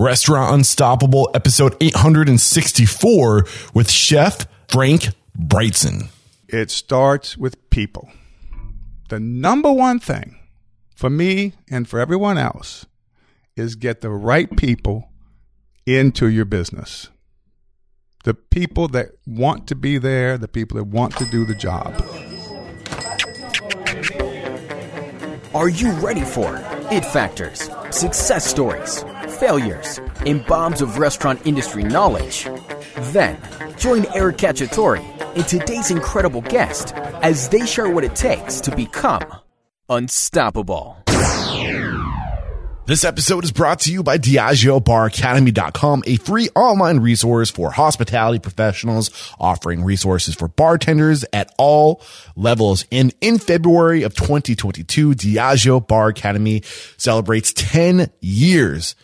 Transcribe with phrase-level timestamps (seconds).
[0.00, 6.08] Restaurant Unstoppable, episode 864 with Chef Frank Brigtsen.
[6.48, 8.08] It starts with people.
[9.10, 10.38] The number one thing
[10.96, 12.86] for me and for everyone else
[13.56, 15.10] is get the right people
[15.84, 17.10] into your business.
[18.24, 22.02] The people that want to be there, the people that want to do the job.
[25.54, 26.56] Are you ready for
[26.90, 29.04] it factors, success stories,
[29.40, 32.44] failures, and bombs of restaurant industry knowledge?
[33.12, 33.38] Then,
[33.78, 35.00] join Eric Cacciatore
[35.34, 39.24] and today's incredible guest as they share what it takes to become
[39.88, 40.96] unstoppable.
[42.86, 49.32] This episode is brought to you by DiageoBarAcademy.com, a free online resource for hospitality professionals
[49.38, 52.02] offering resources for bartenders at all
[52.34, 52.84] levels.
[52.90, 56.62] And in February of 2022, Diageo Bar Academy
[56.96, 58.96] celebrates 10 years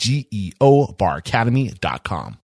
[0.05, 2.44] D-I-A-G-E-O baracademy.com.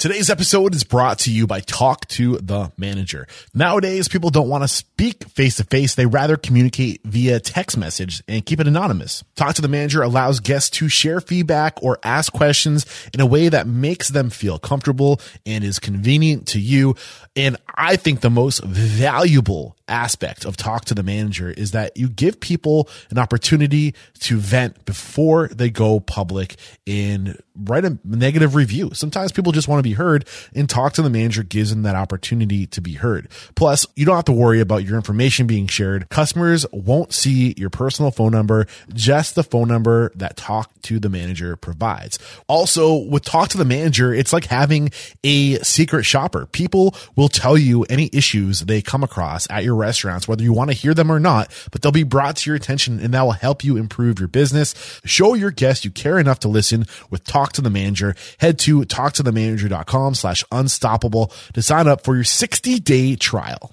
[0.03, 3.29] Today's episode is brought to you by Talk to the Manager.
[3.55, 5.95] Nowadays, people don't want to speak face to face.
[5.95, 9.23] They rather communicate via text message and keep it anonymous.
[9.37, 13.49] Talk to the Manager allows guests to share feedback or ask questions in a way
[13.49, 16.97] that makes them feel comfortable and is convenient to you.
[17.37, 22.09] And I think the most valuable aspect of talk to the manager is that you
[22.09, 28.91] give people an opportunity to vent before they go public and write a negative review.
[28.95, 31.95] Sometimes people just want to be heard and talk to the manager gives them that
[31.95, 33.29] opportunity to be heard.
[33.55, 36.09] Plus, you don't have to worry about your information being shared.
[36.09, 41.09] Customers won't see your personal phone number, just the phone number that talk to the
[41.09, 42.19] manager provides.
[42.49, 44.91] Also, with talk to the manager, it's like having
[45.25, 46.47] a secret shopper.
[46.47, 50.71] People will tell you any issues they come across at your restaurants, whether you want
[50.71, 53.33] to hear them or not, but they'll be brought to your attention and that will
[53.33, 54.75] help you improve your business.
[55.05, 58.15] Show your guests you care enough to listen with Talk to the Manager.
[58.39, 63.73] Head to talktothemanager.com slash unstoppable to sign up for your 60 day trial.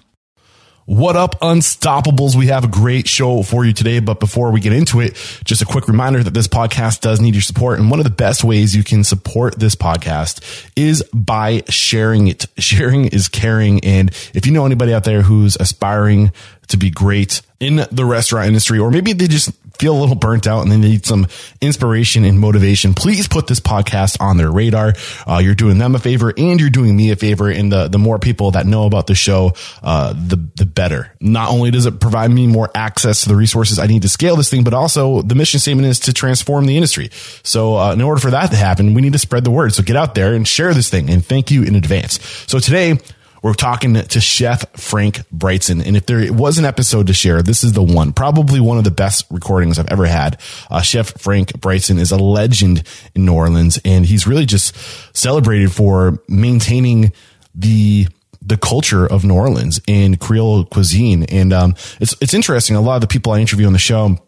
[0.90, 2.34] What up, Unstoppables?
[2.34, 4.00] We have a great show for you today.
[4.00, 5.14] But before we get into it,
[5.44, 7.78] just a quick reminder that this podcast does need your support.
[7.78, 12.46] And one of the best ways you can support this podcast is by sharing it.
[12.58, 13.84] Sharing is caring.
[13.84, 16.32] And if you know anybody out there who's aspiring
[16.66, 20.46] to be great in the restaurant industry, or maybe they just feel a little burnt
[20.46, 21.26] out and they need some
[21.60, 24.94] inspiration and motivation, please put this podcast on their radar.
[25.26, 27.50] Uh, you're doing them a favor and you're doing me a favor.
[27.50, 29.52] And the, the more people that know about the show,
[29.82, 31.12] uh, the, the better.
[31.20, 34.36] Not only does it provide me more access to the resources I need to scale
[34.36, 37.10] this thing, but also the mission statement is to transform the industry.
[37.42, 39.74] So, uh, in order for that to happen, we need to spread the word.
[39.74, 41.10] So get out there and share this thing.
[41.10, 42.20] And thank you in advance.
[42.46, 42.98] So today,
[43.42, 45.84] we're talking to Chef Frank Brigtsen.
[45.84, 48.12] And if there was an episode to share, this is the one.
[48.12, 50.40] Probably one of the best recordings I've ever had.
[50.70, 52.82] Uh, Chef Frank Brigtsen is a legend
[53.14, 54.76] in New Orleans, and he's really just
[55.16, 57.12] celebrated for maintaining
[57.54, 58.06] the
[58.42, 61.24] the culture of New Orleans and Creole cuisine.
[61.24, 62.76] And um, it's it's interesting.
[62.76, 64.18] A lot of the people I interview on the show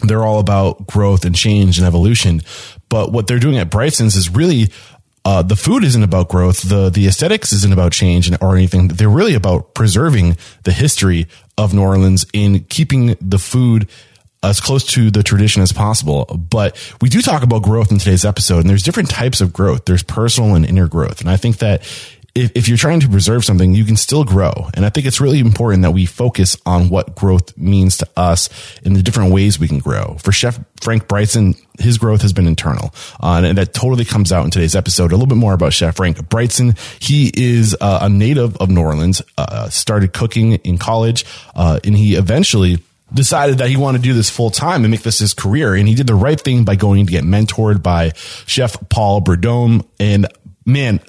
[0.00, 2.42] they're all about growth and change and evolution.
[2.88, 4.70] But what they're doing at Brigtsen's is really
[5.26, 6.62] uh, the food isn't about growth.
[6.62, 8.86] The the aesthetics isn't about change or anything.
[8.86, 11.26] They're really about preserving the history
[11.58, 13.88] of New Orleans in keeping the food
[14.44, 16.26] as close to the tradition as possible.
[16.26, 19.84] But we do talk about growth in today's episode, and there's different types of growth.
[19.84, 21.82] There's personal and inner growth, and I think that
[22.36, 24.68] if, if you're trying to preserve something, you can still grow.
[24.74, 28.50] And I think it's really important that we focus on what growth means to us
[28.82, 30.18] in the different ways we can grow.
[30.20, 32.94] For Chef Frank Brigtsen, his growth has been internal.
[33.20, 35.12] Uh, and that totally comes out in today's episode.
[35.12, 36.78] A little bit more about Chef Frank Brigtsen.
[37.02, 41.24] He is uh, a native of New Orleans, uh, started cooking in college,
[41.54, 42.82] uh, and he eventually
[43.14, 45.74] decided that he wanted to do this full time and make this his career.
[45.74, 48.12] And he did the right thing by going to get mentored by
[48.46, 49.86] Chef Paul Prudhomme.
[49.98, 50.26] And
[50.66, 51.00] man,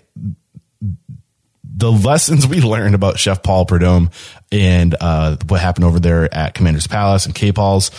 [1.78, 4.10] the lessons we learned about Chef Paul Prudhomme
[4.52, 7.92] and uh, what happened over there at Commander's Palace and K-Paul's.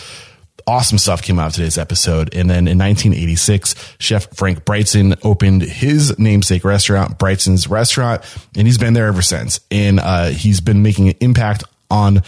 [0.67, 2.35] Awesome stuff came out of today's episode.
[2.35, 8.21] And then in 1986, Chef Frank Brigtsen opened his namesake restaurant, Brigtsen's Restaurant,
[8.55, 9.61] and he's been there ever since.
[9.71, 12.21] And uh, he's been making an impact on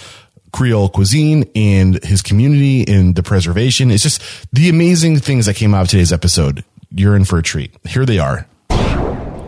[0.54, 3.92] Creole cuisine and his community and the preservation.
[3.92, 4.22] It's just
[4.52, 6.64] the amazing things that came out of today's episode.
[6.96, 7.76] You're in for a treat.
[7.86, 8.48] Here they are.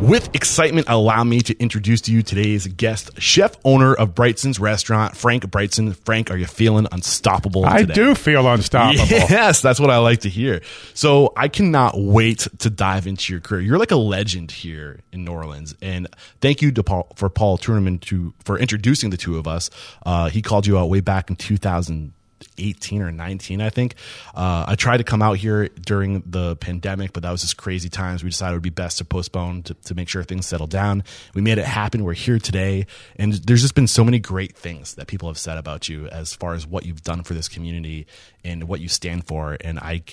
[0.04, 5.16] With excitement, allow me to introduce to you today's guest, chef owner of Brigtsen's restaurant,
[5.16, 5.96] Frank Brigtsen.
[5.96, 7.66] Frank, are you feeling unstoppable?
[7.66, 9.06] I do feel unstoppable.
[9.34, 10.62] Yes, that's what I like to hear.
[10.94, 13.62] So I cannot wait to dive into your career.
[13.62, 16.10] You're like a legend here in New Orleans, and
[16.42, 19.70] thank you to Paul, for Paul Tournament to for introducing the two of us.
[20.06, 22.12] Uh, he called you out way back in 2000.
[22.58, 23.96] 18 or 19, I think.
[24.34, 27.90] Uh, I tried to come out here during the pandemic, but that was just crazy
[27.90, 28.24] times.
[28.24, 31.04] We decided it would be best to postpone to, to make sure things settled down.
[31.34, 32.04] We made it happen.
[32.04, 32.86] We're here today.
[33.18, 36.34] And there's just been so many great things that people have said about you as
[36.34, 38.08] far as what you've done for this community
[38.44, 39.58] and what you stand for.
[39.62, 40.04] And I,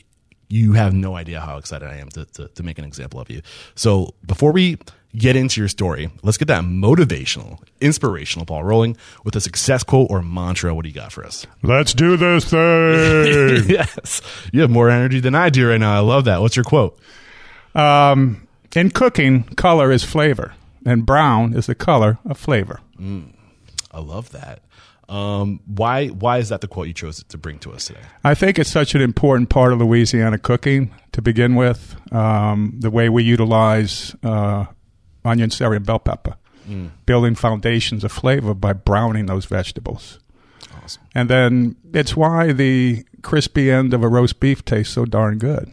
[0.48, 3.30] you have no idea how excited I am to, to, to make an example of
[3.30, 3.42] you.
[3.74, 4.78] So before we
[5.16, 10.10] get into your story, let's get that motivational, inspirational ball rolling with a success quote
[10.10, 10.74] or mantra.
[10.74, 11.46] What do you got for us?
[11.62, 13.64] Let's do this thing.
[13.68, 14.22] yes.
[14.52, 15.94] You have more energy than I do right now.
[15.94, 16.40] I love that.
[16.40, 16.98] What's your quote?
[17.74, 20.54] um, in cooking, color is flavor,
[20.86, 22.80] and brown is the color of flavor.
[23.92, 24.62] I love that.
[25.08, 27.98] Um, why why is that the quote you chose to bring to us today?
[28.22, 31.96] I think it's such an important part of Louisiana cooking to begin with.
[32.12, 34.66] Um, the way we utilize uh,
[35.24, 36.36] onion, celery, and bell pepper,
[36.68, 36.90] mm.
[37.06, 40.18] building foundations of flavor by browning those vegetables.
[40.82, 41.02] Awesome.
[41.14, 45.70] And then it's why the crispy end of a roast beef tastes so darn good.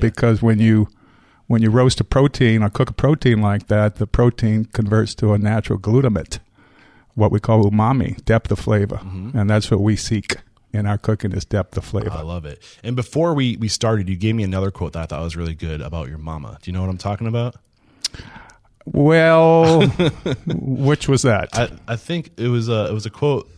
[0.00, 0.88] Because when you
[1.46, 5.32] when you roast a protein or cook a protein like that, the protein converts to
[5.32, 6.40] a natural glutamate,
[7.14, 8.96] what we call umami, depth of flavor.
[8.96, 9.36] Mm-hmm.
[9.38, 10.38] And that's what we seek
[10.72, 12.10] in our cooking is depth of flavor.
[12.10, 12.60] I love it.
[12.82, 15.54] And before we, we started, you gave me another quote that I thought was really
[15.54, 16.58] good about your mama.
[16.60, 17.54] Do you know what I'm talking about?
[18.86, 19.86] Well,
[20.46, 21.50] which was that?
[21.56, 23.50] I, I think it was a it was a quote.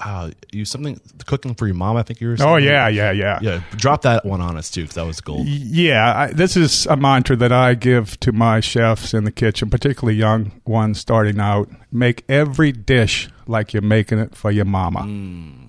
[0.00, 1.96] Uh, you something cooking for your mom.
[1.96, 2.34] I think you were.
[2.34, 2.64] oh saying.
[2.64, 3.38] yeah, yeah, yeah.
[3.40, 3.62] yeah.
[3.76, 5.46] Drop that one on us too, because that was gold.
[5.46, 9.70] Yeah, I, this is a mantra that I give to my chefs in the kitchen,
[9.70, 11.70] particularly young ones starting out.
[11.92, 15.02] Make every dish like you're making it for your mama.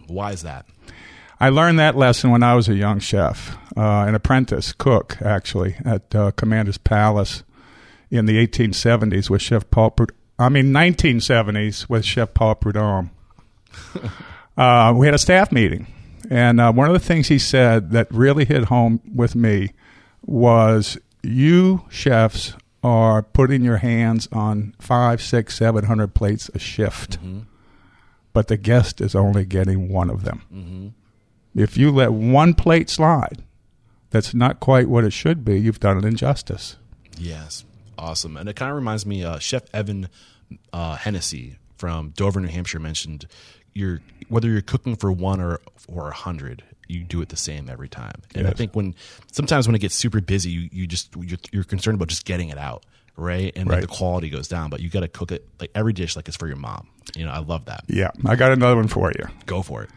[0.07, 0.65] Why is that?
[1.39, 5.76] I learned that lesson when I was a young chef, uh, an apprentice cook, actually,
[5.85, 7.44] at uh, Commander's Palace
[8.09, 9.92] in the 1870s with Chef Paul.
[9.92, 13.11] Prud- I mean, 1970s with Chef Paul Prudhomme.
[14.57, 15.87] uh, we had a staff meeting,
[16.30, 19.71] and uh, one of the things he said that really hit home with me
[20.26, 27.18] was, "You chefs are putting your hands on five, six, seven hundred plates a shift,
[28.33, 30.94] but the guest is only getting one of them."
[31.56, 33.44] If you let one plate slide,
[34.11, 35.59] that's not quite what it should be.
[35.59, 36.78] You've done an injustice.
[37.18, 37.66] Yes,
[37.97, 38.37] awesome.
[38.37, 40.09] And it kind of reminds me, uh, Chef Evan
[40.73, 43.27] uh, Hennessey from Dover, New Hampshire, mentioned
[43.73, 47.69] you're whether you're cooking for one or or a hundred, you do it the same
[47.69, 48.21] every time.
[48.33, 48.95] And I think when
[49.31, 52.49] sometimes when it gets super busy, you, you just you're, you're concerned about just getting
[52.49, 52.85] it out,
[53.16, 53.51] right?
[53.56, 53.81] And Right.
[53.81, 56.37] the quality goes down, but you got to cook it like every dish like it's
[56.37, 56.87] for your mom.
[57.16, 57.83] You know, I love that.
[57.87, 59.25] Yeah, I got another one for you.
[59.45, 59.89] Go for it.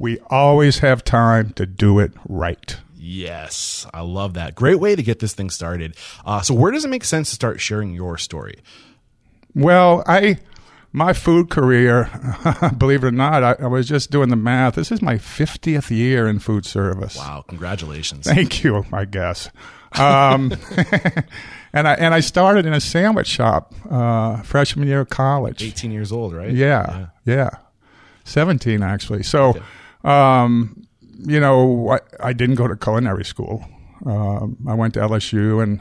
[0.00, 2.76] We always have time to do it right.
[3.08, 4.54] Yes, I love that.
[4.54, 5.96] Great way to get this thing started.
[6.26, 8.60] Uh, so, where does it make sense to start sharing your story?
[9.54, 10.38] Well, I
[10.92, 12.10] my food career,
[12.76, 14.74] believe it or not, I, I was just doing the math.
[14.74, 17.16] This is my 50th year in food service.
[17.16, 18.26] Wow, congratulations!
[18.26, 19.48] Thank you, I guess.
[19.98, 20.52] Um,
[21.72, 25.62] and I and I started in a sandwich shop uh, freshman year of college.
[25.62, 26.52] 18 years old, right?
[26.52, 27.50] Yeah, yeah,
[28.24, 29.22] seventeen actually.
[29.22, 29.60] So,
[30.04, 30.87] um,
[31.18, 33.64] you know, I, I didn't go to culinary school.
[34.06, 35.80] Um, I went to LSU and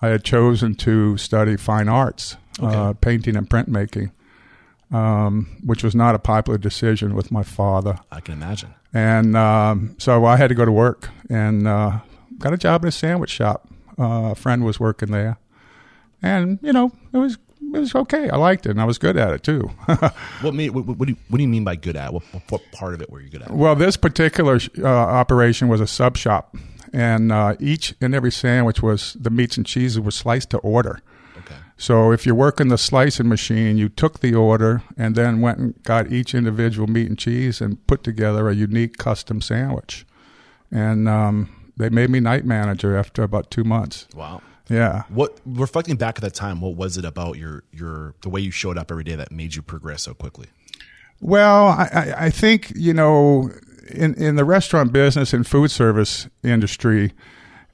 [0.00, 4.10] I had chosen to study fine arts, uh, painting and printmaking,
[4.90, 7.98] um, which was not a popular decision with my father.
[8.10, 8.74] I can imagine.
[8.92, 12.00] And um, so I had to go to work and uh,
[12.38, 13.68] got a job in a sandwich shop.
[13.98, 15.38] Uh, a friend was working there,
[16.22, 17.38] and you know it was
[17.74, 18.28] it was okay.
[18.28, 19.70] I liked it, and I was good at it too.
[20.42, 22.12] What, what, what, do you, what do you mean by good at?
[22.12, 23.50] What, what part of it were you good at?
[23.50, 26.56] well, this particular uh, operation was a sub shop,
[26.92, 31.00] and uh, each and every sandwich was the meats and cheeses were sliced to order.
[31.38, 31.54] Okay.
[31.76, 35.82] So if you're working the slicing machine, you took the order and then went and
[35.84, 40.04] got each individual meat and cheese and put together a unique custom sandwich.
[40.70, 44.06] And um, they made me night manager after about two months.
[44.14, 44.42] Wow.
[44.68, 45.02] Yeah.
[45.08, 48.50] What reflecting back at that time, what was it about your your the way you
[48.50, 50.46] showed up every day that made you progress so quickly?
[51.20, 53.50] Well, I, I- I think you know,
[53.90, 57.12] in in the restaurant business and food service industry,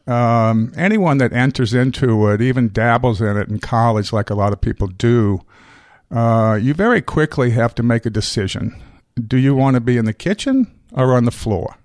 [0.07, 4.52] um, anyone that enters into it, even dabbles in it in college, like a lot
[4.52, 5.40] of people do,
[6.11, 8.75] uh, you very quickly have to make a decision.
[9.26, 11.76] Do you want to be in the kitchen or on the floor?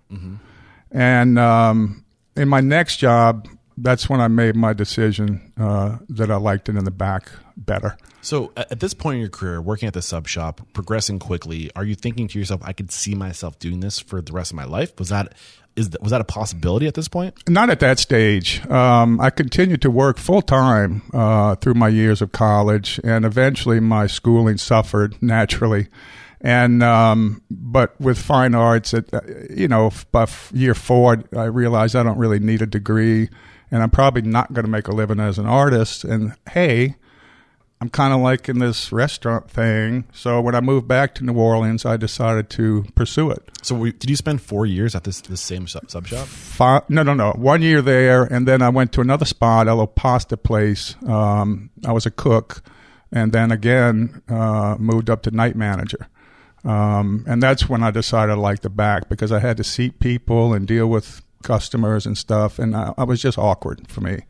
[0.92, 2.06] And um,
[2.36, 6.76] in my next job, that's when I made my decision uh, that I liked it
[6.76, 7.98] in the back better.
[8.22, 11.84] So at this point in your career, working at the sub shop, progressing quickly, are
[11.84, 14.66] you thinking to yourself, I could see myself doing this for the rest of my
[14.66, 14.98] life?
[14.98, 15.34] Was that
[15.76, 17.34] is that, was that a possibility at this point?
[17.50, 18.66] Not at that stage.
[18.70, 23.80] Um, I continued to work full time uh, through my years of college, and eventually
[23.80, 25.88] my schooling suffered naturally.
[26.42, 31.46] And um, but with fine arts, it, uh, you know, by f- year four, I
[31.46, 33.30] realized I don't really need a degree,
[33.74, 36.04] and I'm probably not going to make a living as an artist.
[36.04, 36.96] And hey,
[37.82, 40.06] I'm kind of liking this restaurant thing.
[40.14, 43.42] So when I moved back to New Orleans, I decided to pursue it.
[43.64, 46.28] So were, did you spend four years at this this same sub, sub shop?
[46.28, 47.32] Fi no, no, no.
[47.32, 50.96] One year there, and then I went to another spot, a little pasta place.
[51.08, 52.62] Um, I was a cook,
[53.12, 56.08] and then again uh, moved up to night manager.
[56.64, 60.00] Um, and that's when I decided I liked the back because I had to seat
[60.00, 64.22] people and deal with customers and stuff, and I, I was just awkward for me.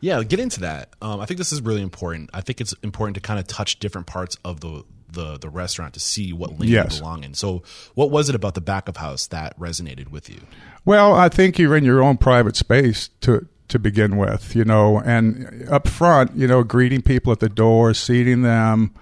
[0.00, 0.90] Yeah, get into that.
[1.02, 2.30] Um, I think this is really important.
[2.32, 5.94] I think it's important to kind of touch different parts of the the, the restaurant
[5.94, 6.94] to see what lane Yes.
[6.94, 7.34] you belong in.
[7.34, 7.64] So,
[7.96, 10.40] what was it about the back of house that resonated with you?
[10.84, 15.00] Well, I think you're in your own private space to to begin with, you know,
[15.00, 18.92] and up front, you know, greeting people at the door, seating them,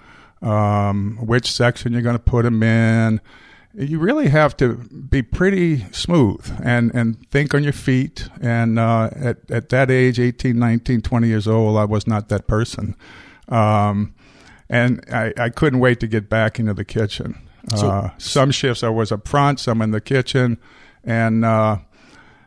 [0.41, 3.21] um, which section you're going to put them in.
[3.79, 8.27] You really have to be pretty smooth and, and think on your feet.
[8.41, 12.45] And uh, at, at that age, 18, 19, 20 years old, I was not that
[12.45, 12.95] person.
[13.47, 14.13] Um,
[14.69, 17.39] and I, I couldn't wait to get back into the kitchen.
[17.87, 20.57] uh, some shifts I was up front, some in the kitchen.
[21.03, 21.77] And uh,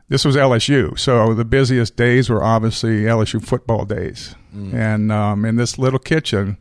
[0.09, 4.35] this was LSU, so the busiest days were obviously LSU football days.
[4.77, 6.59] And um, in this little kitchen,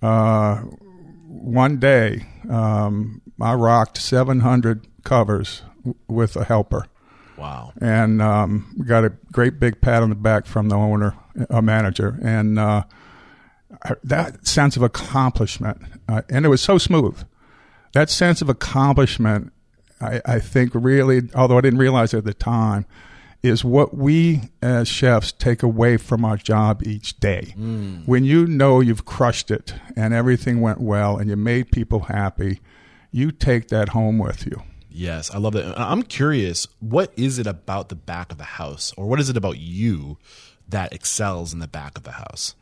[0.00, 0.62] uh,
[1.28, 6.86] one day um, I rocked 700 covers w- with a helper,
[7.36, 7.72] Wow.
[7.80, 11.14] and um, got a great big pat on the back from the owner,
[11.50, 12.84] a manager, and uh,
[14.02, 17.22] that sense of accomplishment, uh, and it was so smooth.
[17.92, 19.52] That sense of accomplishment,
[20.00, 22.86] I, I think, really, although I didn't realize it at the time,
[23.42, 27.54] is what we as chefs take away from our job each day.
[28.06, 32.60] When you know you've crushed it and everything went well and you made people happy,
[33.12, 34.62] you take that home with you.
[34.90, 35.78] Yes, I love that.
[35.78, 39.36] I'm curious, what is it about the back of the house, or what is it
[39.36, 40.18] about you
[40.68, 42.56] that excels in the back of the house?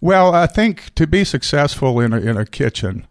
[0.00, 3.06] Well, I think to be successful in a, in a kitchen,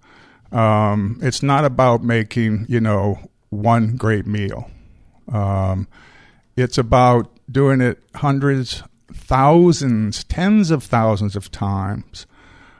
[0.51, 4.69] um, it's not about making you know one great meal.
[5.31, 5.87] Um,
[6.59, 12.25] it's about doing it hundreds, thousands, tens of thousands of times.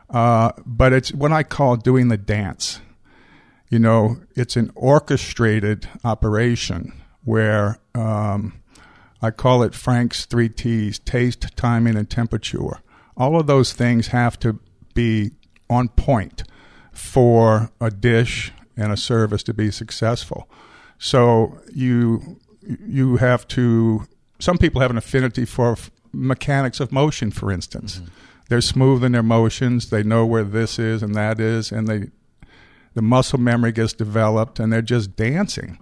[0.09, 2.81] Uh, but it's what I call doing the dance.
[3.69, 6.93] You know, it's an orchestrated operation
[7.23, 8.61] where um,
[9.21, 12.81] I call it Frank's three T's taste, timing, and temperature.
[13.15, 14.59] All of those things have to
[14.93, 15.31] be
[15.69, 16.43] on point
[16.91, 20.49] for a dish and a service to be successful.
[20.97, 22.39] So you
[22.85, 24.05] you have to.
[24.39, 28.01] Some people have an affinity for f- mechanics of motion, for instance.
[28.49, 29.89] They're smooth in their motions.
[29.89, 32.09] They know where this is and that is, and they
[32.95, 35.77] the muscle memory gets developed, and they're just dancing.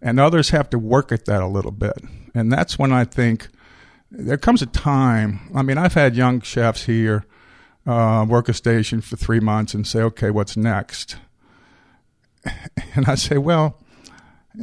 [0.00, 1.98] And others have to work at that a little bit,
[2.34, 3.48] and that's when I think
[4.10, 5.40] there comes a time.
[5.54, 7.24] I mean, I've had young chefs here
[7.86, 11.16] uh, work a station for three months and say, "Okay, what's next?"
[12.94, 13.78] And I say, "Well,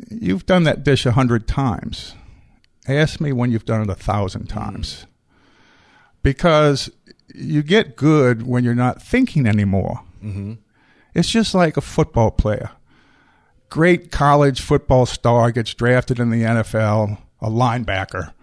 [0.10, 2.15] You've done that dish a hundred times.
[2.88, 4.50] Ask me when you've done it a thousand mm.
[4.50, 5.05] times.
[6.22, 6.89] Because
[7.34, 10.01] you get good when you're not thinking anymore.
[10.24, 10.53] Mm-hmm.
[11.13, 12.72] It's just like a football player.
[13.69, 18.34] Great college football star gets drafted in the NFL, a linebacker.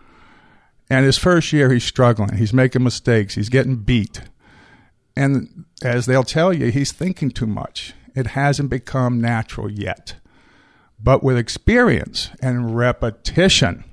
[0.88, 2.36] And his first year, he's struggling.
[2.36, 3.34] He's making mistakes.
[3.34, 4.22] He's getting beat.
[5.16, 7.94] And as they'll tell you, he's thinking too much.
[8.14, 10.14] It hasn't become natural yet.
[11.02, 13.84] But with experience and repetition,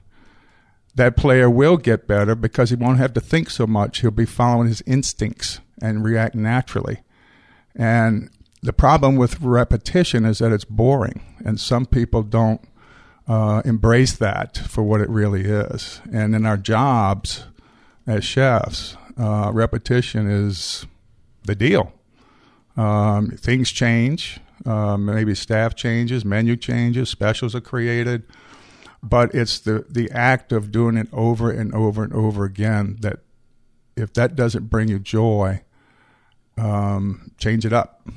[0.95, 4.01] that player will get better because he won't have to think so much.
[4.01, 6.99] He'll be following his instincts and react naturally.
[7.75, 8.29] And
[8.61, 12.61] the problem with repetition is that it's boring, and some people don't
[13.27, 16.01] uh, embrace that for what it really is.
[16.11, 17.45] And in our jobs
[18.07, 20.85] as chefs, uh, repetition is
[21.43, 21.91] the deal.
[22.77, 24.39] Um, things change.
[24.65, 28.23] Um, maybe staff changes, menu changes, specials are created,
[29.01, 33.19] but it's the the act of doing it over and over and over again that
[33.95, 35.61] if that doesn't bring you joy,
[36.57, 38.07] um, change it up.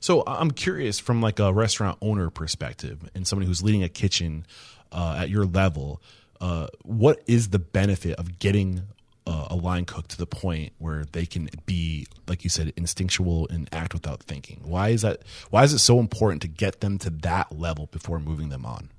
[0.00, 4.46] So I'm curious from like a restaurant owner perspective and somebody who's leading a kitchen
[4.92, 6.02] uh, at your level,
[6.40, 8.82] uh, what is the benefit of getting
[9.26, 13.48] uh, a line cook to the point where they can be, like you said, instinctual
[13.48, 14.60] and act without thinking?
[14.64, 15.22] Why is that?
[15.50, 18.90] Why is it so important to get them to that level before moving them on?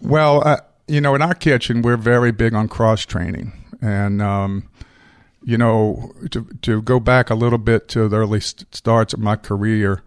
[0.00, 4.68] Well, uh, you know, in our kitchen, we're very big on cross training, and um,
[5.42, 9.20] you know, to to go back a little bit to the early st- starts of
[9.20, 10.02] my career.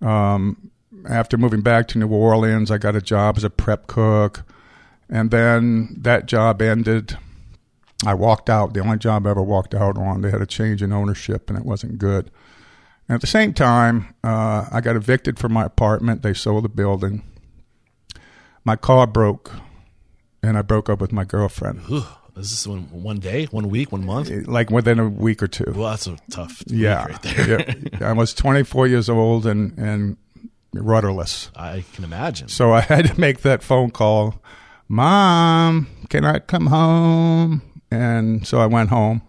[0.00, 0.70] Um,
[1.08, 4.44] after moving back to New Orleans, I got a job as a prep cook,
[5.08, 7.16] and then that job ended.
[8.04, 8.74] I walked out.
[8.74, 10.22] The only job I ever walked out on.
[10.22, 12.30] They had a change in ownership, and it wasn't good.
[13.08, 16.22] And at the same time, uh, I got evicted from my apartment.
[16.22, 17.22] They sold the building.
[18.64, 19.52] My car broke,
[20.42, 21.82] and I broke up with my girlfriend.
[21.90, 22.06] Ugh,
[22.36, 24.30] is this one one day, one week, one month?
[24.46, 25.72] Like within a week or two.
[25.74, 27.76] Well, that's a tough week yeah, right there.
[27.92, 27.98] yeah.
[28.08, 30.16] I was 24 years old and and
[30.72, 31.50] rudderless.
[31.56, 32.48] I can imagine.
[32.48, 34.40] So I had to make that phone call.
[34.88, 37.62] Mom, can I come home?
[37.92, 39.22] And so I went home.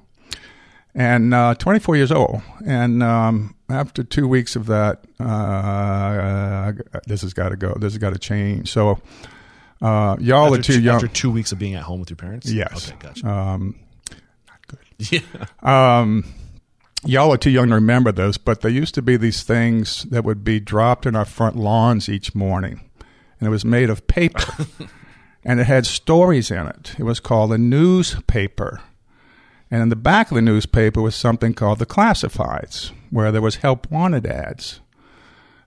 [0.95, 2.41] And uh, 24 years old.
[2.65, 6.71] And um, after two weeks of that, uh,
[7.08, 7.73] this has got to go.
[7.73, 8.71] This has got to change.
[8.71, 9.02] So
[9.82, 10.95] uh, y'all after are too two, young.
[10.95, 12.49] After two weeks of being at home with your parents.
[12.52, 12.89] Yes.
[12.89, 13.28] Okay, gotcha.
[13.28, 13.76] Um,
[14.97, 15.19] yeah.
[15.62, 16.23] um,
[17.06, 20.23] y'all are too young to remember this, but there used to be these things that
[20.23, 22.82] would be dropped in our front lawns each morning,
[23.39, 24.45] and it was made of paper,
[25.45, 26.95] and it had stories in it.
[26.97, 28.82] It was called a newspaper,
[29.69, 33.58] and in the back of the newspaper was something called the classifieds, where there was
[33.58, 34.79] help wanted ads.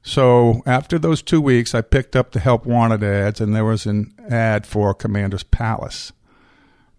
[0.03, 3.87] So after those two weeks, I picked up the help wanted ads, and there was
[3.87, 6.13] an ad for Commander's Palace.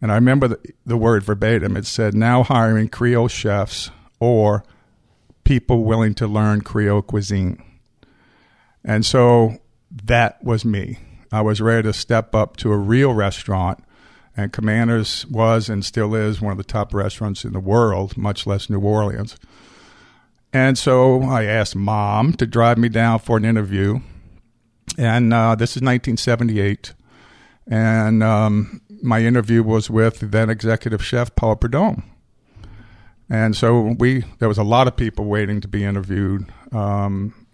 [0.01, 1.77] And I remember the, the word verbatim.
[1.77, 4.63] It said, now hiring Creole chefs or
[5.43, 7.63] people willing to learn Creole cuisine.
[8.83, 9.57] And so
[10.03, 10.99] that was me.
[11.31, 13.83] I was ready to step up to a real restaurant.
[14.35, 18.45] And Commander's was and still is one of the top restaurants in the world, much
[18.45, 19.35] less New Orleans.
[20.53, 23.99] And so I asked mom to drive me down for an interview.
[24.97, 26.93] And uh, this is 1978.
[27.65, 32.03] And um, my interview was with then executive chef Paul Prudhomme.
[33.29, 36.45] And so we there was a lot of people waiting to be interviewed.
[36.71, 37.47] Um,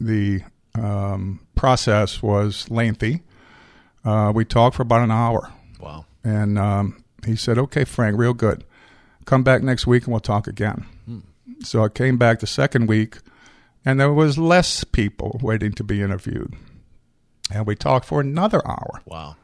[0.00, 0.42] the
[0.76, 3.22] um, process was lengthy.
[4.04, 6.04] Uh, we talked for about an hour, Wow.
[6.22, 8.64] and um, he said, "Okay, Frank, real good.
[9.24, 10.86] Come back next week and we'll talk again."
[11.60, 13.18] So I came back the second week,
[13.84, 16.52] and there was less people waiting to be interviewed,
[17.50, 19.00] and we talked for another hour.
[19.06, 19.36] Wow.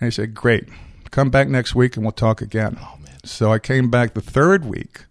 [0.00, 0.68] And he said, Great.
[1.10, 2.78] Come back next week and we'll talk again.
[2.80, 3.18] Oh man.
[3.24, 5.06] So I came back the third week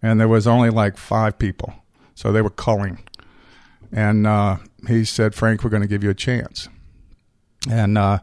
[0.00, 1.74] and there was only like five people.
[2.14, 3.00] So they were culling.
[3.92, 6.68] And uh, he said, Frank, we're going to give you a chance.
[7.68, 8.20] And uh,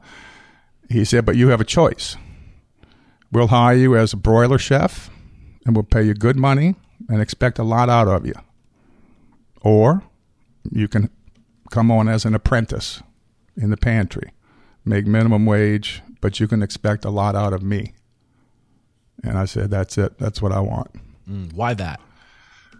[0.90, 2.18] he said, But you have a choice.
[3.32, 5.10] We'll hire you as a broiler chef
[5.66, 6.76] and we'll pay you good money
[7.10, 8.34] and expect a lot out of you.
[9.62, 10.02] Or
[10.72, 11.10] you can
[11.70, 13.04] come on as an apprentice
[13.58, 14.32] in the pantry,
[14.86, 17.94] make minimum wage, but you can expect a lot out of me.
[19.24, 20.18] And I said, That's it.
[20.18, 20.92] That's what I want.
[21.30, 22.00] Mm, why that?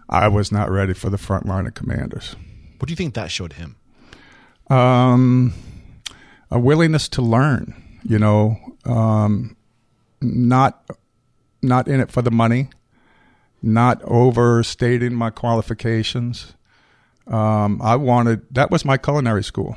[0.08, 2.34] I was not ready for the front line of commanders.
[2.78, 3.76] What do you think that showed him?
[4.70, 5.54] Um,
[6.50, 9.56] a willingness to learn, you know, um,
[10.20, 10.84] not
[11.62, 12.68] not in it for the money,
[13.62, 16.54] not overstating my qualifications.
[17.26, 19.76] Um, I wanted that was my culinary school.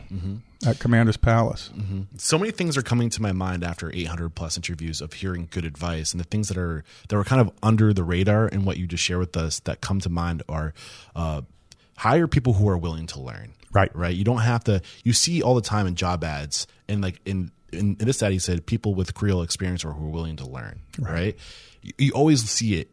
[0.65, 1.71] at Commander's Palace.
[2.17, 5.65] so many things are coming to my mind after 800 plus interviews of hearing good
[5.65, 8.77] advice and the things that are that were kind of under the radar and what
[8.77, 10.73] you just share with us that come to mind are
[11.15, 11.41] uh,
[12.01, 13.53] hire people who are willing to learn.
[13.71, 13.95] Right.
[13.95, 14.15] right?
[14.15, 17.51] You don't have to you see all the time in job ads and like in
[17.71, 20.45] in, in this ad he said people with Creole experience or who are willing to
[20.47, 20.79] learn.
[20.99, 21.37] Right,
[21.83, 22.89] You, you always see it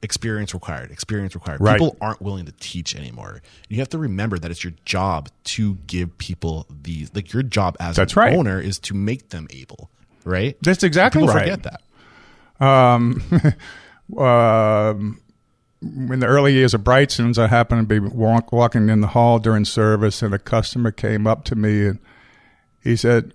[0.00, 1.60] experience required experience required.
[1.60, 1.72] Right.
[1.78, 3.42] people aren't willing to teach anymore.
[3.68, 7.76] You have to remember that it's your job to give people these like your job
[7.80, 8.36] as That's an right.
[8.36, 9.90] owner is to make them able.
[10.24, 10.56] Right?
[10.62, 11.50] That's exactly people right.
[11.50, 12.64] forget that.
[12.64, 13.22] Um,
[14.18, 15.20] um,
[15.82, 19.38] in the early years of Brigtsen's, I happened to be walk, walking in the hall
[19.38, 21.98] during service, and a customer came up to me and
[22.82, 23.32] he said,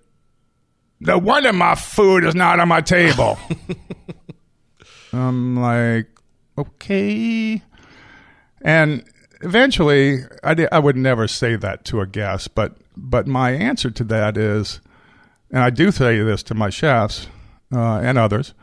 [0.99, 3.38] "No wonder my food is not on my table."
[5.13, 6.08] I'm like,
[6.58, 7.62] okay,
[8.62, 9.03] and
[9.41, 13.89] eventually, I di- I would never say that to a guest, but but my answer
[13.89, 14.81] to that is,
[15.49, 17.27] and I do say this to my chefs
[17.73, 18.53] uh, and others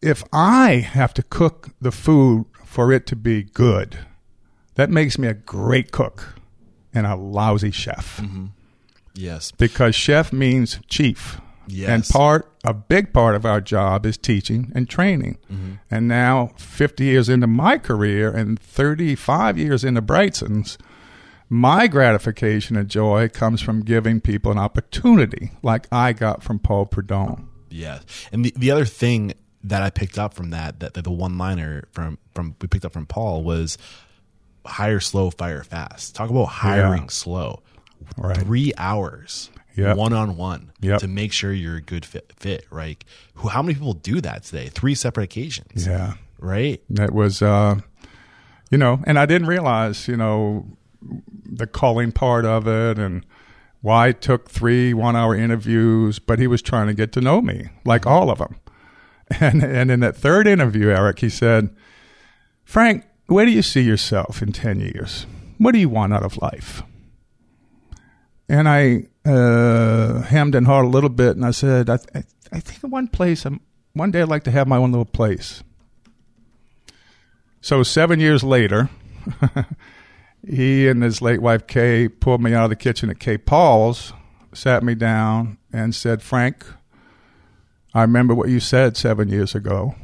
[0.00, 3.98] if I have to cook the food for it to be good,
[4.74, 6.34] that makes me a great cook
[6.94, 8.46] and a lousy chef mm-hmm.
[9.14, 11.40] yes because chef means chief.
[11.70, 11.90] Yes.
[11.90, 15.36] And part a big part of our job is teaching and training.
[15.52, 15.72] Mm-hmm.
[15.90, 20.78] And now 50 years into my career and 35 years into Brigtsen's,
[21.50, 26.86] my gratification and joy comes from giving people an opportunity like I got from Paul
[26.86, 27.50] Prudhomme.
[27.70, 28.00] Yeah,
[28.32, 31.36] and the, the other thing that I picked up from that, that, that the one
[31.38, 33.76] liner from from we picked up from Paul was
[34.66, 36.14] hire slow, fire fast.
[36.14, 37.08] Talk about hiring Yeah.
[37.08, 37.62] slow.
[38.16, 38.36] Right.
[38.36, 42.32] Three hours, one on one, to make sure you're a good fit.
[42.36, 43.02] Fit right?
[43.34, 43.48] Who?
[43.48, 44.68] How many people do that today?
[44.68, 45.86] Three separate occasions.
[45.86, 46.14] Yeah.
[46.38, 46.80] Right.
[46.90, 47.80] That was, uh,
[48.70, 50.66] you know, and I didn't realize, you know,
[51.44, 53.24] the calling part of it and
[53.80, 57.40] why I took three one hour interviews, but he was trying to get to know
[57.40, 58.56] me, like all of them.
[59.40, 61.68] And, and in that third interview, Eric, he said,
[62.64, 65.26] Frank, where do you see yourself in 10 years?
[65.58, 66.82] What do you want out of life?
[68.48, 72.60] And I uh, hemmed and hawed a little bit, and I said, I, th- I
[72.60, 73.60] think in one place, I'm,
[73.92, 75.62] one day I'd like to have my own little place.
[77.60, 78.88] So seven years later,
[80.46, 84.14] he and his late wife Kay pulled me out of the kitchen at K-Paul's,
[84.54, 86.64] sat me down, and said, "Frank,
[87.94, 89.94] I remember what you said seven years ago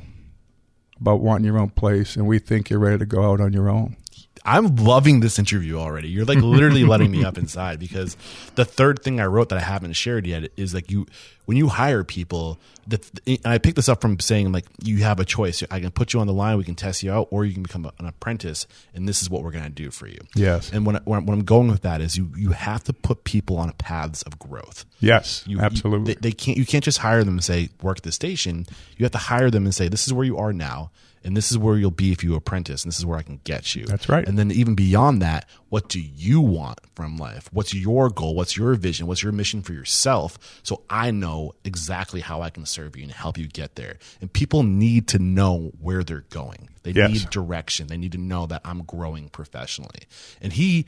[1.00, 3.68] about wanting your own place, and we think you're ready to go out on your
[3.68, 3.96] own."
[4.44, 6.08] I'm loving this interview already.
[6.08, 8.16] You're like literally letting me up inside because
[8.56, 11.06] the third thing I wrote that I haven't shared yet is like you
[11.46, 12.58] when you hire people.
[12.86, 15.62] The, and I picked this up from saying like you have a choice.
[15.70, 17.62] I can put you on the line, we can test you out, or you can
[17.62, 20.18] become an apprentice, and this is what we're going to do for you.
[20.34, 20.70] Yes.
[20.72, 23.56] And when, I- when, I'm going with that is you you have to put people
[23.56, 24.84] on paths of growth.
[25.00, 26.10] Yes, You, absolutely.
[26.12, 26.58] You, they, they can't.
[26.58, 28.66] You can't just hire them and say work the station.
[28.98, 30.90] You have to hire them and say this is where you are now,
[31.24, 33.40] and this is where you'll be if you apprentice, and this is where I can
[33.44, 33.86] get you.
[33.86, 34.26] That's right.
[34.26, 37.48] And then even beyond that, what do you want from life?
[37.52, 38.34] What's your goal?
[38.34, 39.06] What's your vision?
[39.06, 40.38] What's your mission for yourself?
[40.62, 43.96] So I know exactly how I can serve you and help you get there.
[44.20, 46.68] And people need to know where they're going.
[46.82, 47.10] They Yes.
[47.10, 47.86] need direction.
[47.88, 50.02] They need to know that I'm growing professionally.
[50.40, 50.84] And he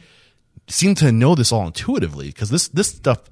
[0.68, 3.31] seemed to know this all intuitively because this this stuff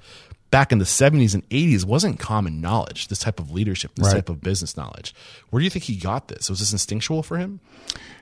[0.55, 4.15] back in the 70s and 80s wasn't common knowledge this type of leadership this Right.
[4.15, 5.15] type of business knowledge
[5.51, 7.61] where do you think he got this was this instinctual for him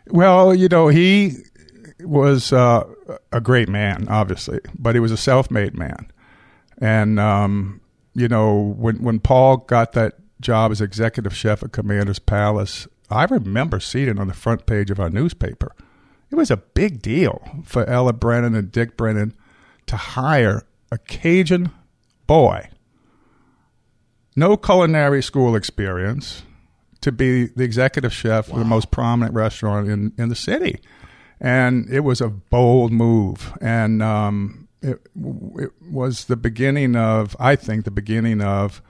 [0.09, 1.37] Well, you know, he
[2.01, 2.85] was uh,
[3.33, 6.11] a great man, obviously, but he was a self-made man.
[6.79, 7.81] And um,
[8.15, 13.25] you know, when when Paul got that job as executive chef at Commander's Palace, I
[13.25, 15.73] remember seeing it on the front page of our newspaper.
[16.31, 19.35] It was a big deal for Ella Brennan and Dick Brennan
[19.87, 21.71] to hire a Cajun
[22.33, 22.67] boy,
[24.35, 26.45] no culinary school experience,
[27.03, 30.81] to be the executive chef of the most prominent restaurant in, in the city.
[31.39, 33.53] And it was a bold move.
[33.61, 34.99] And um, it,
[35.57, 38.81] it was the beginning of, I think, the beginning of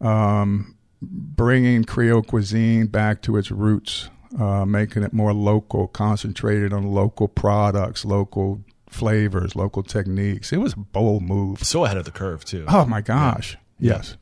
[0.00, 6.84] um, bringing Creole cuisine back to its roots, uh, making it more local, concentrated on
[6.84, 10.52] local products, local flavors, local techniques.
[10.52, 11.62] It was a bold move.
[11.64, 13.56] so ahead of the curve too Oh my gosh.
[13.78, 14.16] Yes.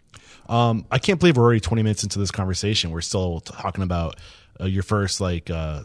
[0.49, 2.91] Um, I can't believe we're already 20 minutes into this conversation.
[2.91, 4.19] We're still talking about
[4.61, 5.83] uh, your first, like, uh,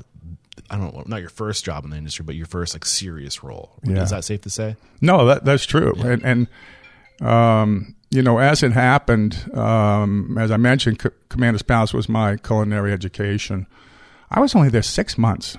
[0.69, 3.43] I don't know, not your first job in the industry, but your first, like, serious
[3.43, 3.71] role.
[3.83, 4.03] Yeah.
[4.03, 4.75] Is that safe to say?
[5.01, 5.93] No, that, that's true.
[5.99, 6.47] And, and
[7.27, 12.37] um, you know, as it happened, um, as I mentioned, C- Commander's Palace was my
[12.37, 13.67] culinary education.
[14.31, 15.57] I was only there six months.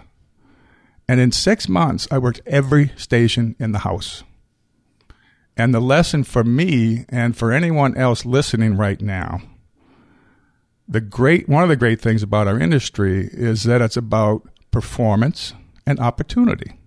[1.10, 4.22] And in six months, I worked every station in the house.
[5.56, 9.42] And the lesson for me and for anyone else listening right now,
[10.86, 15.52] the great one of the great things about our industry is that it's about performance
[15.84, 16.78] and opportunity.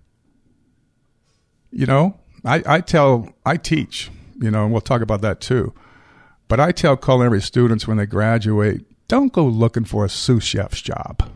[1.70, 4.10] You know, I, I tell I teach,
[4.40, 5.74] you know, and we'll talk about that too.
[6.48, 10.80] But I tell culinary students when they graduate, don't go looking for a sous chef's
[10.80, 11.30] job.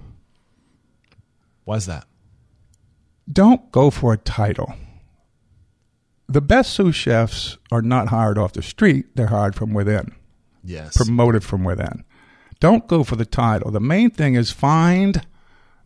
[1.65, 2.07] Why is that?
[3.31, 4.73] Don't go for a title.
[6.29, 10.13] The best sous chefs are not hired off the street, they're hired from within,
[10.63, 10.95] Yes.
[10.97, 12.03] promoted from within.
[12.59, 13.71] Don't go for the title.
[13.71, 15.25] The main thing is find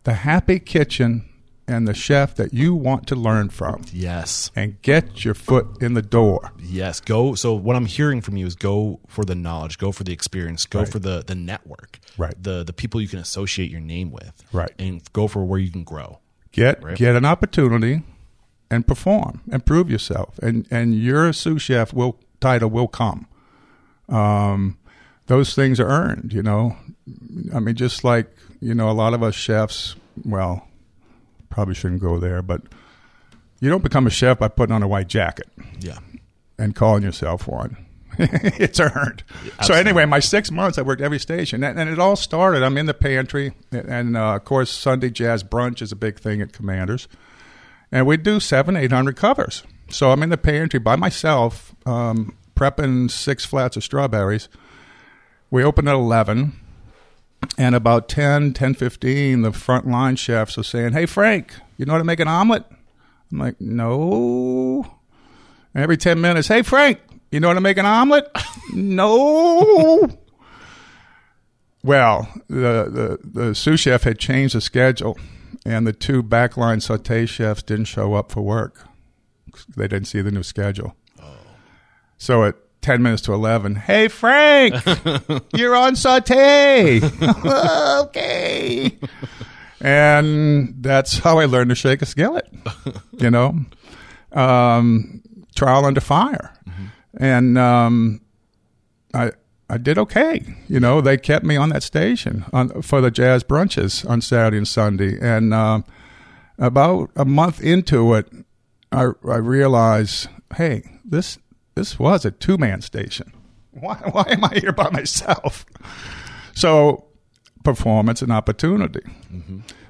[0.04, 1.24] the happy kitchen
[1.68, 4.50] and the chef that you want to learn from yes.
[4.56, 6.50] and get your foot in the door.
[6.60, 6.98] Yes.
[6.98, 7.36] Go.
[7.36, 10.66] So what I'm hearing from you is go for the knowledge, go for the experience,
[10.66, 10.88] go Right.
[10.88, 12.34] for the the network, Right.
[12.42, 14.72] The the people you can associate your name with, Right.
[14.78, 16.18] And go for where you can grow.
[16.52, 16.96] Get Right.
[16.96, 18.02] get an opportunity
[18.70, 20.38] and perform and prove yourself.
[20.38, 23.26] And and your sous chef will title will come.
[24.08, 24.78] Um,
[25.26, 26.76] those things are earned, you know.
[27.54, 29.96] I mean, just like you know, a lot of us chefs.
[30.24, 30.68] Well,
[31.48, 32.62] probably shouldn't go there, but
[33.60, 35.48] you don't become a chef by putting on a white jacket
[35.80, 35.98] Yeah.
[36.58, 37.76] and calling yourself one.
[38.18, 39.22] it's earned.
[39.62, 42.62] so anyway, my six months, I worked every station, and, and it all started.
[42.62, 46.42] I'm in the pantry, and uh, of course, Sunday jazz brunch is a big thing
[46.42, 47.08] at Commanders,
[47.90, 49.62] and we do seven, eight hundred covers.
[49.88, 54.48] So I'm in the pantry by myself, um, prepping six flats of strawberries.
[55.50, 56.58] We open at eleven.
[57.58, 61.94] And about 10, 10, 15, the front line chefs are saying, Hey, Frank, you know
[61.94, 62.64] how to make an omelet?
[63.32, 64.98] I'm like, No.
[65.74, 67.00] Every 10 minutes, hey, Frank,
[67.32, 68.30] you know how to make an omelet?
[68.74, 70.08] no.
[71.82, 75.18] Well, the, the, the sous chef had changed the schedule,
[75.66, 78.86] and the two backline saute chefs didn't show up for work.
[79.76, 80.94] They didn't see the new schedule.
[82.18, 84.74] So at 10 minutes to 11, hey, Frank,
[85.54, 87.00] you're on saute.
[88.00, 88.98] okay.
[89.80, 92.48] And that's how I learned to shake a skillet,
[93.18, 93.58] you know,
[94.30, 95.22] um,
[95.56, 96.52] trial under fire.
[97.18, 98.20] And um,
[99.14, 99.32] I,
[99.68, 100.56] I did okay.
[100.68, 104.58] You know, they kept me on that station on, for the jazz brunches on Saturday
[104.58, 105.18] and Sunday.
[105.20, 105.84] And um
[106.58, 108.30] about a month into it,
[108.90, 111.38] I, I realized, hey, this
[111.74, 113.32] this was a two man station.
[113.72, 115.64] Why, why am I here by myself?
[116.54, 117.06] So,
[117.64, 119.00] performance and opportunity.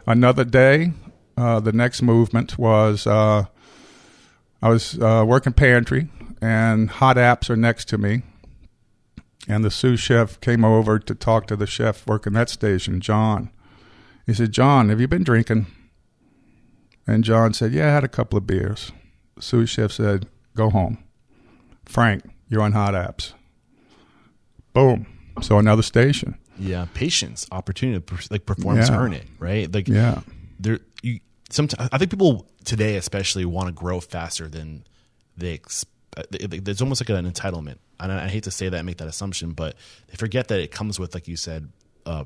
[0.07, 0.93] Another day,
[1.37, 3.45] uh, the next movement was uh,
[4.63, 6.09] I was uh, working pantry,
[6.43, 8.23] and hot apps are next to me.
[9.49, 13.51] And the sous chef came over to talk to the chef working that station, John.
[14.27, 15.67] He said, John, have you been drinking?
[17.07, 18.93] And John said, Yeah, I had a couple of beers.
[19.37, 20.99] The sous chef said, Go home.
[21.87, 23.33] Frank, you're on hot apps.
[24.73, 25.07] Boom.
[25.41, 26.37] So another station.
[26.59, 26.87] Yeah.
[26.95, 28.99] Patience, opportunity, like performance, Yeah.
[29.01, 29.73] earn it, right?
[29.73, 30.21] Like Yeah.
[30.61, 31.19] there you
[31.51, 34.85] sometimes I think people today especially want to grow faster than
[35.37, 35.92] they ex- they- they-
[36.31, 39.53] there's almost like an entitlement and I, hate to say that and make that assumption
[39.53, 39.77] but
[40.09, 41.71] they forget that it comes with like you said
[42.05, 42.25] uh,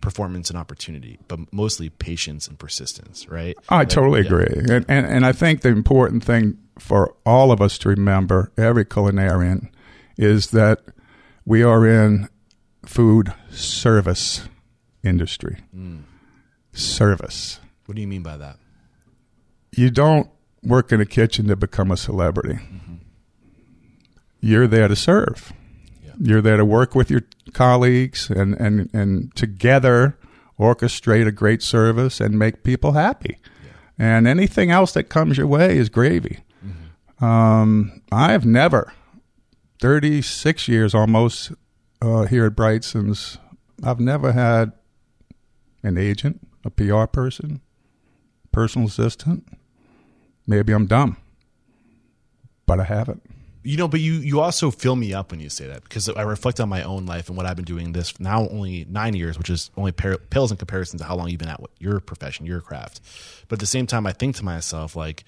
[0.00, 4.26] performance and opportunity but mostly patience and persistence right I Like, totally yeah.
[4.26, 4.74] agree.
[4.74, 8.84] And, and and I think the important thing for all of us to remember, every
[8.84, 9.70] culinarian,
[10.18, 10.82] is that
[11.44, 12.28] we are in
[12.84, 14.48] food service
[15.02, 15.60] industry.
[15.74, 16.02] Mm.
[16.72, 17.58] Service.
[17.86, 18.58] what do you mean by that
[19.72, 20.28] You don't
[20.62, 22.58] work in a kitchen to become a celebrity.
[24.46, 25.52] You're there to serve.
[26.04, 26.12] Yeah.
[26.20, 30.16] You're there to work with your colleagues and, and, and together
[30.56, 33.38] orchestrate a great service and make people happy.
[33.98, 36.44] And anything else that comes your way is gravy.
[37.20, 38.92] Um, I've never,
[39.80, 41.50] 36 years almost
[42.00, 43.38] uh, here at Brigtsen's,
[43.82, 44.72] I've never had
[45.82, 47.62] an agent, a PR person,
[48.52, 49.48] personal assistant.
[50.46, 51.16] Maybe I'm dumb,
[52.64, 53.25] but I haven't.
[53.66, 56.22] You know, but you you also fill me up when you say that because I
[56.22, 59.36] reflect on my own life and what I've been doing this now only nine years,
[59.36, 61.98] which is only par- pales in comparison to how long you've been at what, your
[61.98, 63.00] profession, your craft.
[63.48, 65.24] But at the same time, I think to myself like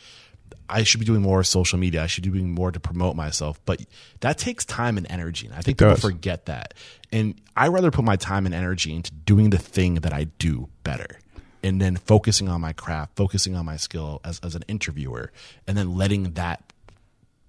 [0.68, 2.02] I should be doing more social media.
[2.02, 3.60] I should be doing more to promote myself.
[3.64, 3.80] But
[4.20, 6.74] that takes time and energy, and I think people forget that.
[7.10, 10.68] And I rather put my time and energy into doing the thing that I do
[10.84, 11.18] better.
[11.62, 15.32] And then focusing on my craft, focusing on my skill as, as an interviewer,
[15.66, 16.72] and then letting that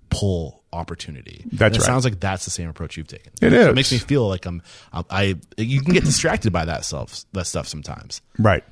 [0.10, 1.44] pull opportunity.
[1.52, 1.86] That's it right.
[1.86, 3.32] sounds like that's the same approach you've taken.
[3.42, 3.68] It So is.
[3.68, 4.62] It makes me feel like I'm.
[4.94, 8.22] I, I you can get distracted by that self that stuff sometimes.
[8.38, 8.64] Right.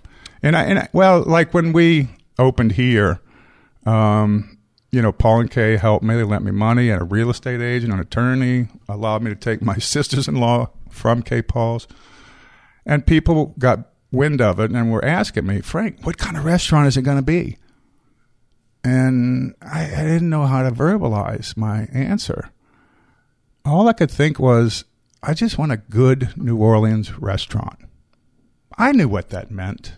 [0.44, 3.20] And I, and I, well, like when we opened here,
[3.86, 4.58] um,
[4.92, 6.16] you know, Paul and Kay helped me.
[6.16, 9.62] They lent me money and a real estate agent, an attorney, allowed me to take
[9.62, 11.88] my sisters in law from K-Paul's.
[12.86, 16.88] And people got wind of it and were asking me, Frank, what kind of restaurant
[16.88, 17.58] is it going to be?
[18.84, 22.52] And I, I didn't know how to verbalize my answer.
[23.66, 24.86] All I could think was,
[25.22, 27.80] I just want a good New Orleans restaurant.
[28.78, 29.94] I knew what that meant.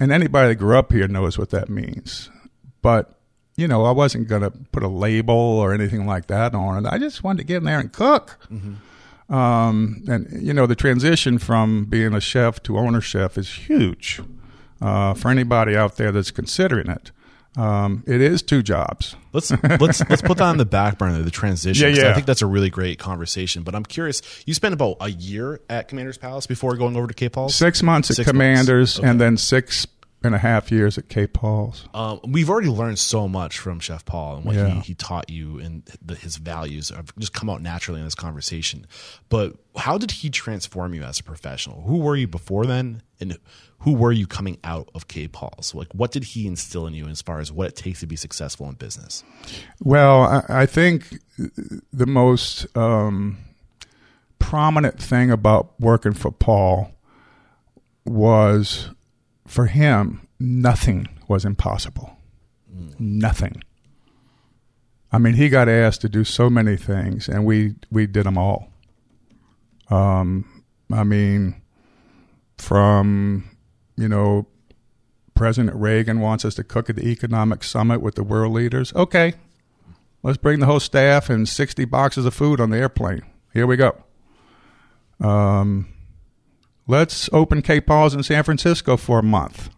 [0.00, 2.30] And anybody that grew up here knows what that means.
[2.82, 3.18] But,
[3.56, 6.88] you know, I wasn't going to put a label or anything like that on it.
[6.88, 8.38] I just wanted to get in there and cook.
[8.50, 9.34] Mm-hmm.
[9.34, 14.20] Um, and, you know, the transition from being a chef to owner chef is huge
[14.80, 17.12] uh, for anybody out there that's considering it.
[17.56, 19.16] Um, it is two jobs.
[19.32, 21.94] Let's let's let's put that on the back burner, the transition.
[21.94, 22.10] Yeah, yeah.
[22.10, 23.62] I think that's a really great conversation.
[23.64, 24.22] But I'm curious.
[24.46, 27.54] You spent about a year at Commander's Palace before going over to K-Paul's.
[27.56, 28.32] Six months at Six months.
[28.32, 29.08] Commanders Okay.
[29.08, 29.86] and then six
[30.22, 31.88] and a half years at K-Paul's.
[31.94, 34.68] Um, we've already learned so much from Chef Paul and what Yeah.
[34.70, 38.16] he, he taught you and the, his values have just come out naturally in this
[38.16, 38.86] conversation.
[39.28, 41.82] But how did he transform you as a professional?
[41.82, 43.38] Who were you before then, and
[43.82, 45.72] who were you coming out of K-Paul's?
[45.72, 48.16] Like, what did he instill in you as far as what it takes to be
[48.16, 49.22] successful in business?
[49.80, 51.20] Well, I, I think
[51.92, 53.38] the most um,
[54.40, 56.90] prominent thing about working for Paul
[58.04, 58.90] was
[59.48, 62.16] for him, nothing was impossible.
[62.98, 63.62] Nothing.
[65.10, 68.36] I mean, he got asked to do so many things, and we, we did them
[68.36, 68.68] all.
[69.90, 71.62] Um, I mean,
[72.58, 73.50] from,
[73.96, 74.46] you know,
[75.34, 78.92] President Reagan wants us to cook at the economic summit with the world leaders.
[78.94, 79.34] Okay,
[80.22, 83.22] let's bring the whole staff and 60 boxes of food on the airplane.
[83.54, 83.96] Here we go.
[85.20, 85.88] Um,
[86.88, 89.70] let's open K-Paul's in San Francisco for a month.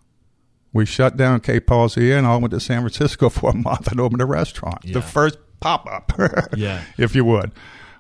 [0.73, 4.01] We shut down K-Paul's here and all went to San Francisco for a month and
[4.01, 4.79] opened a restaurant.
[4.85, 4.94] Yeah.
[4.94, 6.12] The first pop up,
[6.57, 6.83] Yeah.
[6.96, 7.51] if you would.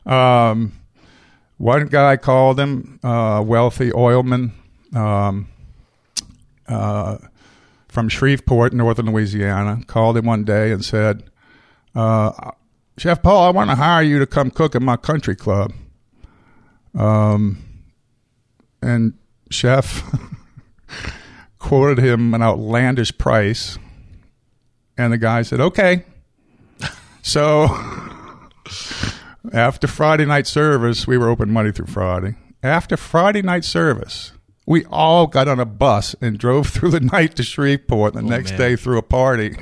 [0.06, 0.72] Um,
[1.58, 4.52] one guy called him uh, wealthy oilman
[4.94, 5.48] um,
[6.68, 7.18] uh,
[7.88, 11.24] from Shreveport, northern Louisiana, called him one day and said,
[11.94, 12.52] uh,
[12.96, 15.72] Chef Paul, I want to hire you to come cook at my country club.
[16.94, 17.58] Um,
[18.82, 19.14] and
[19.50, 20.02] Chef
[21.58, 23.78] quoted him an outlandish price,
[24.96, 26.04] and the guy said, "Okay."
[27.22, 27.68] so
[29.52, 32.36] after Friday night service, we were open Monday through Friday.
[32.62, 34.32] After Friday night service,
[34.66, 38.14] we all got on a bus and drove through the night to Shreveport.
[38.14, 38.58] The oh, next man.
[38.58, 39.56] day, through a party.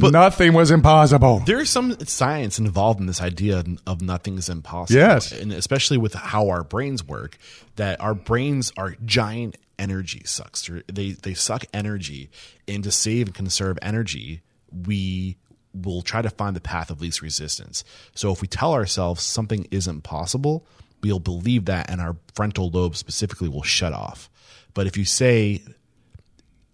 [0.00, 1.40] Nothing was impossible.
[1.40, 5.00] There is some science involved in this idea of nothing's impossible.
[5.00, 5.32] Yes.
[5.32, 7.38] And especially with how our brains work,
[7.76, 10.68] that our brains are giant energy sucks.
[10.92, 12.30] They, they suck energy.
[12.66, 14.42] And to save and conserve energy,
[14.86, 15.36] we
[15.72, 17.84] will try to find the path of least resistance.
[18.14, 20.66] So if we tell ourselves something isn't possible,
[21.02, 24.28] we'll believe that and our frontal lobe specifically will shut off.
[24.74, 25.62] But if you say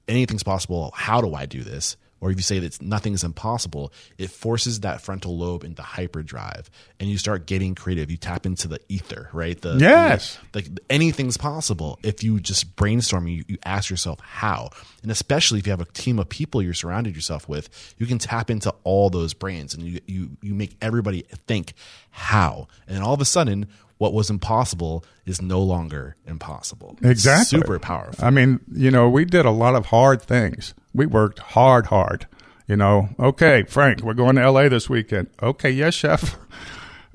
[0.09, 0.93] anything's possible.
[0.95, 1.97] How do I do this?
[2.21, 6.71] Or if you say that nothing is impossible, it forces that frontal lobe into hyperdrive,
[6.99, 8.11] and you start getting creative.
[8.11, 9.61] You tap into the ether, right?
[9.61, 10.39] The Yes.
[10.55, 13.29] like anything's possible if you just brainstorm.
[13.29, 14.71] You, you ask yourself how,
[15.03, 18.19] and especially if you have a team of people you're surrounded yourself with, you can
[18.19, 21.75] tap into all those brains, and you you you make everybody think
[22.11, 23.67] how, and all of a sudden.
[23.99, 26.99] What was impossible is no longer impossible.
[27.03, 27.61] Exactly.
[27.61, 28.23] super powerful.
[28.23, 30.75] I mean, you know, we did a lot of hard things.
[30.97, 32.27] We worked hard, hard.
[32.67, 34.69] You know, okay, Frank, we're going to L.A.
[34.69, 35.29] this weekend.
[35.43, 36.37] Okay, yes, chef.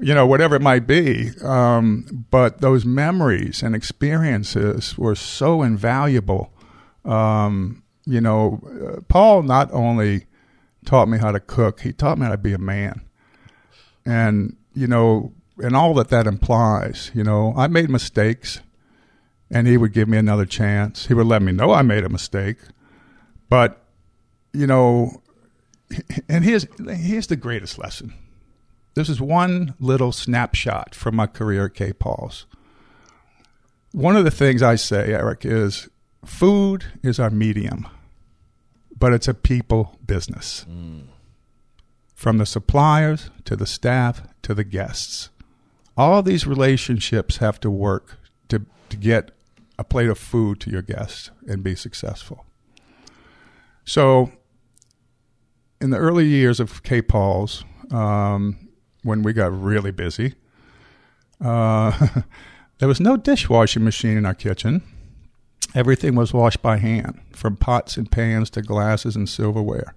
[0.03, 1.29] You know, whatever it might be.
[1.43, 6.51] Um, but those memories and experiences were so invaluable.
[7.05, 10.25] Um, you know, uh, Paul not only
[10.85, 13.01] taught me how to cook, he taught me how to be a man.
[14.03, 18.61] And, you know, and all that that implies, you know, I made mistakes
[19.51, 21.07] and he would give me another chance.
[21.07, 22.57] He would let me know I made a mistake.
[23.51, 23.83] But,
[24.53, 25.21] you know,
[26.29, 28.13] and here's here's the greatest lesson.
[28.93, 31.91] This is one little snapshot from my career at K.
[31.91, 32.45] Paul's.
[33.91, 35.89] One of the things I say, Eric, is
[36.23, 37.87] food is our medium,
[38.97, 40.65] but it's a people business.
[42.15, 45.27] From the suppliers to the staff to the guests.
[45.97, 49.31] All these relationships have to work to, to get
[49.77, 52.45] a plate of food to your guests and be successful.
[53.85, 54.31] So,
[55.79, 57.01] in the early years of K.
[57.01, 58.69] Paul's, um,
[59.03, 60.35] when we got really busy,
[61.43, 62.07] uh,
[62.77, 64.83] there was no dishwashing machine in our kitchen.
[65.73, 69.95] Everything was washed by hand, from pots and pans to glasses and silverware.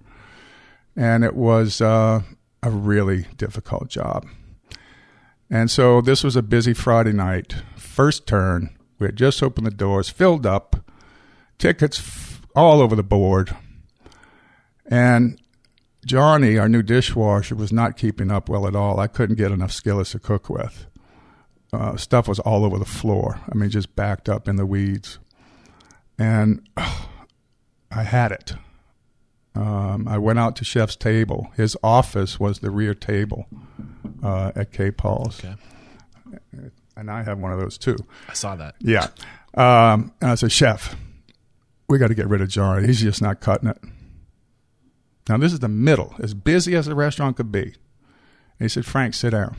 [0.95, 2.21] and it was uh,
[2.63, 4.25] a really difficult job.
[5.49, 7.57] And so this was a busy Friday night.
[7.75, 10.77] First turn, we had just opened the doors, filled up,
[11.59, 13.55] tickets f- all over the board.
[14.85, 15.39] And
[16.05, 18.99] Johnny, our new dishwasher, was not keeping up well at all.
[18.99, 20.87] I couldn't get enough skillets to cook with.
[21.73, 23.41] Uh, stuff was all over the floor.
[23.51, 25.19] I mean, just backed up in the weeds.
[26.17, 28.53] And I had it.
[29.55, 31.47] Um, I went out to Chef's table.
[31.55, 33.47] His office was the rear table
[34.21, 34.91] uh, at K.
[34.91, 35.39] Paul's.
[35.43, 35.55] Okay.
[36.97, 37.97] And I have one of those too.
[38.29, 38.75] I saw that.
[38.79, 39.07] Yeah.
[39.55, 40.95] Um, and I said, Chef,
[41.87, 42.85] we got to get rid of Johnny.
[42.85, 43.77] He's just not cutting it.
[45.27, 47.63] Now, this is the middle, as busy as the restaurant could be.
[47.63, 47.73] And
[48.59, 49.57] he said, Frank, sit down.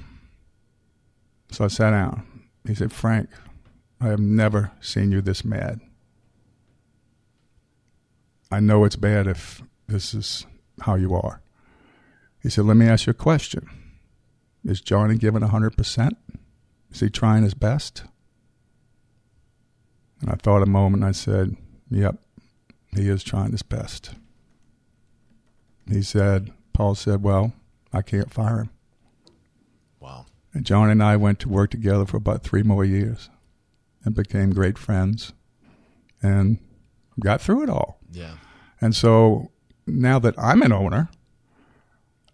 [1.50, 2.26] So I sat down.
[2.66, 3.30] He said, Frank,
[4.00, 5.80] I have never seen you this mad.
[8.50, 10.46] I know it's bad if this is
[10.82, 11.42] how you are.
[12.42, 13.68] He said, Let me ask you a question.
[14.64, 16.10] Is Johnny giving 100%?
[16.92, 18.04] Is he trying his best?
[20.20, 21.56] And I thought a moment and I said,
[21.90, 22.16] Yep,
[22.94, 24.12] he is trying his best.
[25.88, 27.52] He said, Paul said, Well,
[27.92, 28.70] I can't fire him.
[30.00, 30.26] Wow.
[30.52, 33.30] And John and I went to work together for about three more years
[34.04, 35.32] and became great friends
[36.22, 36.58] and
[37.20, 37.98] got through it all.
[38.10, 38.36] Yeah.
[38.80, 39.50] And so
[39.86, 41.08] now that I'm an owner,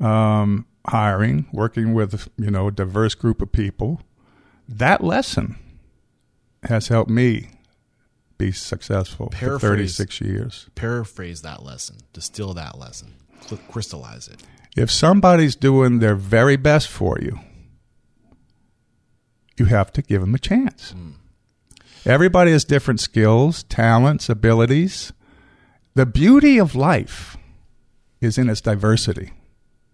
[0.01, 4.03] um, hiring, working with you know a diverse group of people,
[4.69, 5.57] that lesson
[6.65, 7.51] has helped me
[8.39, 10.69] be successful for 36 years.
[10.75, 11.99] Paraphrase that lesson.
[12.13, 13.15] Distill that lesson.
[13.71, 14.43] Crystallize it.
[14.77, 17.39] If somebody's doing their very best for you,
[19.59, 20.93] you have to give them a chance.
[20.93, 21.11] Hmm.
[22.05, 25.13] Everybody has different skills, talents, abilities.
[25.95, 27.37] The beauty of life
[28.21, 29.33] is in its diversity.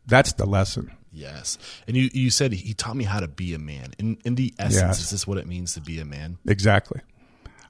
[0.07, 0.93] That's the lesson.
[1.13, 1.59] Yes.
[1.87, 3.93] And you, you said he taught me how to be a man.
[3.99, 5.01] In in the essence, Yes.
[5.01, 6.39] is this what it means to be a man?
[6.47, 7.01] Exactly.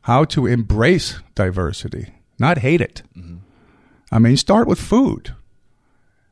[0.03, 3.03] How to embrace diversity, not hate it.
[3.17, 3.37] Mm-hmm.
[4.13, 5.35] I mean, start with food.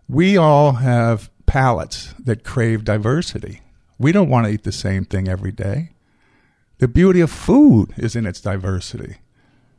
[0.08, 3.62] We all have palates that crave diversity.
[3.98, 5.90] We don't want to eat the same thing every day.
[6.78, 9.16] The beauty of food is in its diversity.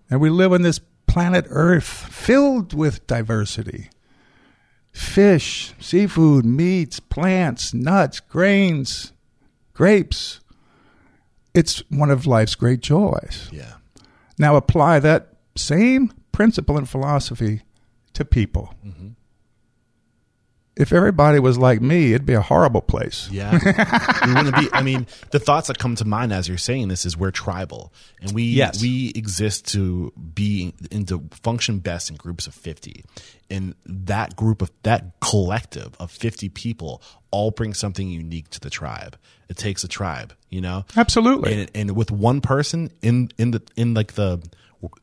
[0.10, 3.90] And we live on this planet Earth filled with diversity
[4.98, 9.14] fish, seafood, meats, plants, nuts, grains,
[9.74, 10.40] grapes.
[11.54, 13.48] It's one of life's great joys.
[13.52, 13.74] Yeah.
[14.40, 17.62] Now apply that same principle and philosophy
[18.14, 18.74] to people.
[18.86, 19.10] Mm-hmm.
[20.80, 23.30] If everybody was like me, it'd be a horrible place.
[23.32, 23.52] Yeah.
[24.26, 27.06] we wouldn't be I mean, the thoughts that come to mind as you're saying this
[27.06, 27.92] is we're tribal.
[28.22, 28.82] And we Yes.
[28.82, 33.04] we exist to be and to function best in groups of fifty.
[33.50, 37.02] And that group of that collective of fifty people
[37.32, 39.18] all bring something unique to the tribe.
[39.50, 40.86] It takes a tribe, you know?
[40.96, 41.62] Absolutely.
[41.62, 44.42] and, and with one person in in the in like the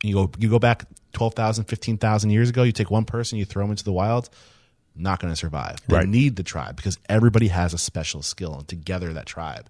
[0.03, 3.63] you go you go back 12,000 15,000 years ago you take one person you throw
[3.63, 4.29] them into the wild
[4.95, 5.77] not going to survive.
[5.87, 6.07] They Right.
[6.07, 9.69] need the tribe because everybody has a special skill and together that tribe.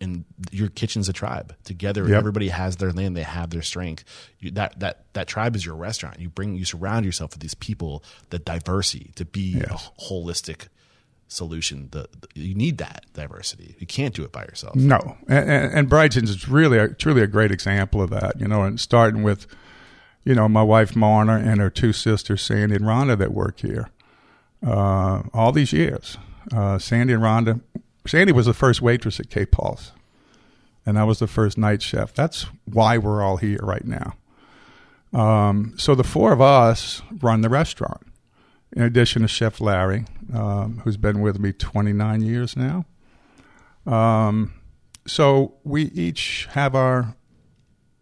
[0.00, 1.54] And your kitchen's a tribe.
[1.64, 2.16] Together Yep.
[2.18, 3.16] everybody has their land.
[3.16, 4.04] They have their strength.
[4.40, 6.18] You, that that that tribe is your restaurant.
[6.18, 9.66] You bring you surround yourself with these people the diversity to be Yes.
[9.70, 10.66] a holistic
[11.28, 11.88] solution.
[11.92, 13.76] The, the- you need that diversity.
[13.78, 14.74] You can't do it by yourself.
[14.74, 18.38] No, and, and, and Brigtsen's is really, a, truly a great example of that.
[18.40, 19.46] You know, and starting with,
[20.24, 23.88] you know, my wife Marna and her two sisters Sandy and Rhonda that work here,
[24.66, 26.18] uh, all these years.
[26.54, 27.60] Uh, Sandy and Rhonda,
[28.06, 29.92] Sandy was the first waitress at K-Paul's,
[30.84, 32.12] and I was the first night chef.
[32.12, 34.14] That's why we're all here right now.
[35.12, 38.02] Um, so the four of us run the restaurant.
[38.72, 42.84] In addition to Chef Larry, um, who's been with me 29 years now.
[43.86, 44.52] Um,
[45.06, 47.14] so we each have our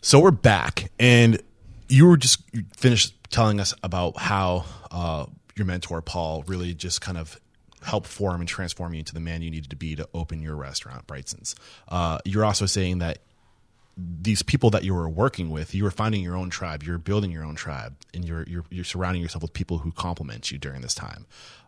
[0.00, 1.40] So we're back and
[1.88, 2.42] you were just
[2.76, 7.40] finished telling us about how uh, your mentor, Paul, really just kind of
[7.82, 10.56] helped form and transform you into the man you needed to be to open your
[10.56, 11.54] restaurant, Brigtsen's.
[11.88, 13.18] Uh, you're also saying that
[13.96, 17.30] these people that you were working with, you were finding your own tribe, you're building
[17.30, 20.80] your own tribe, and you're you're, you're surrounding yourself with people who complement you during
[20.82, 21.26] this time.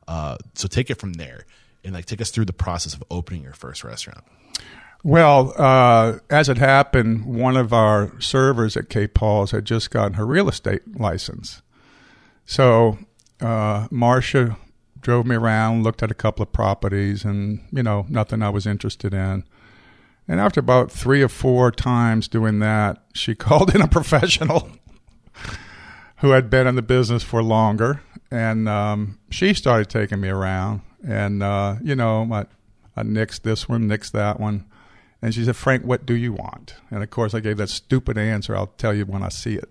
[0.08, 1.44] Uh, so take it from there
[1.84, 4.24] and like take us through the process of opening your first restaurant.
[5.02, 10.26] Well, uh, as it happened, one of our servers at K-Paul's had just gotten her
[10.26, 11.62] real estate license.
[12.44, 12.98] So
[13.40, 14.56] uh, Marcia
[15.00, 18.66] drove me around, looked at a couple of properties, and you know nothing I was
[18.66, 19.44] interested in.
[20.28, 24.70] And after about three or four times doing that, she called in a professional
[26.18, 28.00] who had been in the business for longer,
[28.30, 30.80] and um, she started taking me around.
[31.06, 32.46] And uh, you know, I,
[32.96, 34.64] I nixed this one, nixed that one,
[35.22, 38.18] and she said, "Frank, what do you want?" And of course, I gave that stupid
[38.18, 38.56] answer.
[38.56, 39.68] I'll tell you when I see it.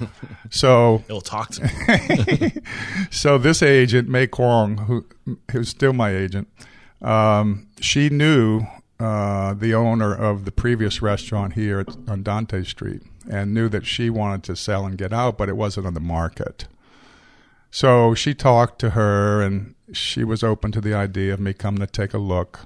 [0.50, 2.52] so it'll talk to me.
[3.10, 5.04] so this agent, May Kwong, who
[5.50, 6.48] who's still my agent,
[7.02, 8.62] um, she knew
[9.00, 14.10] uh, the owner of the previous restaurant here on Dante Street and knew that she
[14.10, 16.66] wanted to sell and get out, but it wasn't on the market.
[17.70, 21.80] So she talked to her, and she was open to the idea of me coming
[21.80, 22.60] to take a look.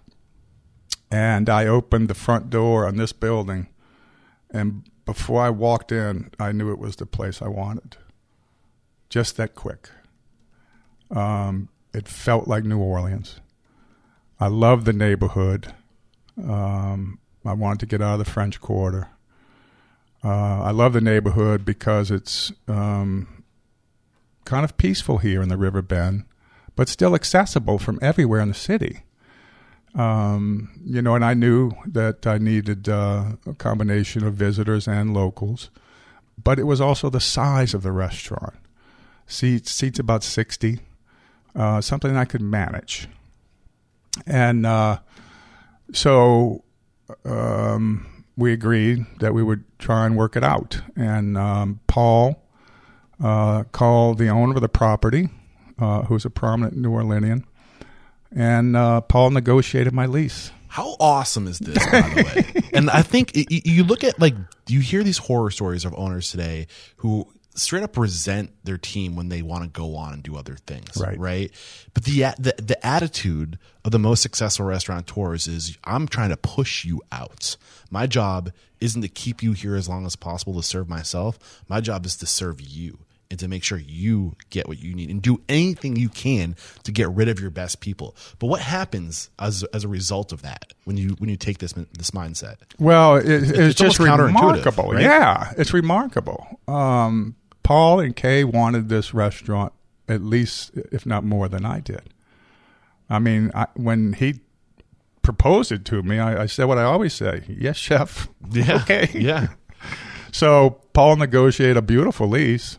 [1.10, 3.68] And I opened the front door on this building,
[4.50, 7.96] and before I walked in, I knew it was the place I wanted.
[9.10, 9.90] Just that quick.
[11.10, 13.40] Um, it felt like New Orleans.
[14.40, 15.74] I loved the neighborhood.
[16.38, 19.08] Um, I wanted to get out of the French Quarter.
[20.24, 23.44] Uh, I love the neighborhood because it's um,
[24.44, 26.24] kind of peaceful here in the River Bend,
[26.76, 29.02] but still accessible from everywhere in the city.
[29.94, 35.12] Um, you know, and I knew that I needed uh, a combination of visitors and
[35.12, 35.70] locals,
[36.42, 38.54] but it was also the size of the restaurant.
[39.26, 40.80] Seats, seats about 60,
[41.54, 43.08] uh, something I could manage.
[44.26, 45.00] And uh,
[45.92, 46.64] so
[47.24, 50.80] um, we agreed that we would try and work it out.
[50.96, 52.42] And um, Paul
[53.22, 55.28] uh, called the owner of the property,
[55.78, 57.44] uh, who's a prominent New Orleanian,
[58.34, 60.50] and uh, Paul negotiated my lease.
[60.68, 62.70] How awesome is this, by the way?
[62.72, 64.34] and I think it, you look at like
[64.68, 66.66] you hear these horror stories of owners today
[66.96, 70.56] who straight up resent their team when they want to go on and do other
[70.66, 70.96] things.
[70.96, 71.18] Right.
[71.18, 71.50] Right.
[71.94, 76.84] But the, the, the attitude of the most successful restaurateurs is I'm trying to push
[76.84, 77.56] you out.
[77.90, 81.62] My job isn't to keep you here as long as possible to serve myself.
[81.68, 82.98] My job is to serve you.
[83.30, 86.92] and to make sure you get what you need and do anything you can to
[86.92, 88.14] get rid of your best people.
[88.38, 91.72] But what happens as as a result of that when you when you take this
[91.72, 92.56] this mindset?
[92.78, 94.92] Well, it, it's, it's just counterintuitive, remarkable.
[94.92, 95.02] right?
[95.02, 96.60] Yeah, it's remarkable.
[96.68, 97.34] Um,
[97.72, 99.72] Paul and Kay wanted this restaurant
[100.06, 102.02] at least, if not more than I did.
[103.08, 104.40] I mean, I, when he
[105.22, 108.76] proposed it to me, I, I said what I always say: "Yes, chef." Yeah.
[108.82, 109.08] Okay.
[109.14, 109.46] Yeah.
[110.34, 112.78] So Paul negotiated a beautiful lease,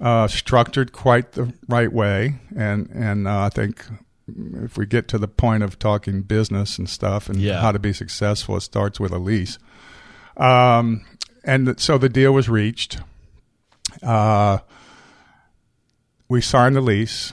[0.00, 3.84] uh, structured quite the right way, and and uh, I think
[4.64, 7.60] if we get to the point of talking business and stuff and Yeah.
[7.60, 9.58] how to be successful, it starts with a lease.
[10.36, 11.04] Um,
[11.44, 12.98] and so the deal was reached.
[14.02, 14.58] Uh,
[16.28, 17.32] we signed the lease,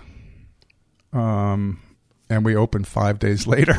[1.11, 1.81] um,
[2.29, 3.75] and we opened five days later.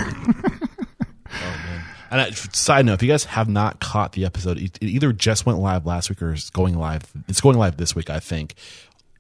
[2.11, 5.13] And uh, side note, if you guys have not caught the episode, it, it either
[5.13, 7.03] just went live last week or is going live.
[7.27, 8.55] It's going live this week, I think.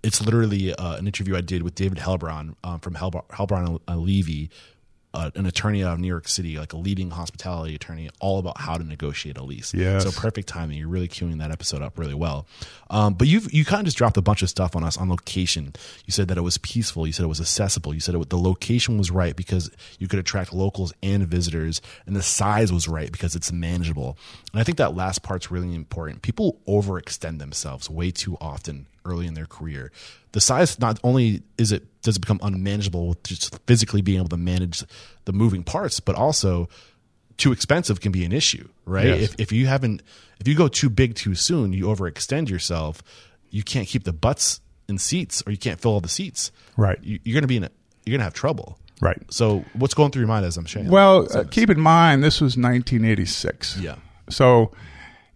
[0.04, 4.00] It's literally uh, an interview I did with David Helbraun um, from Helbraun, Helbraun and
[4.00, 4.48] Levey,
[5.14, 8.60] uh, an attorney out of New York City, like a leading hospitality attorney, all about
[8.60, 9.72] how to negotiate a lease.
[9.72, 10.00] Yeah.
[10.00, 10.76] So perfect timing.
[10.76, 12.46] You're really queuing that episode up really well.
[12.90, 15.08] Um, but you've you kind of just dropped a bunch of stuff on us on
[15.08, 15.72] location.
[16.04, 17.06] You said that it was peaceful.
[17.06, 17.94] You said it was accessible.
[17.94, 22.16] You said it, the location was right because you could attract locals and visitors, and
[22.16, 24.18] the size was right because it's manageable.
[24.52, 26.22] And I think that last part's really important.
[26.22, 29.92] People overextend themselves way too often early in their career.
[30.32, 34.28] The size not only is it does it become unmanageable with just physically being able
[34.30, 34.82] to manage
[35.24, 36.68] the moving parts, but also
[37.36, 39.06] too expensive can be an issue, right?
[39.06, 39.22] Yes.
[39.22, 40.02] If if you haven't
[40.40, 43.02] if you go too big too soon, you overextend yourself.
[43.50, 46.50] You can't keep the butts in seats, or you can't fill all the seats.
[46.76, 46.98] Right.
[47.02, 47.70] You, you're gonna be in a
[48.04, 48.78] you're gonna have trouble.
[49.00, 49.20] right.
[49.30, 50.88] So what's going through your mind as I'm saying?
[50.88, 53.78] Well, uh, keep in mind this was 1986.
[53.78, 53.96] yeah,
[54.28, 54.72] So,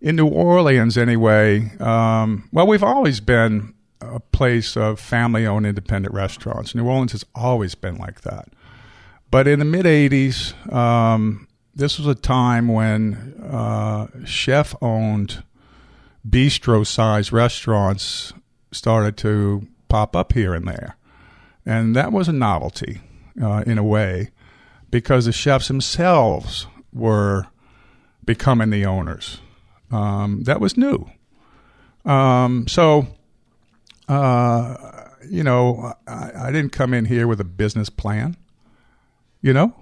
[0.00, 6.14] in New Orleans, anyway, um, well, we've always been a place of family owned independent
[6.14, 6.74] restaurants.
[6.74, 8.48] New Orleans has always been like that.
[9.30, 15.42] But in the mid 80s, um, this was a time when uh, chef owned
[16.28, 18.32] bistro sized restaurants
[18.72, 20.96] started to pop up here and there.
[21.66, 23.00] And that was a novelty
[23.40, 24.30] uh, in a way
[24.90, 27.46] because the chefs themselves were
[28.24, 29.40] becoming the owners.
[29.90, 31.10] Um, that was new.
[32.04, 33.06] Um, so,
[34.08, 34.76] uh,
[35.28, 38.36] you know, I, I didn't come in here with a business plan.
[39.40, 39.74] You know,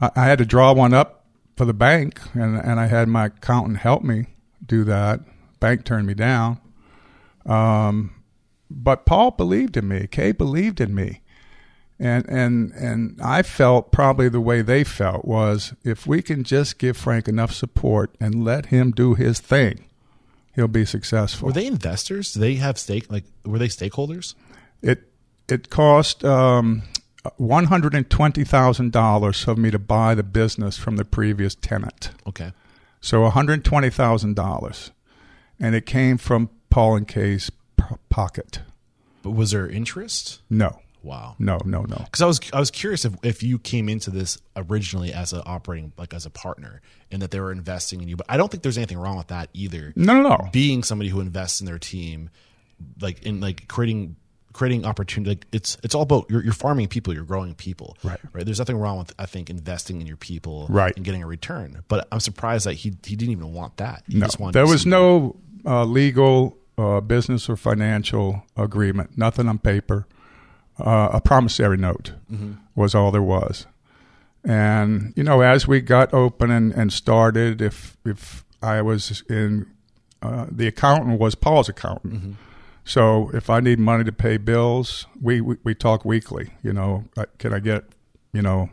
[0.00, 1.26] I, I had to draw one up
[1.56, 4.26] for the bank, and, and I had my accountant help me
[4.64, 5.20] do that.
[5.58, 6.58] Bank turned me down.
[7.44, 8.14] Um,
[8.70, 10.06] but Paul believed in me.
[10.06, 11.22] Kay believed in me
[12.00, 16.78] and and and I felt probably the way they felt was if we can just
[16.78, 19.84] give Frank enough support and let him do his thing,
[20.54, 21.46] he'll be successful.
[21.46, 22.32] were they investors?
[22.32, 23.10] Do they have stake?
[23.12, 24.34] Like were they stakeholders?
[24.82, 25.02] it
[25.48, 26.82] it cost um,
[27.36, 31.54] one hundred and twenty thousand dollars for me to buy the business from the previous
[31.54, 32.10] tenant.
[32.26, 32.52] Okay,
[33.02, 34.90] So one hundred twenty thousand dollars,
[35.60, 37.50] and it came from Paul and Kay's
[38.08, 38.60] pocket.
[39.22, 40.40] but was there interest?
[40.48, 41.36] No, Wow.
[41.38, 41.96] no, no, no.
[41.96, 45.42] because I was I was curious if, if you came into this originally as an
[45.46, 46.80] operating like as a partner
[47.10, 49.28] and that they were investing in you, but I don't think there's anything wrong with
[49.28, 49.92] that either.
[49.96, 50.48] No, no, no.
[50.52, 52.30] Being somebody who invests in their team,
[53.00, 54.16] like in like creating
[54.52, 58.18] creating opportunity, like it's it's all about you're, you're farming people, you're growing people, Right.
[58.32, 58.44] Right.
[58.44, 60.94] There's nothing wrong with I think investing in your people, Right.
[60.96, 61.82] and getting a return.
[61.88, 64.02] But I'm surprised that he he didn't even want that.
[64.08, 69.16] He No, just wanted there was no uh, legal, uh, business, or financial agreement.
[69.18, 70.06] Nothing on paper.
[70.80, 72.12] Uh, a promissory note
[72.74, 73.66] was all there was.
[74.44, 79.66] And you know, as we got open and, and started, if if I was in,
[80.22, 82.36] uh, the accountant was Paul's accountant.
[82.84, 86.50] So if I need money to pay bills, we we, we talk weekly.
[86.62, 87.84] You know, uh, can I get,
[88.32, 88.70] you know,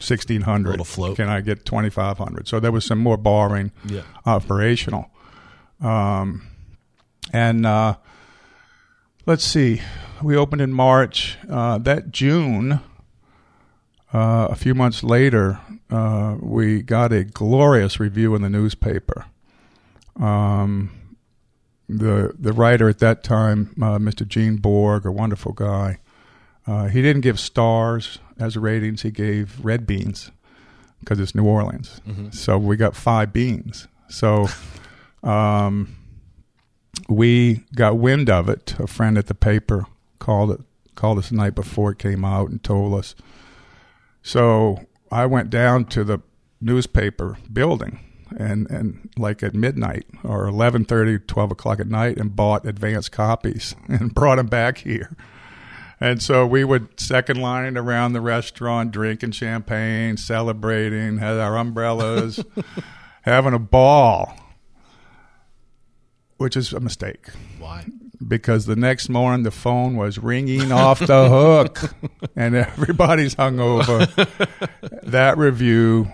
[0.00, 0.70] sixteen hundred?
[0.70, 1.16] little float.
[1.16, 2.46] Can I get twenty five hundred?
[2.46, 4.02] So there was some more borrowing Yeah.
[4.24, 5.10] operational.
[5.80, 6.42] Um,
[7.32, 7.96] and uh,
[9.26, 9.82] let's see,
[10.22, 11.38] we opened in March.
[11.48, 12.80] Uh, that June,
[14.12, 15.60] uh, a few months later,
[15.90, 19.26] uh, we got a glorious review in the newspaper.
[20.18, 20.90] Um,
[21.88, 24.26] the the writer at that time, uh, Mr.
[24.26, 25.98] Gene Bourg, a wonderful guy,
[26.66, 29.02] uh, he didn't give stars as ratings.
[29.02, 30.30] He gave red beans
[31.00, 32.00] because it's New Orleans.
[32.34, 33.86] So we got five beans.
[34.08, 34.48] So
[35.22, 35.94] um,
[37.08, 38.74] we got wind of it.
[38.78, 39.86] A friend at the paper
[40.18, 40.60] called it
[40.96, 43.14] called us the night before it came out and told us.
[44.22, 46.20] So I went down to the
[46.60, 48.00] newspaper building
[48.36, 53.76] and, and like at midnight or 11.30, 12 o'clock at night and bought advance copies
[53.88, 55.16] and brought them back here.
[55.98, 62.44] And so we would second line around the restaurant, drinking champagne, celebrating, had our umbrellas,
[63.22, 64.34] having a ball,
[66.36, 67.86] which is a mistake Why?
[68.26, 71.94] Because the next morning the phone was ringing off the hook
[72.36, 74.06] and everybody's hungover.
[75.02, 76.08] that review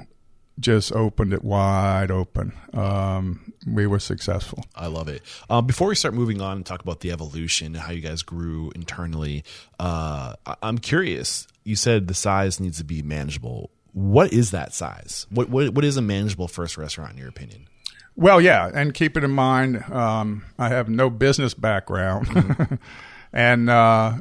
[0.60, 2.52] just opened it wide open.
[2.74, 4.64] Um, we were successful.
[4.74, 5.22] I love it.
[5.48, 8.22] Um, before we start moving on and talk about the evolution and how you guys
[8.22, 9.44] grew internally,
[9.80, 11.46] uh, I- I'm curious.
[11.64, 13.70] You said the size needs to be manageable.
[13.92, 15.26] What is that size?
[15.30, 17.66] What what, what is a manageable first restaurant in your opinion?
[18.14, 22.78] Well, yeah, and keep it in mind, um, I have no business background,
[23.32, 24.18] and uh,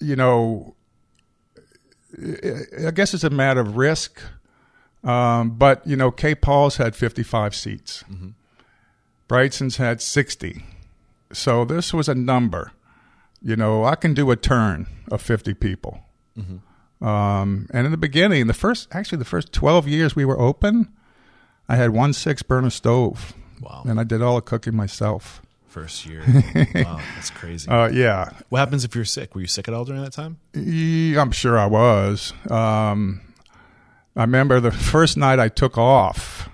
[0.00, 0.74] you know,
[2.86, 4.20] I guess it's a matter of risk.
[5.02, 6.34] Um, but you know, K.
[6.34, 8.04] Paul's had fifty-five seats,
[9.28, 10.64] Brigtsen's had sixty,
[11.32, 12.72] so this was a number.
[13.40, 16.00] You know, I can do a turn of fifty people.
[17.00, 20.92] Um, and in the beginning, the first actually the first twelve years we were open,
[21.72, 23.32] I had one six burner stove.
[23.62, 23.84] Wow.
[23.86, 25.40] And I did all the cooking myself.
[25.68, 26.22] First year.
[26.74, 27.66] wow, that's crazy.
[27.66, 28.28] Uh, yeah.
[28.50, 29.34] what happens if you're sick?
[29.34, 30.36] Were you sick at all during that time?
[30.52, 32.34] Yeah, I'm sure I was.
[32.50, 33.22] Um,
[34.14, 36.50] I remember the first night I took off.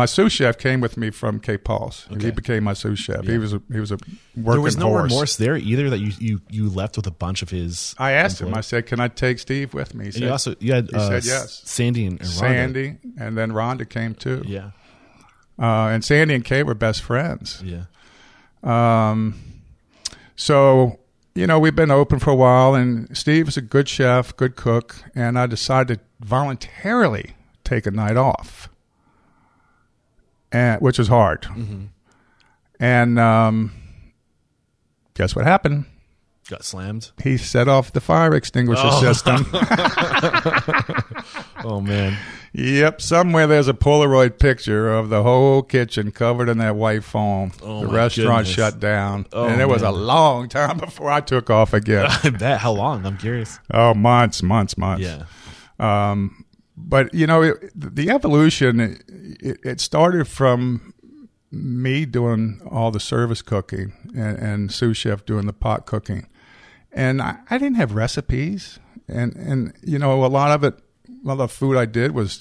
[0.00, 2.06] My sous chef came with me from K-Paul's.
[2.12, 2.26] Okay.
[2.26, 3.22] He became my sous chef.
[3.24, 3.32] Yeah.
[3.32, 3.98] He was a he was a
[4.34, 5.10] working there was no horse.
[5.12, 7.94] remorse there either that you, you, you left with a bunch of his.
[7.98, 8.54] I asked him.
[8.54, 10.88] I said, "Can I take Steve with me?" He And said, you also you had
[10.90, 11.60] he uh, said yes.
[11.66, 12.26] Sandy and, Rhonda.
[12.26, 14.42] "Sandy," and then Rhonda came too.
[14.46, 14.70] Yeah,
[15.58, 17.62] Uh, and Sandy and Kay were best friends.
[17.62, 17.84] yeah.
[18.62, 19.34] Um,
[20.34, 20.98] so,
[21.34, 24.56] you know, we've been open for a while, and Steve is a good chef, good
[24.56, 27.32] cook, and I decided to voluntarily
[27.64, 28.69] take a night off,
[30.52, 31.46] and which was hard.
[32.78, 33.72] And um,
[35.14, 35.84] guess what happened?
[36.48, 37.12] Got slammed.
[37.22, 39.46] He set off the fire extinguisher system.
[41.62, 42.16] Oh man.
[42.54, 47.52] Yep, somewhere there's a Polaroid picture of the whole kitchen covered in that white foam.
[47.62, 48.48] Oh, the restaurant goodness.
[48.54, 52.06] shut down, Oh, and it was a long time before I took off again.
[52.24, 52.60] I bet.
[52.60, 53.04] How long?
[53.04, 53.58] I'm curious.
[53.74, 55.04] oh, months, months, months.
[55.04, 55.24] Yeah.
[55.78, 56.44] Um,
[56.88, 58.80] but you know, it, the evolution
[59.40, 60.94] it, it started from
[61.50, 66.26] me doing all the service cooking and, and sous chef doing the pot cooking,
[66.92, 68.78] and I, I didn't have recipes,
[69.08, 72.38] and and you know, a lot of it, a well, the food I did was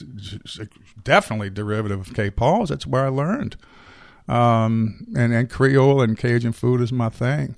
[1.03, 2.29] definitely derivative of K.
[2.29, 2.69] Paul's.
[2.69, 3.57] That's where I learned,
[4.27, 7.55] um, and and Creole and Cajun food is my thing.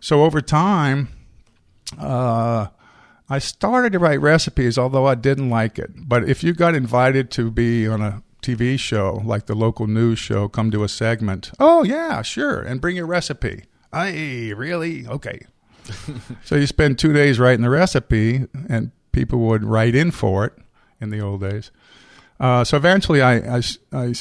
[0.00, 1.08] So over time.
[1.98, 2.68] Uh,
[3.34, 5.90] I started to write recipes, although I didn't like it.
[6.08, 10.20] But if you got invited to be on a TV show, like the local news
[10.20, 13.64] show, come to a segment, oh, yeah, sure, and bring your recipe.
[13.92, 15.04] Hey, really?
[15.08, 15.40] Okay.
[16.44, 20.52] so you spend two days writing the recipe, and people would write in for it
[21.00, 21.72] in the old days.
[22.38, 23.62] Uh, so eventually I, I,
[23.92, 24.14] I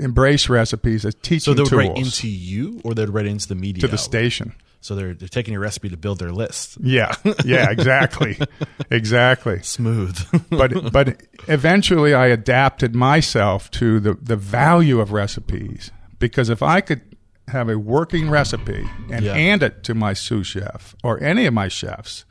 [0.00, 3.46] embrace recipes as teaching So they would tools write into you, or they'd write into
[3.46, 4.00] the media to the outlet?
[4.00, 4.54] station.
[4.84, 6.76] So they're they're taking your recipe to build their list.
[6.78, 8.38] Yeah, yeah, exactly,
[8.90, 9.62] exactly.
[9.62, 10.18] Smooth.
[10.50, 16.82] but but eventually I adapted myself to the, the value of recipes because if I
[16.82, 17.00] could
[17.48, 19.32] have a working recipe and Yeah.
[19.32, 22.26] hand it to my sous chef or any of my chefs,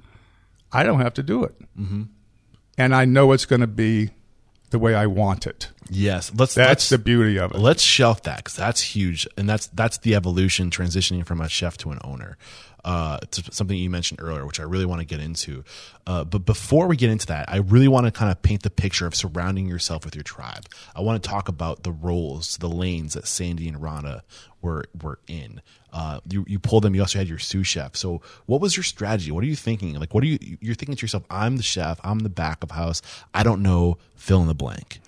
[0.71, 2.03] I don't have to do it, mm-hmm.
[2.77, 4.11] and I know it's going to be
[4.69, 5.71] the way I want it.
[5.89, 6.31] Yes.
[6.35, 7.57] Let's That's let's the beauty of it.
[7.57, 11.77] let's shelf that because that's huge, and that's that's the evolution transitioning from a chef
[11.79, 12.37] to an owner.
[12.85, 15.63] Uh, to something you mentioned earlier, which I really want to get into.
[16.05, 18.69] Uh, but before we get into that, I really want to kind of paint the
[18.69, 20.65] picture of surrounding yourself with your tribe.
[20.93, 24.23] I want to talk about the roles, the lanes that Sandy and Rhonda
[24.61, 25.61] were were in.
[25.93, 26.93] Uh, you you pulled them.
[26.93, 27.95] You also had your sous chef.
[27.95, 29.31] So, what was your strategy?
[29.31, 29.93] What are you thinking?
[29.97, 30.37] Like, what are you?
[30.59, 32.01] You're thinking to yourself, "I'm the chef.
[32.03, 33.01] I'm the back of house.
[33.33, 33.97] I don't know.
[34.17, 34.99] Fill in the blank."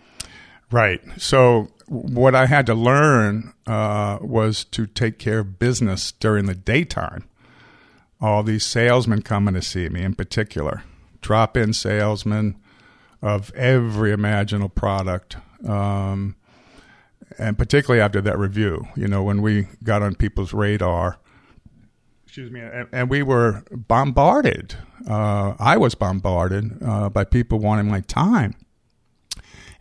[0.76, 1.00] Right.
[1.16, 6.54] So what I had to learn uh, was to take care of business during the
[6.54, 7.24] daytime.
[8.20, 10.84] All these salesmen coming to see me, in particular,
[11.22, 12.58] drop-in salesmen
[13.22, 16.36] of every imaginable product, um,
[17.40, 18.86] and particularly after that review.
[18.98, 21.20] You know, when we got on people's radar.
[22.26, 24.76] Excuse me, and, and we were bombarded.
[25.10, 28.56] Uh, I was bombarded uh, by people wanting my time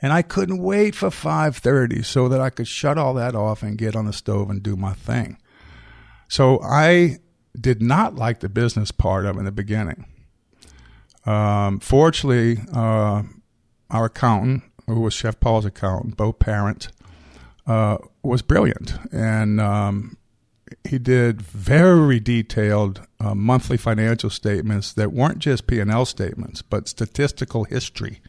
[0.05, 3.79] and I couldn't wait for 5:30 so that I could shut all that off and
[3.79, 5.39] get on the stove and do my thing.
[6.29, 7.21] So I
[7.59, 10.05] did not like the business part of it in the beginning.
[11.25, 13.23] Um, fortunately, uh,
[13.89, 16.89] our accountant, who was Chef Paul's accountant, Bo Parent,
[17.67, 20.19] uh, was brilliant, and um,
[20.85, 26.63] he did very detailed uh, monthly financial statements that weren't just P and L statements,
[26.63, 28.21] but statistical history.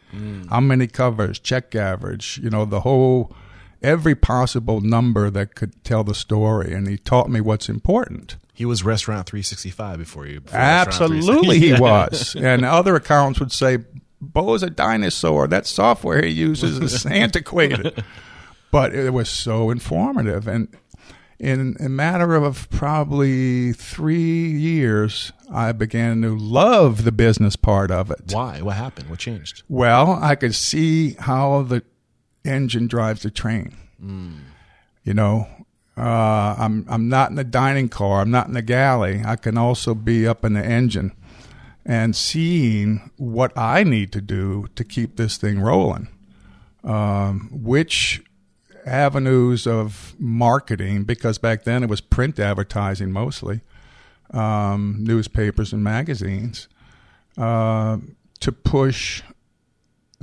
[0.49, 3.35] How many covers, check average, you know, the whole,
[3.81, 6.73] every possible number that could tell the story.
[6.73, 8.37] And he taught me what's important.
[8.53, 10.39] He was Restaurant 365 before you.
[10.39, 12.35] before Absolutely, he was.
[12.39, 13.79] and other accounts would say,
[14.21, 15.47] Bo's a dinosaur.
[15.47, 18.03] That software he uses is antiquated.
[18.71, 20.47] But it was so informative.
[20.47, 20.69] And
[21.39, 28.09] in a matter of probably three years, I began to love the business part of
[28.11, 28.31] it.
[28.31, 28.61] Why?
[28.61, 29.09] What happened?
[29.09, 29.63] What changed?
[29.67, 31.83] Well, I could see how the
[32.43, 33.75] engine drives the train.
[35.03, 35.47] You know,
[35.97, 38.21] uh, I'm I'm not in the dining car.
[38.21, 39.21] I'm not in the galley.
[39.25, 41.11] I can also be up in the engine
[41.85, 46.07] and seeing what I need to do to keep this thing rolling.
[46.83, 48.23] Um, which
[48.85, 51.03] avenues of marketing?
[51.03, 53.61] Because back then it was print advertising mostly,
[54.31, 56.67] um, newspapers and magazines,
[57.37, 57.97] uh,
[58.39, 59.23] to push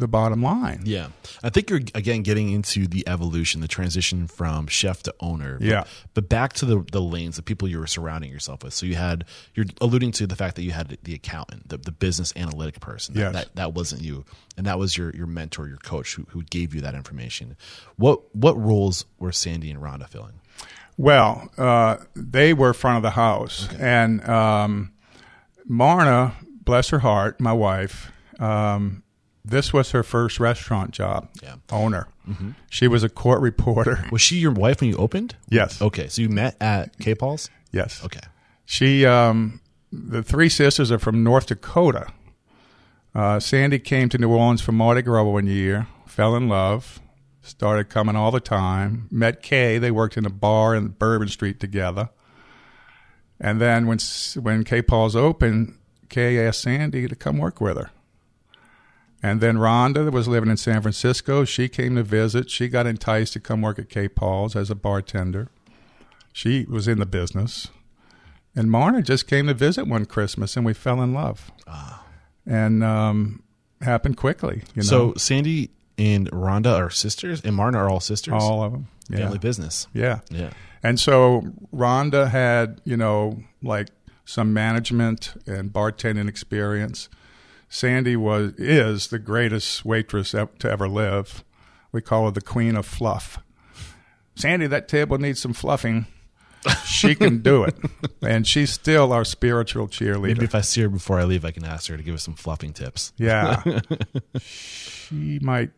[0.03, 0.82] the bottom line.
[0.84, 1.09] Yeah.
[1.42, 5.59] I think you're, again, getting into the evolution, the transition from chef to owner.
[5.59, 5.84] But, Yeah.
[6.12, 8.74] But back to the, the lanes, the people you were surrounding yourself with.
[8.74, 9.24] So you had,
[9.55, 13.14] you're alluding to the fact that you had the accountant, the, the business analytic person.
[13.16, 13.30] Yeah.
[13.30, 14.24] That, that wasn't you.
[14.57, 17.57] And that was your, your mentor, your coach who, who gave you that information.
[17.96, 20.40] What, what roles were Sandy and Rhonda filling?
[20.98, 24.92] Well, uh, they were front of the house, and um,
[25.64, 26.34] Marna,
[26.64, 29.01] bless her heart, my wife, um,
[29.45, 31.28] this was her first restaurant job.
[31.43, 31.57] Yeah.
[31.70, 32.09] Owner.
[32.70, 34.07] She was a court reporter.
[34.12, 35.34] Was she your wife when you opened?
[35.49, 35.82] Yes.
[35.82, 36.07] Okay.
[36.07, 37.51] So you met at K Paul's?
[37.72, 38.03] Yes.
[38.05, 38.20] Okay.
[38.64, 42.07] She, um, the three sisters are from North Dakota.
[43.14, 47.01] Uh, Sandy came to New Orleans for Mardi Gras one year, fell in love,
[47.43, 49.09] started coming all the time.
[49.11, 49.78] Met Kay.
[49.78, 52.11] They worked in a bar in Bourbon Street together.
[53.40, 53.99] And then when
[54.40, 55.76] when K Paul's opened,
[56.09, 57.90] Kay asked Sandy to come work with her.
[59.23, 61.45] And then Rhonda was living in San Francisco.
[61.45, 62.51] She came to visit.
[62.51, 65.49] She got enticed to come work at K Paul's as a bartender.
[66.33, 67.68] She was in the business.
[68.57, 71.51] And Marna just came to visit one Christmas, and we fell in love.
[71.66, 72.05] Ah.
[72.47, 73.43] And um,
[73.81, 74.62] happened quickly.
[74.75, 78.35] You know, So Sandy and Rhonda are sisters, and Marna are all sisters?
[78.35, 78.89] all of them.
[79.09, 79.87] Yeah, Family business.
[79.95, 80.20] yeah.
[80.31, 80.51] Yeah.
[80.83, 81.43] And so
[81.73, 83.89] Rhonda had, you know, like
[84.25, 87.09] some management and bartending experience.
[87.73, 91.43] Sandy was is the greatest waitress to ever live.
[91.91, 93.39] We call her the queen of fluff.
[94.35, 96.05] Sandy, that table needs some fluffing.
[96.85, 97.75] She can do it,
[98.23, 100.35] and she's still our spiritual cheerleader.
[100.35, 102.23] Maybe if I see her before I leave, I can ask her to give us
[102.23, 103.14] some fluffing tips.
[103.16, 103.62] Yeah,
[104.39, 105.70] she might.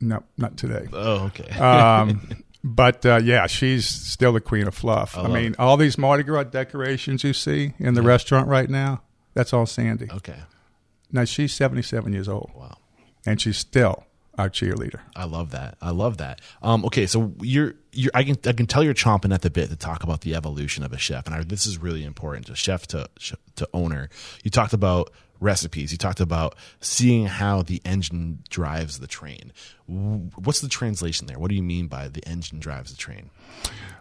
[0.00, 0.88] No, not today.
[0.92, 1.50] Oh, okay.
[1.58, 5.18] Um, but uh, yeah, she's still the queen of fluff.
[5.18, 9.02] I, love mean, all these Mardi Gras decorations you see in the restaurant right now,
[9.34, 10.08] that's all Sandy.
[10.12, 10.38] okay.
[11.12, 12.78] Now she's 77 years old, Wow.
[13.26, 14.04] and she's still
[14.38, 15.00] our cheerleader.
[15.14, 15.76] I love that.
[15.82, 16.40] I love that.
[16.62, 19.68] Um, okay, so you're you're I can I can tell you're chomping at the bit
[19.70, 22.46] to talk about the evolution of a chef, and I, this is really important.
[22.46, 23.08] To chef to
[23.56, 24.08] to owner.
[24.42, 25.92] You talked about recipes.
[25.92, 29.52] You talked about seeing how the engine drives the train.
[29.86, 31.38] What's the translation there?
[31.38, 33.28] What do you mean by the engine drives the train?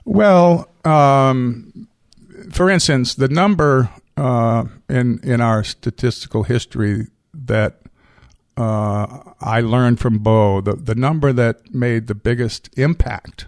[0.05, 1.87] Well, um,
[2.51, 3.89] for instance, the number
[4.21, 7.81] uh, in in our statistical history that
[8.55, 13.47] uh, I learned from Bo, the the number that made the biggest impact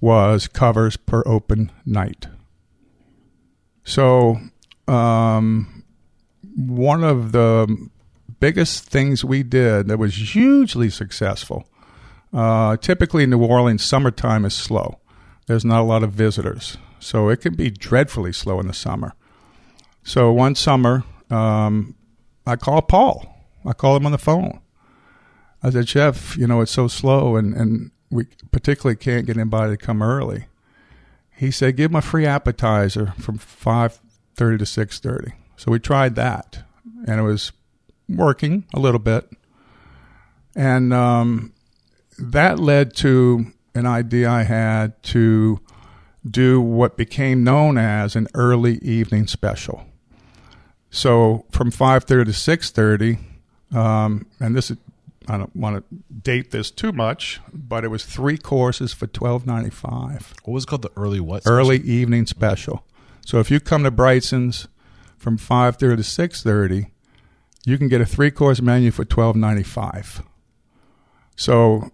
[0.00, 2.28] was covers per open night.
[3.84, 4.38] So,
[4.86, 5.84] um,
[6.56, 7.88] one of the
[8.40, 11.66] biggest things we did that was hugely successful.
[12.32, 14.98] Uh, typically, New Orleans summertime is slow.
[15.46, 19.14] There's not a lot of visitors, so it can be dreadfully slow in the summer.
[20.08, 21.94] So one summer, um,
[22.46, 23.26] I called Paul.
[23.66, 24.62] I called him on the phone.
[25.62, 29.76] I said, Jeff, you know, it's so slow, and, and we particularly can't get anybody
[29.76, 30.46] to come early.
[31.36, 34.00] He said, give him a free appetizer from 5.30
[34.34, 35.32] to 6.30.
[35.58, 36.60] So we tried that,
[37.06, 37.52] and it was
[38.08, 39.28] working a little bit.
[40.56, 41.52] And um,
[42.18, 45.60] that led to an idea I had to
[46.26, 49.84] do what became known as an early evening special.
[50.90, 53.18] So from 5.30 to 6.30,
[53.76, 54.78] um, and this is,
[55.28, 59.46] I don't want to date this too much, but it was three courses for twelve
[59.46, 60.32] ninety five.
[60.44, 61.42] What was it called the early what?
[61.46, 62.86] Early evening special.
[63.26, 64.68] So if you come to Brigtsen's
[65.18, 66.86] from five thirty to six thirty,
[67.66, 70.22] you can get a three course menu for twelve ninety five.
[71.36, 71.92] So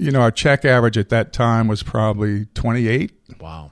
[0.00, 3.12] you know, our check average at that time was probably 28.
[3.38, 3.70] Wow.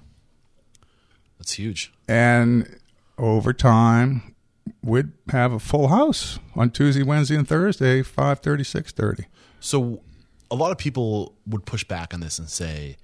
[1.39, 1.91] That's huge.
[2.07, 2.79] And
[3.17, 4.35] over time,
[4.83, 9.25] we'd have a full house on Tuesday, Wednesday, and Thursday, 5.30, 6.30.
[9.61, 10.03] So
[10.51, 12.97] a lot of people would push back on this and say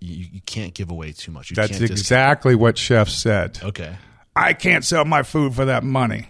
[0.00, 1.50] you, you can't give away too much.
[1.50, 3.58] You That's can't discount- exactly what chefs said.
[3.62, 3.96] Okay.
[4.34, 6.28] I can't sell my food for that money.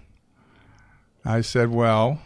[1.24, 2.20] I said, well,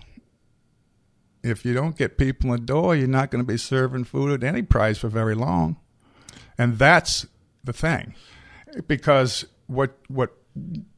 [1.42, 4.32] if you don't get people in the door, you're not going to be serving food
[4.32, 5.76] at any price for very long.
[6.56, 7.26] And that's
[7.62, 8.14] the thing.
[8.86, 10.32] Because what what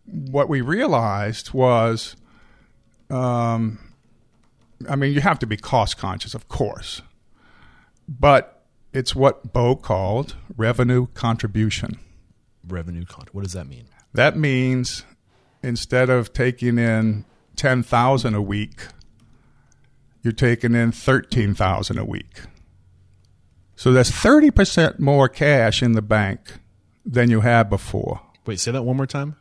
[0.07, 2.17] what we realized was
[3.11, 3.79] um
[4.89, 7.03] I mean, you have to be cost conscious, of course.
[8.09, 11.99] But it's what Bo called revenue contribution.
[12.67, 13.27] Revenue con.
[13.33, 13.87] What does that mean?
[14.13, 15.05] That means
[15.63, 17.25] instead of taking in
[17.57, 18.87] 10,000 a week,
[20.23, 22.41] you're taking in 13,000 a week.
[23.77, 26.59] So that's 30% more cash in the bank
[27.05, 28.21] than you had before.
[28.47, 29.37] Wait, say that one more time.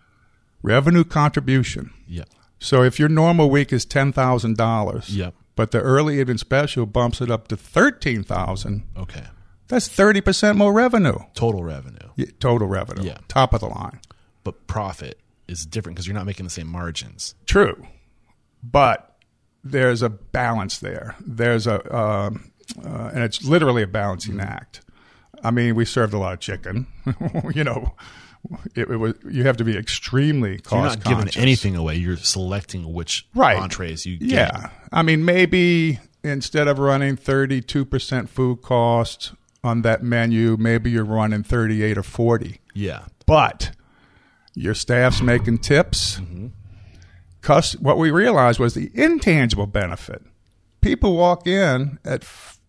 [0.66, 1.92] Revenue contribution.
[2.08, 2.24] Yeah.
[2.60, 5.34] So if your normal week is $10,000, Yep.
[5.56, 9.26] but the early evening special bumps it up to 13,000, Okay.
[9.68, 11.18] that's 30% more revenue.
[11.34, 13.04] Total revenue, Yeah, Total revenue.
[13.04, 13.18] Yeah.
[13.28, 14.00] Top of the line.
[14.44, 17.34] but profit is different because you're not making the same margins.
[17.48, 17.86] True,
[18.64, 19.18] but
[19.64, 21.16] there's a balance there.
[21.20, 22.52] There's a, um,
[22.84, 24.82] uh, and it's literally a balancing act.
[25.44, 26.88] I mean, we served a lot of chicken.
[27.56, 27.96] you know,
[28.76, 30.70] it, it was you have to be extremely cost.
[31.04, 31.96] So you're not giving anything away.
[31.96, 33.58] You're selecting which Right.
[33.58, 34.30] entrees you get.
[34.30, 39.34] Yeah, I mean, maybe instead of running thirty-two percent food cost
[39.64, 42.60] on that menu, maybe you're running thirty-eight or forty.
[42.74, 43.06] Yeah.
[43.26, 43.72] but
[44.54, 46.20] your staff's making tips.
[46.20, 46.48] Mm-hmm.
[47.42, 50.22] Cus- what we realized was the intangible benefit.
[50.82, 52.24] People walk in at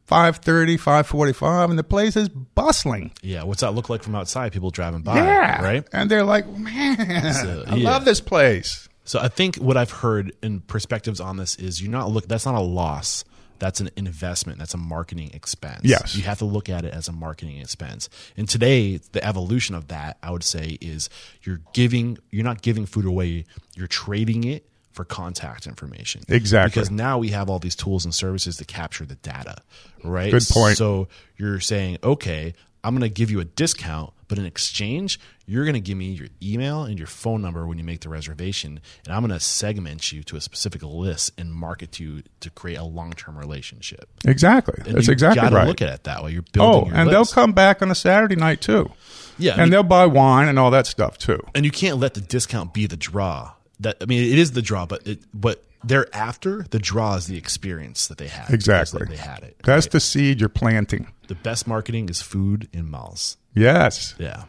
[0.08, 3.10] 5.30, 5.45, and the place is bustling.
[3.22, 3.42] Yeah.
[3.42, 4.52] What's that look like from outside?
[4.52, 5.16] People driving by.
[5.16, 5.62] yeah.
[5.62, 5.84] Right.
[5.92, 7.90] And they're like, man, So, uh, I yeah.
[7.90, 8.88] love this place.
[9.04, 12.26] So I think what I've heard in perspectives on this is you're not look.
[12.28, 13.24] That's not a loss.
[13.58, 14.58] That's an investment.
[14.58, 15.80] That's a marketing expense.
[15.84, 16.14] Yes.
[16.16, 18.08] You have to look at it as a marketing expense.
[18.36, 21.08] And today, the evolution of that, I would say, is
[21.42, 22.18] you're giving.
[22.30, 23.44] You're not giving food away.
[23.76, 26.22] You're trading it for contact information.
[26.28, 26.70] Exactly.
[26.80, 29.56] Because now we have all these tools and services to capture the data.
[30.02, 30.32] Right.
[30.32, 30.76] Good point.
[30.78, 35.64] So you're saying, okay, I'm going to give you a discount, but in exchange, you're
[35.64, 38.80] going to give me your email and your phone number when you make the reservation,
[39.04, 42.50] and I'm going to segment you to a specific list and market to you to
[42.50, 44.08] create a long term relationship.
[44.24, 44.82] Exactly.
[44.86, 45.66] And That's you exactly gotta right.
[45.68, 46.30] Look at it that way.
[46.32, 46.84] You're building.
[46.84, 48.90] oh, your and they'll come back on a Saturday night too.
[49.38, 51.40] Yeah, I and mean- they'll buy wine and all that stuff too.
[51.54, 53.52] and you can't let the discount be the draw.
[53.80, 57.36] That I mean, it is the draw, but it, but thereafter, the draw is the
[57.36, 58.50] experience that they had.
[58.50, 59.04] Exactly.
[59.06, 59.56] they, had it.
[59.64, 59.92] That's right?
[59.92, 61.12] the seed you're planting.
[61.28, 63.36] the best marketing is food in malls.
[63.54, 64.14] Yes.
[64.18, 64.44] Yeah,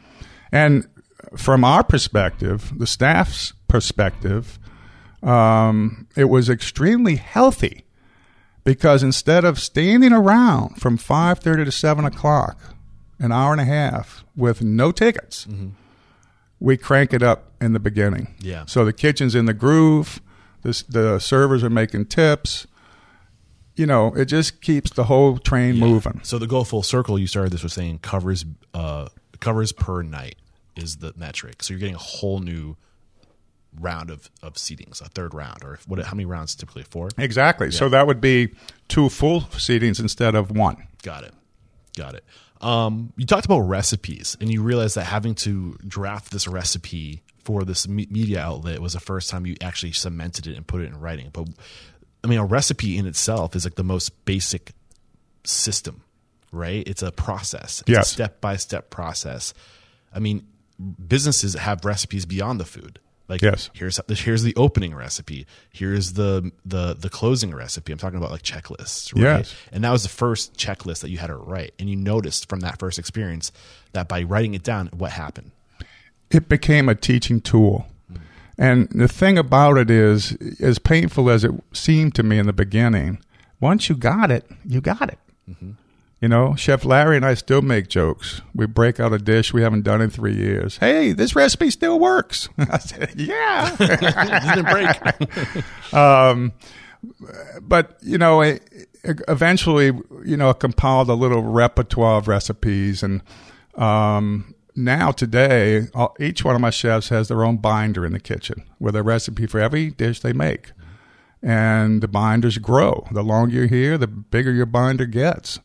[0.52, 0.88] And
[1.36, 4.60] from our perspective, the staff's perspective,
[5.24, 7.86] um, it was extremely healthy
[8.64, 12.60] because instead of standing around from 5.30 to 7 o'clock,
[13.20, 15.48] an hour and a half with no tickets,
[16.60, 18.36] we crank it up in the beginning.
[18.40, 18.66] Yeah.
[18.66, 20.22] So the kitchen's in the groove.
[20.64, 22.68] The, the servers are making tips.
[23.76, 26.20] You know, it just keeps the whole train moving.
[26.24, 28.44] So the go full circle, you started this with saying covers
[28.74, 30.36] uh, covers per night
[30.76, 31.62] is the metric.
[31.62, 32.76] So you're getting a whole new
[33.80, 36.04] round of, of seatings, a third round, or what?
[36.04, 36.84] How many rounds typically?
[36.84, 37.10] Four.
[37.20, 37.70] Exactly.
[37.70, 38.56] So that would be
[38.88, 40.88] two full seatings instead of one.
[41.04, 41.34] Got it.
[41.96, 42.24] Got it.
[42.62, 47.64] Um, you talked about recipes, and you realized that having to draft this recipe for
[47.64, 50.86] this me- media outlet was the first time you actually cemented it and put it
[50.86, 51.30] in writing.
[51.32, 51.48] But
[52.24, 54.72] I mean, a recipe in itself is like the most basic
[55.44, 56.02] system,
[56.52, 56.84] right?
[56.88, 57.82] It's a process.
[57.82, 58.08] It's Yes.
[58.10, 59.54] a step by step process.
[60.14, 60.46] I mean,
[61.08, 63.00] businesses have recipes beyond the food.
[63.30, 63.70] Like Yes.
[63.74, 65.46] here's here's the opening recipe.
[65.72, 67.92] Here's the the the closing recipe.
[67.92, 69.40] I'm talking about like checklists, right?
[69.40, 69.56] Yes.
[69.72, 71.74] And that was the first checklist that you had to write.
[71.78, 73.52] And you noticed from that first experience
[73.92, 75.52] that by writing it down, what happened?
[76.32, 77.88] It became a teaching tool.
[78.58, 82.54] And the thing about it is, as painful as it seemed to me in the
[82.54, 83.20] beginning,
[83.60, 85.20] once you got it, you got it.
[85.50, 85.72] Mm-hmm.
[86.20, 88.42] You know, Chef Larry and I still make jokes.
[88.56, 90.78] We break out a dish we haven't done in three years.
[90.78, 92.50] Hey, this recipe still works.
[92.58, 93.76] I said, yeah.
[94.56, 95.64] Didn't break.
[97.62, 98.68] but you know, it,
[99.04, 99.92] it- eventually,
[100.26, 103.22] you know, I compiled a little repertoire of recipes, and
[103.76, 108.20] um, now today, all, each one of my chefs has their own binder in the
[108.20, 110.72] kitchen with a recipe for every dish they make,
[111.44, 113.06] and the binders grow.
[113.12, 115.60] The longer you're here, the bigger your binder gets,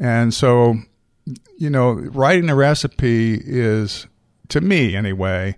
[0.00, 0.76] And so,
[1.58, 4.06] you know, writing a recipe is,
[4.48, 5.56] to me anyway,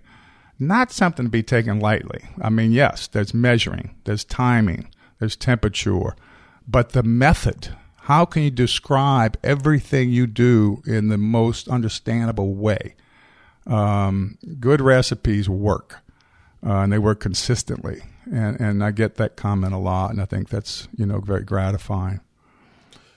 [0.59, 2.25] not something to be taken lightly.
[2.41, 6.15] I mean, yes, there's measuring, there's timing, there's temperature,
[6.67, 12.95] but the method, how can you describe everything you do in the most understandable way?
[13.65, 15.99] Um, good recipes work,
[16.65, 18.01] uh, and they work consistently.
[18.29, 21.43] And, and I get that comment a lot, and I think that's you know very
[21.43, 22.19] gratifying.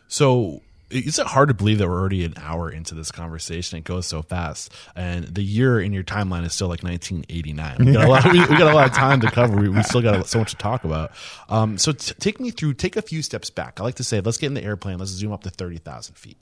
[0.09, 3.79] So is it hard to believe that we're already an hour into this conversation?
[3.79, 7.85] It goes so fast, and the year in your timeline is still like 1989.
[7.85, 8.25] We got a lot.
[8.33, 9.57] we, we, got a lot of time to cover.
[9.57, 11.13] We, we still got so much to talk about.
[11.49, 12.75] Um, so t- take me through.
[12.75, 13.81] Take a few steps back.
[13.81, 14.99] I like to say, let's get in the airplane.
[14.99, 16.39] Let's zoom up to 30,000 feet,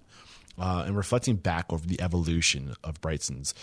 [0.59, 3.55] uh, and reflecting back over the evolution of Brigtsen's.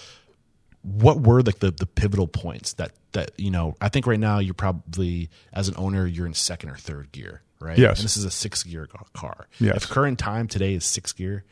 [0.82, 3.76] What were like the, the pivotal points that that you know?
[3.80, 7.44] I think right now you're probably as an owner you're in second or third gear
[7.62, 7.78] right?
[7.78, 8.00] Yes.
[8.00, 9.48] And this is a six gear car.
[9.60, 9.78] Yes.
[9.78, 11.44] If current time today is six gear,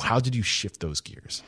[0.00, 1.42] how did you shift those gears?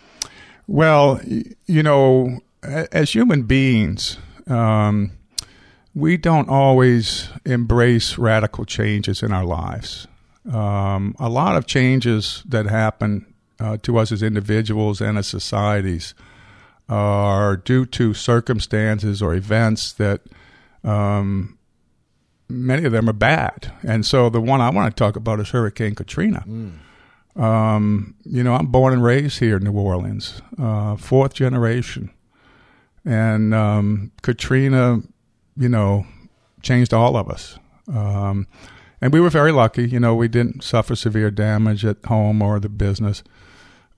[0.66, 1.20] Well,
[1.66, 5.12] you know, as human beings, um,
[5.94, 10.06] we don't always embrace radical changes in our lives.
[10.52, 16.14] Um, a lot of changes that happen uh, to us as individuals and as societies
[16.88, 20.20] are due to circumstances or events that
[20.84, 21.55] um,
[22.48, 23.72] many of them are bad.
[23.82, 26.44] And so the one I want to talk about is Hurricane Katrina.
[26.46, 26.78] Mm.
[27.40, 32.10] Um, you know, I'm born and raised here in New Orleans, uh, fourth generation.
[33.04, 35.00] And um, Katrina,
[35.56, 36.06] you know,
[36.62, 37.58] changed all of us.
[37.88, 38.46] Um,
[39.00, 39.88] and we were very lucky.
[39.88, 43.22] You know, we didn't suffer severe damage at home or the business,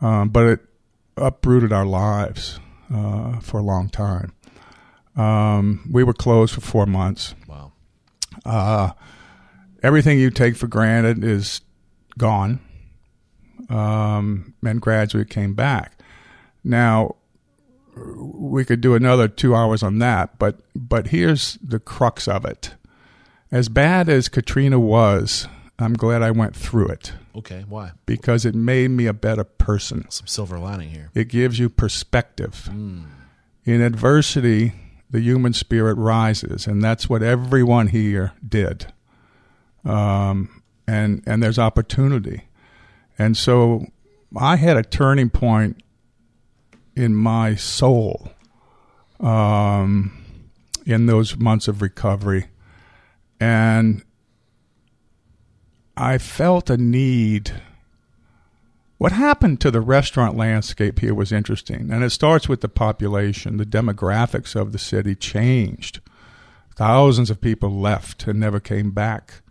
[0.01, 0.61] um, but it
[1.17, 2.59] uprooted our lives
[2.93, 4.33] uh, for a long time.
[5.17, 7.35] Um, we were closed for four months.
[8.45, 8.93] Uh,
[9.83, 11.61] everything you take for granted is
[12.17, 12.61] gone.
[13.69, 16.01] Um, and gradually came back.
[16.65, 17.17] Now,
[17.97, 22.75] we could do another two hours on that, but but here's the crux of it.
[23.51, 27.13] As bad as Katrina was, I'm glad I went through it.
[27.37, 27.93] Okay, why?
[28.05, 30.09] Because it made me a better person.
[30.11, 31.11] Some silver lining here.
[31.15, 32.69] It gives you perspective.
[32.73, 33.05] Mm.
[33.65, 34.73] In adversity,
[35.11, 38.93] the human spirit rises, and that's what everyone here did.
[39.85, 42.49] Um, and and there's opportunity,
[43.19, 43.87] and so
[44.37, 45.83] I had a turning point
[46.95, 48.33] in my soul
[49.21, 50.25] um,
[50.85, 52.49] in those months of recovery,
[53.41, 54.03] and
[55.97, 57.53] I felt a need
[58.99, 63.57] what happened to the restaurant landscape here was interesting, and it starts with the population.
[63.57, 66.01] The demographics of the city changed.
[66.75, 69.43] Thousands of people left and never came back.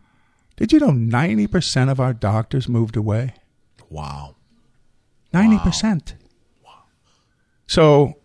[0.58, 3.36] Did you know 90% of our doctors moved away?
[3.90, 4.36] Wow.
[5.34, 6.14] 90%.
[6.66, 6.72] Wow.
[7.68, 8.16] So,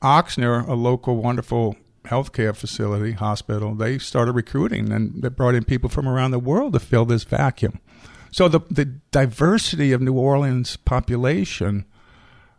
[0.00, 5.90] Ochsner, a local wonderful healthcare facility, hospital, they started recruiting and they brought in people
[5.90, 7.80] from around the world to fill this vacuum.
[8.32, 11.84] So the the diversity of New Orleans population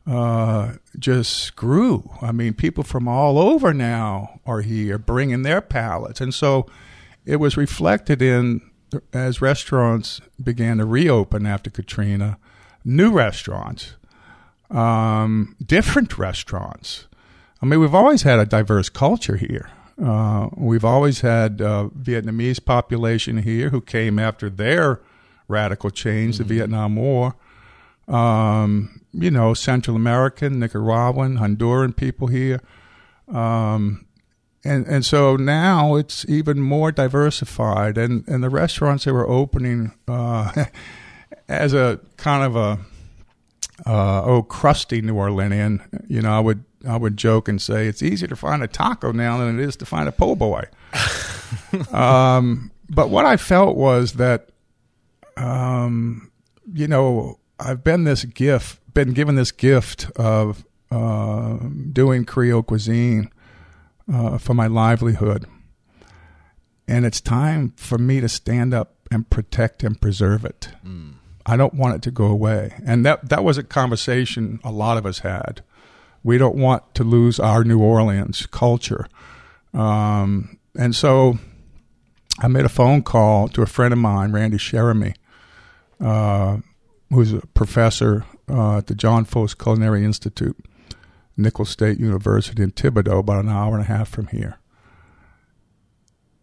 [0.05, 2.11] uh, just grew.
[2.21, 6.67] I mean, people from all over now are here bringing their palates, and so
[7.25, 8.61] it was reflected in
[9.11, 12.37] as restaurants began to reopen after Katrina,
[12.85, 13.95] new restaurants,
[14.69, 17.07] um, different restaurants.
[17.63, 19.71] I mean, we've always had a diverse culture here.
[19.99, 24.99] Uh, we've always had uh, Vietnamese population here who came after their
[25.53, 26.47] radical change, mm-hmm.
[26.47, 27.35] the Vietnam War.
[28.07, 32.59] Um, you know, Central American, Nicaraguan, Honduran people here.
[33.31, 34.05] Um,
[34.65, 39.93] and and so now it's even more diversified, and, and the restaurants that were opening
[40.07, 40.65] uh,
[41.47, 42.79] as a kind of a
[43.85, 48.01] uh, oh crusty New Orleanian, you know, I would I would joke and say it's
[48.01, 50.65] easier to find a taco now than it is to find a po' boy.
[51.91, 54.49] um, but what I felt was that
[55.37, 56.31] um,
[56.71, 61.57] you know, I've been this gift, been given this gift of uh,
[61.91, 63.29] doing Creole cuisine
[64.11, 65.45] uh, for my livelihood,
[66.87, 70.69] and it's time for me to stand up and protect and preserve it.
[70.85, 71.13] Mm.
[71.45, 74.97] I don't want it to go away, and that that was a conversation a lot
[74.97, 75.63] of us had.
[76.23, 79.07] We don't want to lose our New Orleans culture,
[79.73, 81.37] um, and so
[82.39, 85.15] I made a phone call to a friend of mine, Randy Cheramie,
[86.03, 86.57] uh,
[87.09, 90.57] who's a professor uh, at the John Folse Culinary Institute,
[91.37, 94.59] Nicholls State University in Thibodaux, about an hour and a half from here.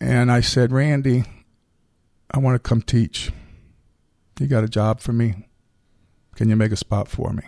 [0.01, 1.25] And I said, Randy,
[2.31, 3.31] I want to come teach.
[4.39, 5.47] You got a job for me?
[6.35, 7.43] Can you make a spot for me?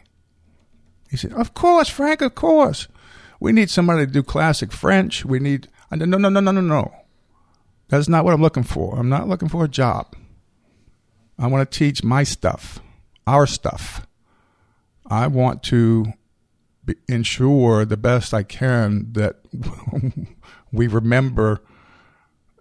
[1.10, 2.88] He said, Of course, Frank, of course.
[3.40, 5.24] We need somebody to do classic French.
[5.24, 5.68] We need.
[5.90, 6.92] I said, No, no, no, no, no, no.
[7.88, 8.98] That's not what I'm looking for.
[8.98, 10.14] I'm not looking for a job.
[11.38, 12.80] I want to teach my stuff,
[13.26, 14.06] our stuff.
[15.06, 16.12] I want to
[16.84, 19.36] be, ensure the best I can that
[20.72, 21.60] we remember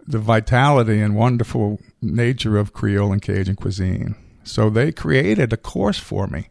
[0.06, 4.16] the vitality and wonderful nature of Creole and Cajun cuisine.
[4.44, 6.48] So they created a course for me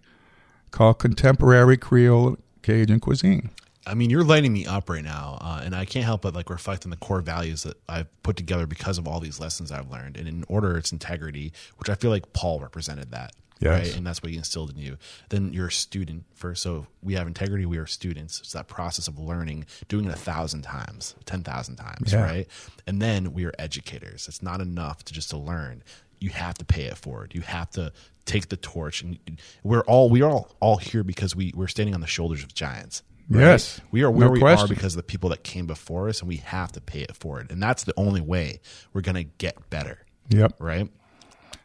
[0.71, 3.49] called Contemporary Creole Cajun Cuisine.
[3.85, 6.49] I mean, you're lighting me up right now, uh, and I can't help but like
[6.49, 9.89] reflect on the core values that I've put together because of all these lessons I've
[9.89, 10.17] learned.
[10.17, 13.87] And in order, it's integrity, which I feel like Paul represented that, Yes.
[13.87, 13.97] right?
[13.97, 14.97] And that's what he instilled in you.
[15.29, 17.65] Then you're a student first, so we have integrity.
[17.65, 18.39] We are students.
[18.41, 22.21] It's that process of learning, doing it a thousand times, ten thousand times, Yeah.
[22.23, 22.47] right?
[22.85, 24.27] And then we are educators.
[24.27, 25.81] It's not enough to just to learn.
[26.19, 27.33] You have to pay it forward.
[27.33, 27.91] You have to
[28.25, 29.17] take the torch, and
[29.63, 32.53] we're all we are all, all here because we we're standing on the shoulders of
[32.53, 33.01] giants.
[33.29, 33.41] Right?
[33.41, 33.81] Yes.
[33.91, 34.65] We are where No we question.
[34.65, 37.15] are because of the people that came before us, and we have to pay it
[37.15, 37.51] forward.
[37.51, 38.61] And that's the only way
[38.93, 39.99] we're going to get better,
[40.29, 40.55] Yep.
[40.59, 40.89] right?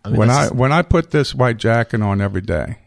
[0.04, 2.78] I mean, when I when I put this white jacket on every day,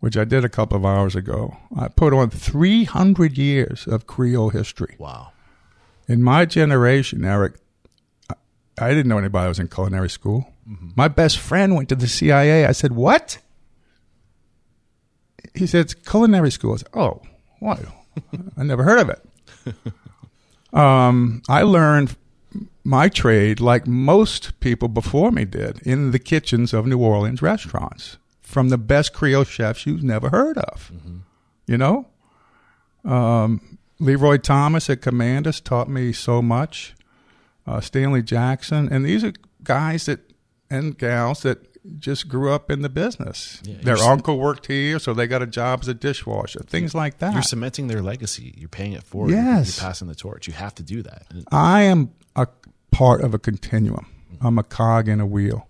[0.00, 4.50] which I did a couple of hours ago, I put on 300 years of Creole
[4.50, 4.96] history.
[4.98, 5.32] wow,
[6.08, 7.54] In my generation, Eric,
[8.80, 10.52] I- didn't know anybody was in culinary school.
[10.68, 10.88] Mm-hmm.
[10.96, 12.66] My best friend went to the CIA.
[12.66, 13.38] I said, "What?"
[15.54, 17.22] He said, "It's culinary school." I said, "Oh,
[17.60, 17.80] what?
[18.56, 19.74] I never heard of it."
[20.72, 22.16] Um, I learned
[22.84, 28.18] my trade like most people before me did in the kitchens of New Orleans restaurants
[28.42, 30.90] from the best Creole chefs you've never heard of.
[31.66, 32.06] You know,
[33.04, 36.94] um, Leroy Thomas at Commander's taught me so much.
[37.66, 40.20] Uh, Stanley Jackson, and these are guys that
[40.70, 41.67] and gals that
[41.98, 43.60] just grew up in the business.
[43.64, 46.60] Yeah, Their you're- uncle worked here, so they got a job as a dishwasher.
[46.66, 47.32] Things like that.
[47.32, 48.54] you're cementing their legacy.
[48.56, 49.30] You're paying it forward.
[49.32, 49.76] Yes.
[49.78, 50.46] you're passing the torch.
[50.46, 51.26] You have to do that.
[51.50, 52.46] I am a
[52.90, 54.06] part of a continuum.
[54.40, 55.66] I'm a cog in a wheel.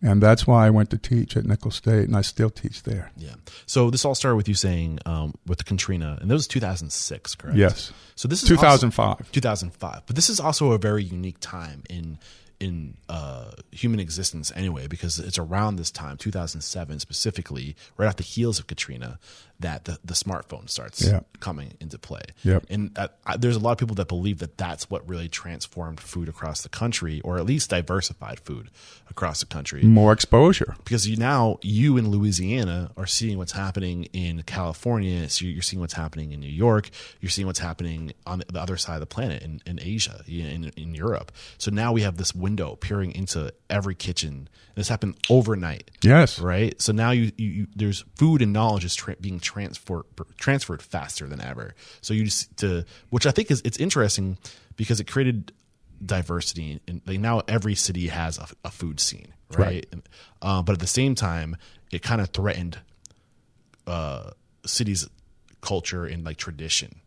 [0.00, 3.10] And that's why I went to teach at Nicholls State, and I still teach there.
[3.16, 3.34] Yeah.
[3.66, 7.56] So this all started with you saying um, with Katrina, and that was 2006, correct?
[7.56, 7.92] Yes.
[8.14, 9.04] So this is 2005.
[9.08, 10.02] also- 2005.
[10.06, 12.18] But this is also a very unique time in
[12.60, 18.22] in uh, human existence anyway, because it's around this time, 2007 specifically, right off the
[18.24, 19.18] heels of Katrina,
[19.60, 21.20] that the, the smartphone starts Yeah.
[21.40, 22.22] coming into play.
[22.44, 22.66] Yep.
[22.70, 25.98] And uh, I, there's a lot of people that believe that that's what really transformed
[26.00, 28.70] food across the country, or at least diversified food
[29.10, 30.76] across the country More exposure.
[30.84, 35.28] because you now you in Louisiana are seeing what's happening in California.
[35.28, 36.90] So you're seeing what's happening in New York.
[37.20, 40.70] You're seeing what's happening on the other side of the planet in, in Asia, in,
[40.76, 41.32] in Europe.
[41.56, 44.48] So now we have this window peering into every kitchen.
[44.74, 46.38] This happened overnight, Yes.
[46.38, 46.80] right?
[46.80, 50.04] So now you, you, you there's food and knowledge is tra- being transferred
[50.38, 51.74] transferred faster than ever.
[52.00, 54.38] So you just to which I think is it's interesting
[54.76, 55.52] because it created
[56.04, 59.84] diversity and like now every city has a, a food scene, right?
[60.40, 61.56] Uh, but at the same time,
[61.92, 62.78] it kind of threatened
[63.86, 64.30] uh,
[64.64, 65.08] cities'
[65.60, 67.00] culture and like tradition,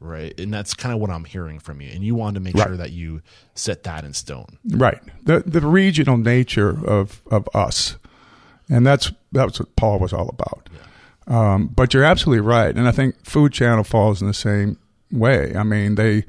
[0.00, 0.38] right?
[0.40, 1.90] And that's kind of what I'm hearing from you.
[1.92, 2.66] And you wanted to make Right.
[2.68, 3.20] sure that you
[3.54, 4.58] set that in stone.
[4.66, 5.00] Right.
[5.24, 7.96] The the regional nature of, of us.
[8.68, 10.68] And that's that's what Paul was all about.
[11.26, 12.74] Um, but you're absolutely right.
[12.74, 14.78] And I think Food Channel falls in the same
[15.12, 15.54] way.
[15.54, 16.24] I mean, they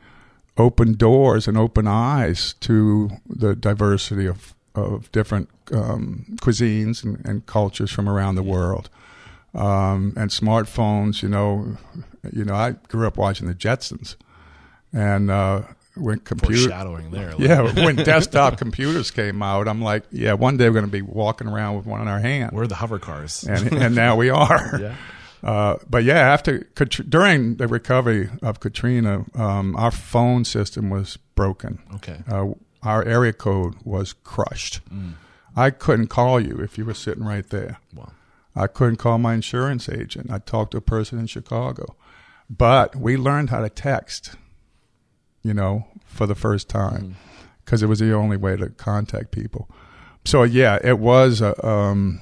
[0.58, 7.46] open doors and open eyes to the diversity of, of different um, cuisines and, and
[7.46, 8.90] cultures from around the world.
[9.54, 11.76] Um, and smartphones, you know,
[12.32, 14.16] you know, I grew up watching the Jetsons,
[14.94, 15.64] and uh,
[15.96, 17.34] when computer, Foreshadowing there.
[17.38, 21.02] yeah, when desktop computers came out, I'm like, yeah, one day we're going to be
[21.02, 23.44] walking around with one in our hand, We're the hover cars.
[23.44, 24.80] and and now we are.
[24.80, 24.96] Yeah.
[25.44, 26.60] Uh, but yeah, after
[27.10, 31.80] during the recovery of Katrina, um, our phone system was broken.
[31.96, 32.20] Okay.
[32.30, 32.52] Uh,
[32.84, 34.80] our area code was crushed.
[35.56, 37.80] I couldn't call you if you were sitting right there.
[37.94, 38.12] Wow.
[38.56, 40.30] I couldn't call my insurance agent.
[40.30, 41.96] I talked to a person in Chicago.
[42.50, 44.36] But we learned how to text,
[45.42, 47.16] you know, for the first time
[47.64, 49.70] because it was the only way to contact people.
[50.26, 52.22] So, yeah, it was a, um,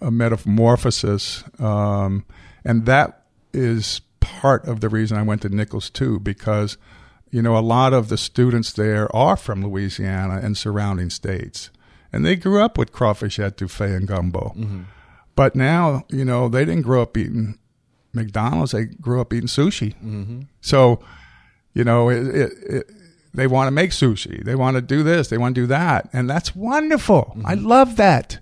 [0.00, 1.44] a metamorphosis.
[1.58, 2.24] Um,
[2.64, 6.78] and that is part of the reason I went to Nicholls too, because,
[7.30, 11.70] you know, a lot of the students there are from Louisiana and surrounding states.
[12.10, 14.52] And they grew up with crawfish etouffee and gumbo.
[15.36, 17.58] But now, you know, they didn't grow up eating
[18.12, 18.72] McDonald's.
[18.72, 20.46] They grew up eating sushi.
[20.60, 21.00] So,
[21.72, 22.90] you know, it, it, it,
[23.34, 24.44] they want to make sushi.
[24.44, 25.28] They want to do this.
[25.28, 26.08] They want to do that.
[26.12, 27.36] And that's wonderful.
[27.44, 28.38] I love that.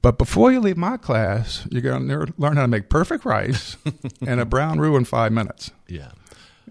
[0.00, 3.76] But before you leave my class, you're going to learn how to make perfect rice
[4.26, 5.70] and a brown roux in five minutes.
[5.88, 6.12] Yeah.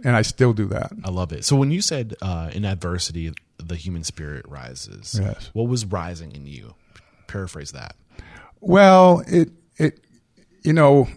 [0.03, 0.91] And I still do that.
[1.03, 1.43] I love it.
[1.45, 5.49] So when you said uh, in adversity, the human spirit rises, Yes.
[5.53, 6.75] what was rising in you?
[7.27, 7.95] Paraphrase that.
[8.65, 9.99] Well, it it
[10.63, 11.07] you know,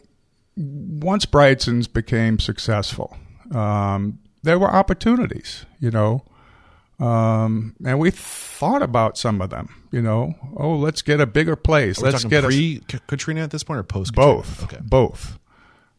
[0.56, 3.16] once Brigtsen's became successful,
[3.54, 5.64] um, there were opportunities.
[5.78, 6.24] You know,
[6.98, 9.86] um, and we thought about some of them.
[9.92, 12.00] You know, oh, let's get a bigger place.
[12.00, 14.64] Let's get a pre Katrina at this point or post both.
[14.64, 14.78] Okay.
[14.82, 15.38] Both.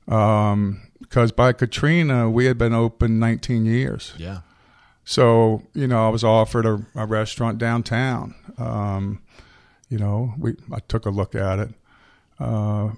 [0.06, 4.14] Because by Katrina, we had been open 19 years.
[4.18, 4.42] Yeah.
[5.06, 8.36] So, you know, I was offered a, a restaurant downtown.
[8.58, 9.22] Um,
[9.90, 11.70] you know, we I took a look at it.
[12.40, 12.92] Uh,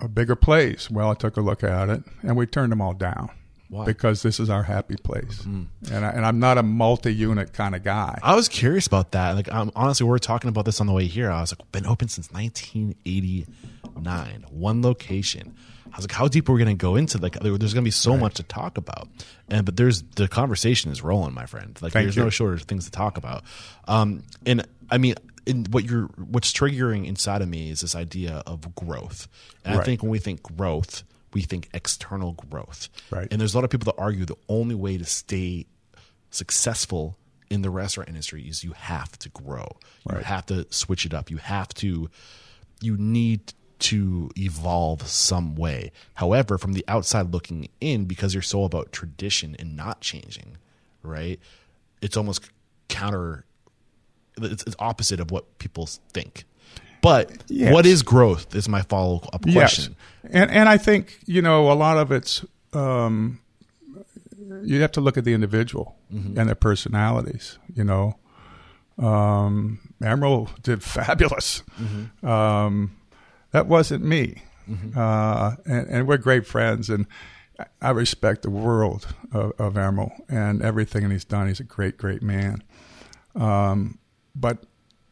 [0.00, 0.88] a bigger place.
[0.90, 3.30] Well, I took a look at it, and we turned them all down.
[3.70, 3.84] Why?
[3.84, 7.82] Because this is our happy place, and, I, and I'm not a multi-unit kind of
[7.84, 8.18] guy.
[8.22, 9.32] I was curious about that.
[9.36, 11.30] Like, um, honestly, we were talking about this on the way here.
[11.30, 15.54] I was like, been open since 1989, one location.
[15.92, 17.18] I was like, how deep are we going to go into?
[17.18, 19.08] Like, there- there's going to be so much to talk about,
[19.48, 21.78] and but there's the conversation is rolling, my friend.
[21.80, 22.24] Like, Thank there's you.
[22.24, 23.42] no shortage of things to talk about.
[23.86, 25.14] Um, and I mean,
[25.48, 29.26] in what you're what's triggering inside of me is this idea of growth,
[29.64, 31.02] and I think when we think growth,
[31.32, 33.26] we think external growth, Right.
[33.30, 35.66] And there's a lot of people that argue the only way to stay
[36.30, 37.16] successful
[37.50, 39.66] in the restaurant industry is you have to grow.
[40.08, 40.24] You Right.
[40.24, 41.30] have to switch it up.
[41.30, 42.10] You have to
[42.80, 45.90] you need to evolve some way.
[46.14, 50.58] However, from the outside looking in because you're so about tradition and not changing,
[51.02, 51.40] right?
[52.00, 52.50] It's almost
[52.88, 53.44] counter
[54.44, 56.44] it's, it's opposite of what people think.
[57.00, 57.72] But Yes.
[57.72, 59.94] what is growth is my follow up question.
[60.24, 63.40] Yes, and and I think you know a lot of it's um,
[64.62, 66.38] you have to look at the individual Mm-hmm.
[66.38, 67.58] and their personalities.
[67.74, 68.16] You know,
[68.98, 71.62] um, Emeril did fabulous.
[71.80, 72.26] Mm-hmm.
[72.26, 72.96] Um,
[73.52, 74.42] that wasn't me,
[74.96, 77.06] uh, and, and we're great friends, and
[77.80, 81.48] I respect the world of, of Emeril and everything he's done.
[81.48, 82.62] He's a great, great man.
[83.34, 83.98] Um,
[84.38, 84.64] but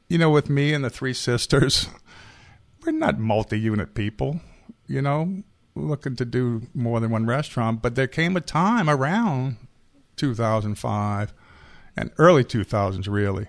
[0.08, 1.88] you know, with me and the three sisters,
[2.84, 4.40] we're not multi-unit people,
[4.86, 5.42] you know,
[5.74, 7.82] looking to do more than one restaurant.
[7.82, 9.56] But there came a time around
[10.16, 11.34] 2005
[11.96, 13.48] and early 2000s, really,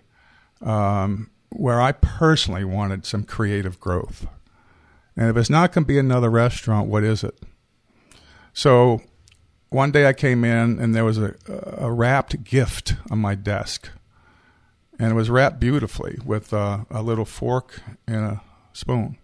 [0.62, 4.28] um, where I personally wanted some creative growth.
[5.16, 7.40] And if it's not going to be another restaurant, what is it?
[8.54, 9.02] So
[9.70, 11.36] one day I came in and there was a,
[11.78, 13.90] a wrapped gift on my desk.
[14.99, 18.41] And it was wrapped beautifully with a little fork and a
[18.74, 19.18] spoon.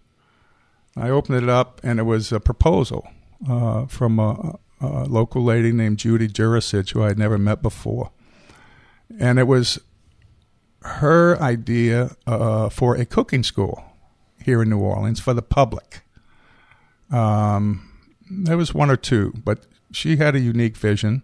[0.96, 3.08] I opened it up and it was a proposal
[3.48, 8.12] uh, from a, a local lady named Judy Jurisich, who I had never met before.
[9.18, 9.80] And it was
[10.82, 13.82] her idea uh, for a cooking school
[14.42, 16.02] here in New Orleans for the public.
[17.10, 17.90] Um,
[18.30, 21.22] there was one or two, but she had a unique vision.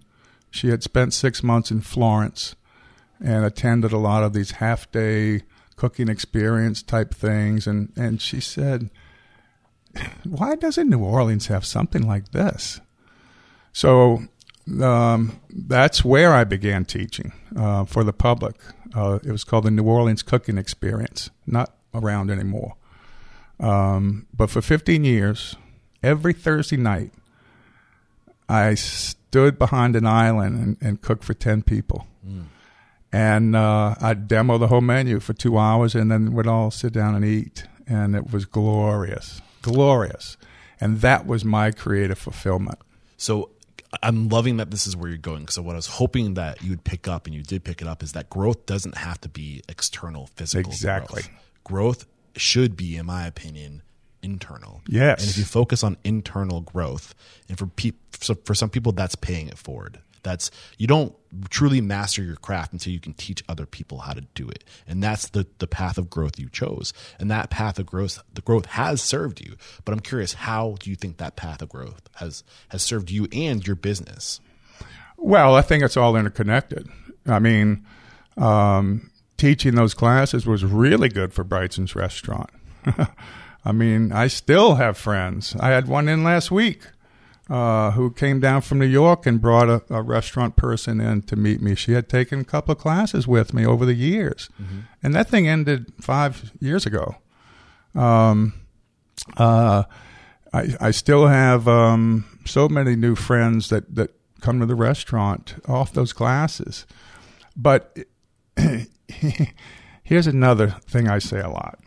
[0.50, 2.54] She had spent six months in Florence
[3.22, 5.42] and attended a lot of these half day
[5.76, 7.66] cooking experience type things.
[7.66, 8.90] And, and she said,
[10.24, 12.80] Why doesn't New Orleans have something like this?
[13.72, 14.24] So
[14.82, 18.56] um, that's where I began teaching uh, for the public.
[18.94, 22.74] Uh, it was called the New Orleans Cooking Experience, not around anymore.
[23.58, 25.56] Um, but for 15 years,
[26.02, 27.12] every Thursday night,
[28.48, 32.06] I stood behind an island and, and cooked for 10 people.
[33.12, 36.92] And uh, I'd demo the whole menu for two hours and then we'd all sit
[36.92, 37.64] down and eat.
[37.86, 40.36] And it was glorious, glorious.
[40.80, 42.78] And that was my creative fulfillment.
[43.16, 43.50] So
[44.02, 45.48] I'm loving that this is where you're going.
[45.48, 48.02] So what I was hoping that you'd pick up, and you did pick it up,
[48.02, 50.70] is that growth doesn't have to be external, physical.
[50.70, 51.22] Exactly.
[51.22, 51.30] Growth,
[51.64, 52.06] growth
[52.36, 53.82] should be, in my opinion,
[54.22, 54.82] internal.
[54.86, 55.22] Yes.
[55.22, 57.14] And if you focus on internal growth,
[57.48, 59.98] and for peop so for some people, that's paying it forward.
[60.22, 61.14] That's you don't
[61.48, 65.02] truly master your craft until you can teach other people how to do it, and
[65.02, 66.92] that's the the path of growth you chose.
[67.18, 69.56] And that path of growth, the growth has served you.
[69.84, 73.28] But I'm curious, how do you think that path of growth has has served you
[73.32, 74.40] and your business?
[75.16, 76.88] Well, I think it's all interconnected.
[77.26, 77.84] I mean,
[78.36, 82.50] um, teaching those classes was really good for Brigtsen's restaurant.
[83.64, 85.54] I mean, I still have friends.
[85.60, 86.86] I had one in last week
[87.50, 91.34] uh, who came down from New York and brought a, a restaurant person in to
[91.36, 91.74] meet me.
[91.74, 94.48] She had taken a couple of classes with me over the years,
[95.02, 97.16] and that thing ended five years ago.
[97.94, 98.54] Um,
[99.36, 99.82] uh,
[100.52, 105.56] I, I still have um, so many new friends that, that come to the restaurant
[105.68, 106.86] off those classes.
[107.56, 107.98] But
[110.02, 111.80] here's another thing I say a lot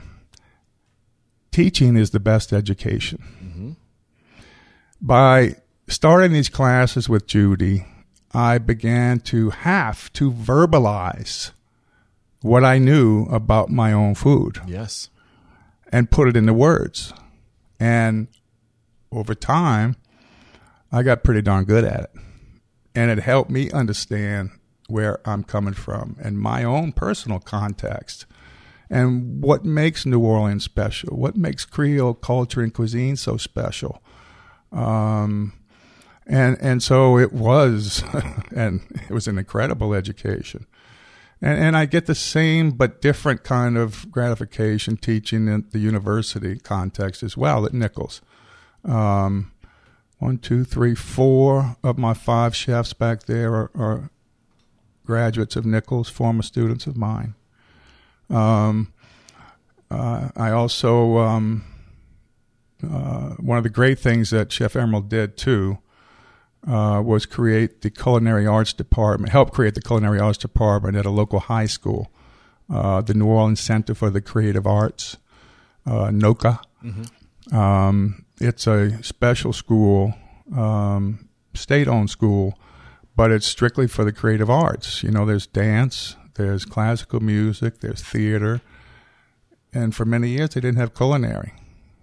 [1.54, 3.20] teaching is the best education.
[5.06, 5.58] By
[5.90, 7.86] starting these classes with Judy,
[8.34, 11.52] I began to have to verbalize
[12.42, 15.10] what I knew about my own food Yes.
[15.92, 17.14] and put it into words.
[17.82, 18.30] And
[19.12, 19.98] over time,
[20.90, 22.12] I got pretty darn good at it.
[22.96, 24.52] And it helped me understand
[24.88, 28.26] where I'm coming from and my own personal context
[28.90, 34.02] and what makes New Orleans special, what makes Creole culture and cuisine so special.
[34.74, 35.54] Um,
[36.26, 38.04] and and so it was,
[38.56, 40.66] and it was an incredible education.
[41.42, 46.58] And, and I get the same but different kind of gratification teaching in the university
[46.58, 48.22] context as well at Nicholls.
[48.86, 49.52] Um,
[50.20, 54.10] one, two, three, four of my five chefs back there are, are
[55.06, 57.36] graduates of Nicholls, former students of mine.
[58.30, 58.94] Um,
[59.92, 61.66] uh, I also, um,
[62.92, 65.80] uh, one of the great things that Chef Emeril did too
[66.68, 71.10] uh, was create the culinary arts department, help create the culinary arts department at a
[71.10, 72.12] local high school,
[72.72, 75.18] uh, the New Orleans Center for the Creative Arts,
[75.86, 76.60] uh, NOCCA.
[77.52, 80.14] Um, it's a special school,
[80.56, 82.58] um, state owned school,
[83.16, 85.04] but it's strictly for the creative arts.
[85.04, 88.62] You know, there's dance, there's classical music, there's theater.
[89.74, 91.54] And for many years, they didn't have culinary.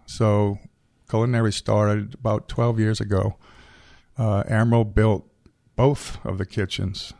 [0.07, 0.59] So,
[1.11, 3.37] culinary started about 12 years ago.
[4.16, 5.28] Uh, Emeril built
[5.77, 7.12] both of the kitchens.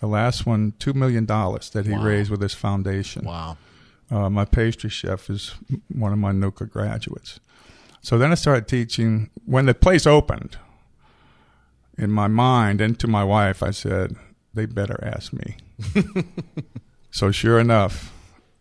[0.00, 2.04] The last one, $2 million that he Wow.
[2.04, 3.24] raised with his foundation.
[3.24, 3.56] Wow.
[4.10, 5.54] Uh, my pastry chef is
[5.88, 7.40] one of my NOCCA graduates.
[8.02, 9.30] So then I started teaching.
[9.44, 10.58] When the place opened,
[11.98, 14.14] in my mind and to my wife, I said,
[14.54, 15.56] they better ask me.
[17.10, 18.12] so sure enough,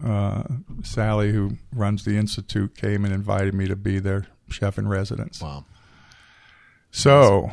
[0.03, 0.43] uh,
[0.83, 5.41] Sally, who runs the institute, came and invited me to be their chef in residence.
[5.41, 5.65] Wow.
[6.91, 7.51] So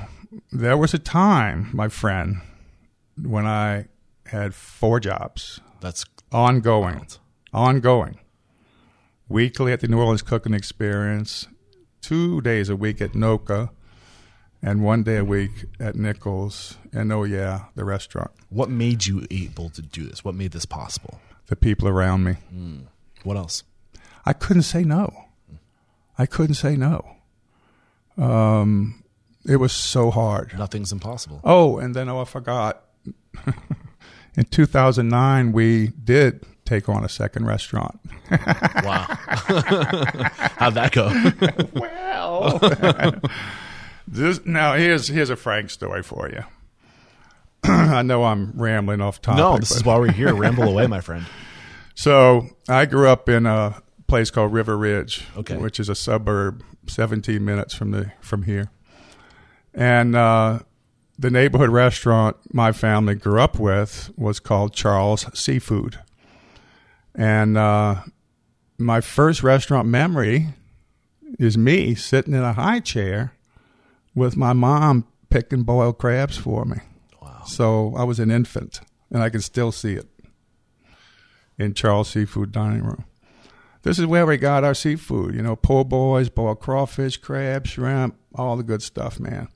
[0.50, 2.40] there was a time, my friend,
[3.20, 3.86] when I
[4.26, 7.06] had four jobs That's ongoing,
[7.52, 8.18] ongoing,
[9.28, 11.48] weekly at the New Orleans Cooking Experience,
[12.00, 13.70] two days a week at NOCCA,
[14.62, 18.30] and one day a week at Nicholls, and oh yeah, the restaurant.
[18.48, 20.24] what made you able to do this?
[20.24, 21.20] What made this possible?
[21.46, 22.34] The people around me.
[22.50, 22.78] Hmm.
[23.24, 23.64] What else?
[24.24, 25.26] I couldn't say no.
[26.18, 27.16] I couldn't say no.
[28.16, 29.02] Um,
[29.44, 30.56] it was so hard.
[30.56, 31.40] Nothing's impossible.
[31.44, 32.84] Oh, and then oh, I forgot.
[34.36, 37.98] In 2009, we did take on a second restaurant.
[38.82, 39.06] Wow.
[40.56, 41.08] How'd that go?
[41.74, 42.58] Well,
[44.08, 46.42] this, now here's here's a frank story for you.
[47.64, 49.38] I know I'm rambling off topic.
[49.38, 50.34] no, this is why we're here.
[50.34, 51.26] Ramble away, my friend.
[51.94, 53.80] So I grew up in a
[54.12, 55.56] place called River Ridge, Okay.
[55.56, 58.70] which is a suburb 17 minutes from the from here.
[59.72, 60.58] And uh,
[61.18, 65.98] the neighborhood restaurant my family grew up with was called Charles Seafood.
[67.14, 68.02] And uh,
[68.76, 70.48] my first restaurant memory
[71.38, 73.32] is me sitting in a high chair
[74.14, 76.76] with my mom picking boiled crabs for me.
[77.22, 77.44] Wow.
[77.46, 78.80] So I was an infant,
[79.10, 80.06] and I can still see it
[81.58, 83.04] in Charles Seafood Dining Room.
[83.82, 88.16] This is where we got our seafood, you know, po' boys, boiled crawfish, crab, shrimp,
[88.34, 89.48] all the good stuff, man.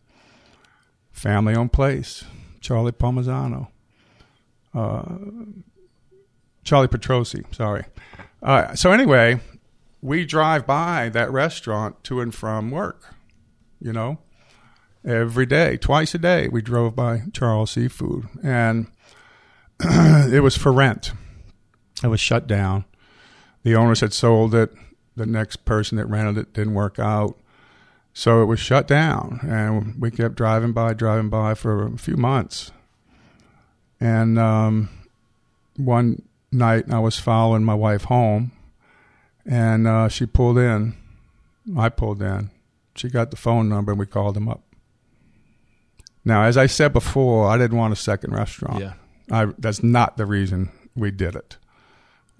[1.13, 2.25] Family owned place,
[2.61, 3.69] Charlie Palmisano.
[4.75, 5.17] Uh,
[6.65, 7.85] Charlie Petrosi, sorry.
[8.43, 9.41] Uh, so anyway,
[10.03, 13.15] we drive by that restaurant to and from work,
[13.81, 14.19] you know,
[15.05, 16.49] every day, twice a day.
[16.49, 18.89] We drove by Charles Seafood, and
[19.81, 21.13] it was for rent.
[22.03, 22.85] It was shut down.
[23.67, 24.73] The owners had sold it.
[25.17, 27.37] The next person that rented it didn't work out.
[28.15, 29.41] So it was shut down.
[29.43, 32.71] And we kept driving by, driving by for a few months.
[33.99, 34.89] And um,
[35.77, 36.23] one
[36.53, 38.53] night I was following my wife home,
[39.45, 40.95] and uh, she pulled in.
[41.77, 42.51] I pulled in.
[42.95, 44.63] She got the phone number, and we called him up.
[46.25, 48.81] Now, as I said before, I didn't want a second restaurant.
[48.81, 48.93] Yeah.
[49.29, 51.57] I, that's not the reason we did it.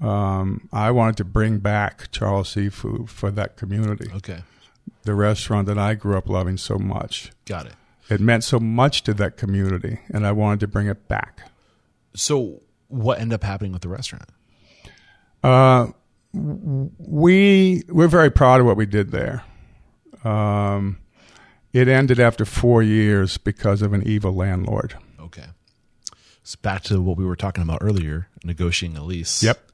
[0.01, 4.41] Um, I wanted to bring back Charles Seafood for that community, Okay.
[5.05, 7.31] the restaurant that I grew up loving so much.
[7.47, 7.73] Got it.
[8.11, 11.51] It meant so much to that community, and I wanted to bring it back.
[12.15, 14.29] So, what ended up happening with the restaurant?
[15.43, 15.89] Uh,
[16.33, 19.43] we we're very proud of what we did there.
[20.25, 20.99] Um,
[21.73, 24.97] it ended after four years because of an evil landlord.
[25.21, 25.45] Okay.
[26.43, 29.43] So back to what we were talking about earlier, negotiating a lease.
[29.43, 29.66] Yep.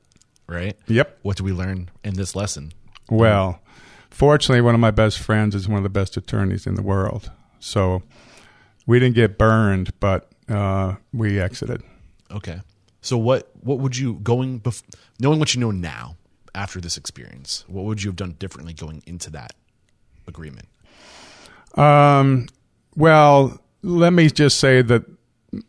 [0.52, 0.76] Right.
[0.86, 1.18] Yep.
[1.22, 2.72] What did we learn in this lesson?
[3.10, 3.60] Well,
[4.10, 7.30] fortunately, one of my best friends is one of the best attorneys in the world.
[7.58, 8.02] So
[8.86, 11.82] we didn't get burned, but uh, we exited.
[12.30, 12.60] Okay.
[13.00, 14.82] So what what would you going bef-
[15.18, 16.16] knowing what you know now
[16.54, 17.64] after this experience?
[17.66, 19.54] What would you have done differently going into that
[20.26, 20.68] agreement?
[21.74, 22.48] Um,
[22.96, 25.04] well, let me just say that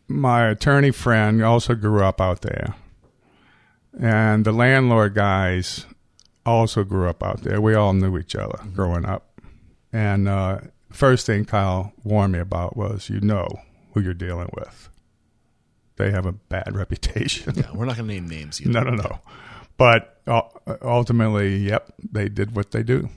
[0.08, 2.74] my attorney friend also grew up out there,
[4.00, 5.86] and the landlord guys
[6.46, 7.60] also grew up out there.
[7.60, 9.40] We all knew each other growing up,
[9.92, 10.58] and uh,
[10.90, 13.48] first thing Kyle warned me about was, you know
[13.92, 14.88] who you're dealing with.
[15.96, 17.54] They have a bad reputation.
[17.56, 18.60] Yeah, we're not going to name names.
[18.60, 18.70] Either.
[18.72, 19.20] no, no, no.
[19.76, 20.42] But uh,
[20.82, 23.08] ultimately, yep, they did what they do.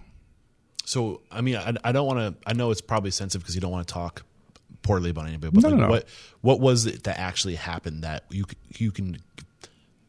[0.85, 2.49] So, I mean, I, I don't want to.
[2.49, 4.23] I know it's probably sensitive because you don't want to talk
[4.83, 5.51] poorly about anybody.
[5.51, 5.89] But No, like, no, no.
[5.91, 6.07] what
[6.41, 8.45] what was it that actually happened that you
[8.77, 9.17] you can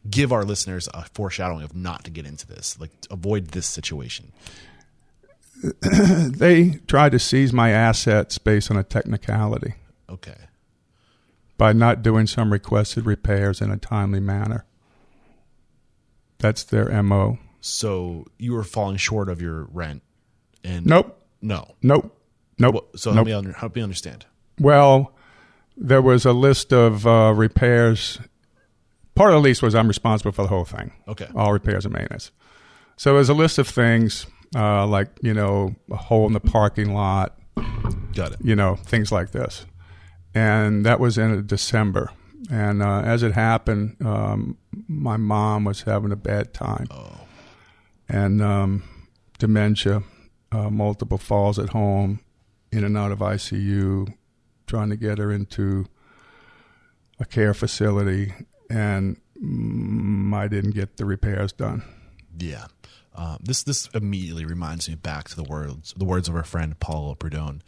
[0.09, 4.31] give our listeners a foreshadowing of not to get into this, like avoid this situation?
[5.81, 9.73] They tried to seize my assets based on a technicality.
[10.09, 10.35] Okay.
[11.57, 14.65] by not doing some requested repairs in a timely manner.
[16.39, 17.37] That's their MO.
[17.61, 20.01] So you were falling short of your rent,
[20.63, 21.21] and Nope.
[21.41, 21.75] no.
[21.81, 22.17] Nope.
[22.57, 22.73] Nope.
[22.73, 23.15] Well, so nope.
[23.15, 24.25] help me under, help me understand.
[24.59, 25.13] Well,
[25.75, 28.19] there was a list of uh, repairs.
[29.19, 30.93] Part of the lease was I'm responsible for the whole thing.
[31.05, 31.27] Okay.
[31.35, 32.31] All repairs and maintenance.
[32.95, 34.25] So there's a list of things
[34.55, 37.37] uh, like, you know, a hole in the parking lot,
[38.15, 38.37] Got it.
[38.41, 39.65] you know, things like this.
[40.33, 42.11] And that was in December.
[42.49, 46.87] And uh, as it happened, um, my mom was having a bad time.
[46.89, 47.27] Oh.
[48.07, 48.83] And um,
[49.37, 50.01] dementia,
[50.53, 52.21] uh, multiple falls at home,
[52.71, 54.13] in and out of ICU,
[54.65, 55.87] trying to get her into
[57.19, 58.33] a care facility.
[58.69, 61.83] And mm, I didn't get the repairs done.
[62.37, 62.65] Yeah.
[63.15, 66.79] Uh, this this immediately reminds me back to the words the words of our friend
[66.79, 67.61] Paul Prudhomme.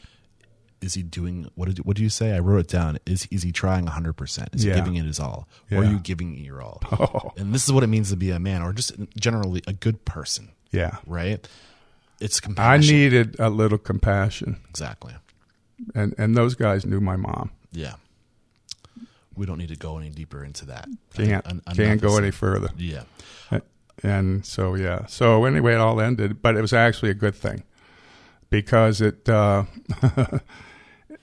[0.81, 2.33] Is he doing what did what do you say?
[2.35, 2.99] I wrote it down.
[3.05, 4.49] Is is he trying hundred percent?
[4.53, 4.73] Is Yeah.
[4.75, 5.91] he giving it his all, or are Yeah.
[5.91, 6.81] you giving it your all?
[6.91, 7.33] Oh.
[7.37, 10.05] And this is what it means to be a man, or just generally a good
[10.05, 10.97] person, Yeah.
[11.05, 11.45] right?
[12.19, 12.69] It's compassion.
[12.71, 12.95] I compassion.
[12.95, 14.57] needed a little compassion.
[14.69, 15.13] exactly.
[15.95, 17.49] And, and those guys knew my mom.
[17.71, 17.95] Yeah.
[19.41, 20.87] We don't need to go any deeper into that.
[21.15, 22.69] Can't, en- can't go any further.
[22.77, 23.05] Yeah.
[24.03, 25.07] And so, yeah.
[25.07, 27.63] So anyway, it all ended, but it was actually a good thing
[28.51, 29.63] because it uh,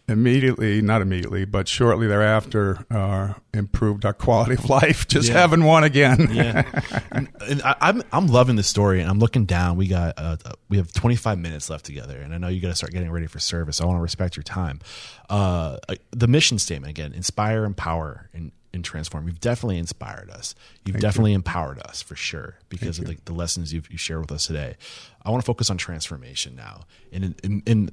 [0.09, 5.07] immediately, not immediately, but shortly thereafter, uh, improved our quality of life.
[5.09, 5.35] Just Yeah.
[5.35, 6.29] having one again.
[6.33, 6.63] yeah,
[7.13, 9.77] and, and I, I'm I'm loving the story, and I'm looking down.
[9.77, 12.69] We got uh, uh, we have 25 minutes left together, and I know you got
[12.69, 13.81] to start getting ready for service.
[13.81, 14.81] I want to respect your time.
[15.29, 19.27] Uh, uh, the mission statement again: inspire, empower, and, and transform.
[19.27, 20.55] You've definitely inspired us.
[20.85, 24.33] You've definitely empowered us for sure because of the, the lessons you've you shared with
[24.33, 24.77] us today.
[25.23, 26.83] I want to focus on transformation now,
[27.13, 27.91] and in, in, in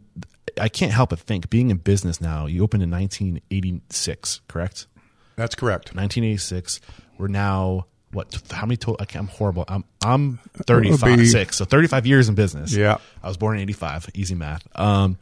[0.60, 2.46] I can't help but think being in business now.
[2.46, 4.88] You opened in 1986, correct?
[5.36, 5.96] That's correct.
[5.96, 6.80] 1986.
[7.18, 8.42] We're now what?
[8.52, 9.06] How many total?
[9.16, 9.66] I'm horrible.
[9.68, 12.74] I'm I'm It'll be- 35, so 35 years in business.
[12.74, 12.98] Yeah.
[13.22, 14.10] I was born in 85.
[14.14, 14.68] Easy math.
[14.80, 15.18] Um,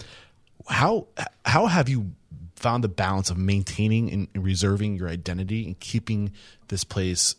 [0.68, 1.08] how
[1.46, 2.12] how have you
[2.64, 6.32] found the balance of maintaining and reserving your identity and keeping
[6.70, 7.36] this place?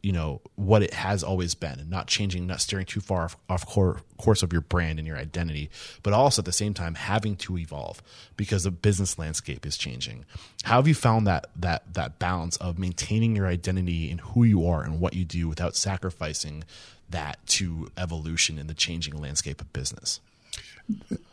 [0.00, 3.36] You know what it has always been, and not changing, not steering too far off,
[3.48, 5.70] off core, course of your brand and your identity,
[6.04, 8.00] but also at the same time having to evolve
[8.36, 10.24] because the business landscape is changing.
[10.62, 14.66] How have you found that that that balance of maintaining your identity and who you
[14.68, 16.62] are and what you do without sacrificing
[17.10, 20.20] that to evolution in the changing landscape of business?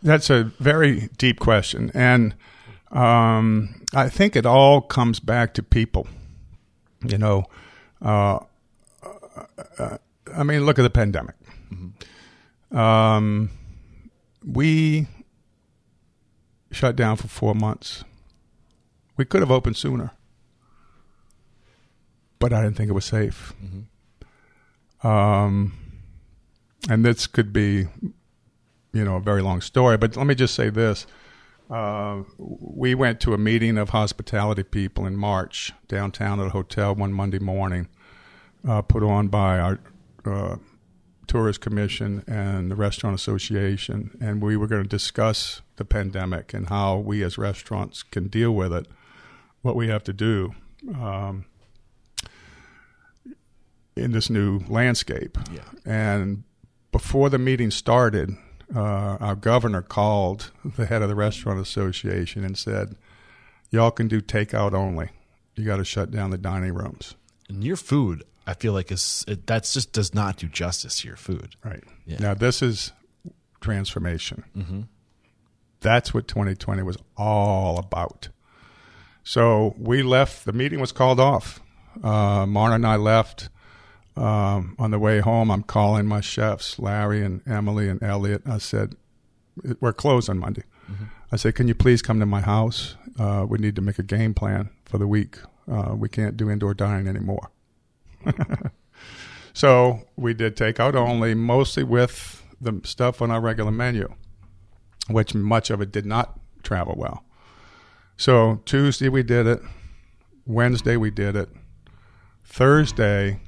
[0.02, 1.92] That's a very deep question.
[1.94, 2.34] And
[2.92, 6.08] um, I think it all comes back to people.
[7.08, 7.46] You know,
[8.02, 8.40] uh,
[9.78, 9.98] uh,
[10.36, 11.36] I mean, look at the pandemic.
[12.72, 13.52] Um,
[14.44, 15.08] we
[16.72, 18.04] shut down for four months.
[19.18, 20.12] We could have opened sooner,
[22.40, 23.54] but I didn't think it was safe.
[25.04, 25.74] Um,
[26.90, 27.88] and this could be
[28.94, 31.06] you know a very long story but let me just say this
[31.70, 36.94] uh, we went to a meeting of hospitality people in march downtown at a hotel
[36.96, 37.88] one monday morning
[38.68, 39.80] uh, put on by our
[40.26, 40.56] uh,
[41.28, 46.70] tourist commission and the restaurant association and we were going to discuss the pandemic and
[46.70, 48.88] how we as restaurants can deal with it
[49.64, 50.54] what we have to do
[50.94, 51.46] um,
[53.96, 55.62] in this new landscape Yeah.
[55.86, 56.44] and
[56.92, 58.30] before the meeting started,
[58.74, 62.96] uh, our governor called the head of the restaurant association and said,
[63.70, 65.10] "Y'all can do takeout only.
[65.56, 67.16] You got to shut down the dining rooms."
[67.50, 71.08] And your food, I feel like it's, it, that's just does not do justice to
[71.08, 71.56] your food.
[71.64, 71.84] Right.
[72.06, 72.18] Yeah.
[72.20, 72.92] Now, this is
[73.62, 74.44] transformation.
[75.82, 78.30] That's what 2020 was all about.
[79.24, 81.60] So we left, the meeting was called off.
[82.04, 83.50] Uh, Marna and I left.
[84.18, 88.44] Um, on the way home, I'm calling my chefs, Larry and Emily and Elliot.
[88.46, 88.96] I said,
[89.80, 90.64] We're closed on Monday.
[91.32, 92.96] I said, Can you please come to my house?
[93.20, 95.38] Uh, we need to make a game plan for the week.
[95.70, 97.52] Uh, we can't do indoor dining anymore.
[99.56, 104.14] So we did takeout only, mostly with the stuff on our regular menu,
[105.10, 107.24] which much of it did not travel well.
[108.18, 109.62] So Tuesday we did it,
[110.46, 111.48] Wednesday we did it,
[112.44, 113.40] Thursday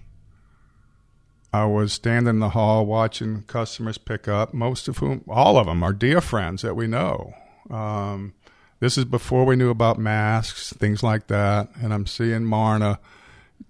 [1.53, 5.65] I was standing in the hall watching customers pick up, most of whom, all of
[5.65, 7.33] them, are dear friends that we know.
[7.69, 8.33] Um,
[8.79, 12.99] this is before we knew about masks, things like that, and I'm seeing Marna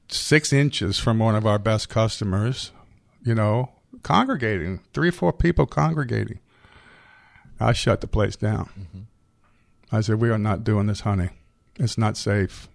[0.09, 2.71] six inches from one of our best customers,
[3.23, 3.71] you know,
[4.03, 6.39] congregating, three or four people congregating.
[7.59, 9.07] I shut the place down.
[9.91, 11.29] I said, We are not doing this, honey.
[11.79, 12.67] It's not safe.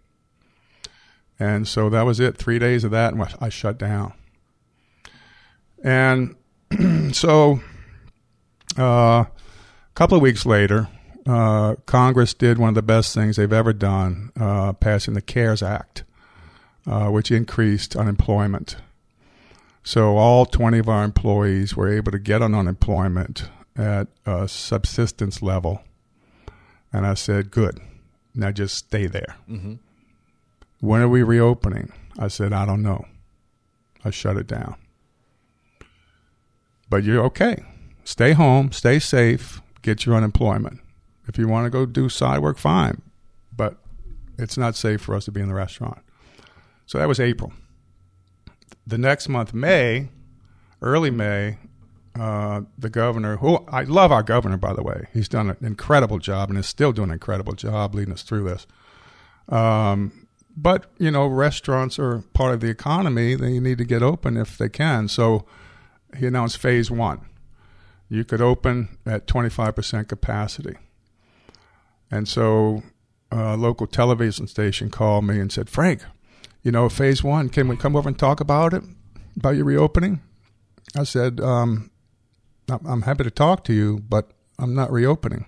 [1.38, 2.36] And so that was it.
[2.36, 4.14] Three days of that, and I shut down.
[5.82, 6.36] And
[7.12, 7.60] so
[8.78, 9.30] uh, a
[9.94, 10.88] couple of weeks later,
[11.26, 15.62] uh, Congress did one of the best things they've ever done, uh, passing the CARES
[15.62, 16.04] Act
[16.86, 18.76] uh, which increased unemployment.
[19.84, 25.42] So all 20 of our employees were able to get on unemployment at a subsistence
[25.42, 25.82] level.
[26.92, 27.80] And I said, good.
[28.34, 29.36] Now just stay there.
[30.80, 31.92] When are we reopening?
[32.18, 33.06] I said, I don't know.
[34.04, 34.76] I shut it down.
[36.92, 37.64] But you're okay.
[38.04, 40.78] Stay home, stay safe, get your unemployment.
[41.26, 43.00] If you want to go do side work, fine.
[43.50, 43.78] But
[44.36, 46.00] it's not safe for us to be in the restaurant.
[46.84, 47.54] So that was April.
[48.86, 50.10] The next month, May,
[50.82, 51.56] early May,
[52.14, 56.18] uh, the governor, who I love our governor, by the way, he's done an incredible
[56.18, 58.66] job and is still doing an incredible job leading us through this.
[59.48, 63.34] Um, but, you know, restaurants are part of the economy.
[63.34, 65.08] They need to get open if they can.
[65.08, 65.46] So
[66.16, 67.20] he announced phase one.
[68.08, 70.76] You could open at 25% capacity.
[72.10, 72.82] And so
[73.30, 76.02] a local television station called me and said, Frank,
[76.62, 78.82] you know, phase one, can we come over and talk about it,
[79.36, 80.20] about your reopening?
[80.94, 81.90] I said, um,
[82.68, 85.46] I'm I'm happy to talk to you, but I'm not reopening.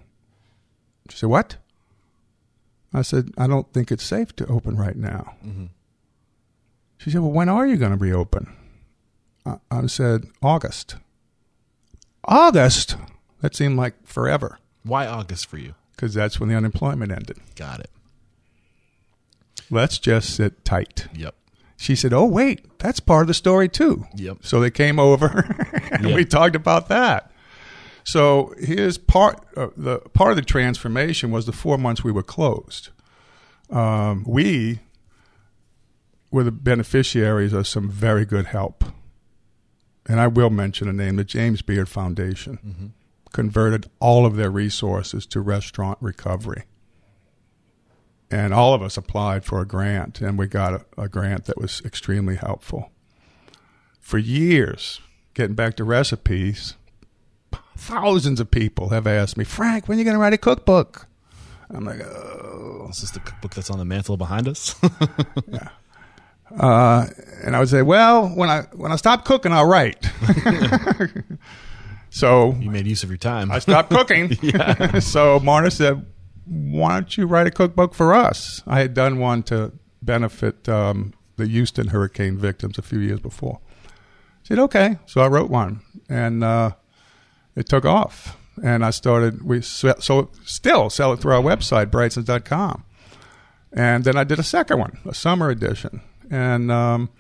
[1.11, 1.57] She said, What?
[2.93, 5.35] I said, I don't think it's safe to open right now.
[6.99, 8.53] She said, Well, when are you going to reopen?
[9.47, 10.97] I, I said, August.
[12.25, 12.97] August?
[13.41, 15.75] That seemed like forever Why August for you?
[15.95, 17.39] because that's when the unemployment ended.
[17.57, 17.91] Got it.
[19.71, 21.07] Let's just sit tight.
[21.15, 21.35] Yep.
[21.77, 24.39] She said, "Oh, wait, that's part of the story too." Yep.
[24.43, 25.29] So they came over,
[25.91, 26.15] and Yeah.
[26.15, 27.31] we talked about that.
[28.05, 32.23] So here's part uh, the part of the transformation was the four months we were
[32.23, 32.91] closed.
[33.71, 34.81] Um, we
[36.31, 38.85] were the beneficiaries of some very good help,
[40.07, 42.87] and I will mention a name: the James Beard Foundation mm-hmm.
[43.33, 46.65] converted all of their resources to restaurant recovery
[48.35, 51.61] and all of us applied for a grant, and we got a, a grant that
[51.61, 52.91] was extremely helpful.
[54.01, 55.01] For years,
[55.35, 56.75] getting back to recipes,
[57.77, 61.07] thousands of people have asked me, Frank, when are you going to write a cookbook?
[61.71, 62.89] I'm like, oh.
[62.91, 64.75] Is this the cookbook that's on the mantle behind us?
[66.51, 67.07] Uh,
[67.43, 70.11] and I would say, well, when I when I stop cooking, I'll write.
[72.11, 73.51] so you made use of your time.
[73.51, 74.35] I stopped cooking.
[75.01, 76.07] so Marna said,
[76.45, 79.73] "Why don't you write a cookbook for us?" I had done one to
[80.03, 83.61] benefit um, the Houston hurricane victims a few years before.
[83.87, 83.89] I
[84.45, 86.73] said, "Okay." So I wrote one, and uh,
[87.57, 88.37] it took off.
[88.63, 89.43] And I started.
[89.43, 92.85] We so still sell it through our website, Brigtsens.com.
[93.73, 96.01] And then I did a second one, a summer edition,
[96.31, 97.11] and um,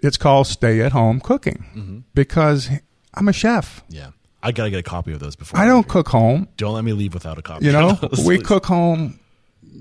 [0.00, 2.68] it's called "Stay at Home Cooking" because
[3.14, 3.82] I'm a chef.
[3.88, 4.10] yeah.
[4.42, 5.60] I got to get a copy of those before.
[5.60, 6.48] I don't cook home.
[6.56, 7.66] Don't let me leave without a copy.
[7.66, 8.46] You know, those, we please.
[8.46, 9.20] cook home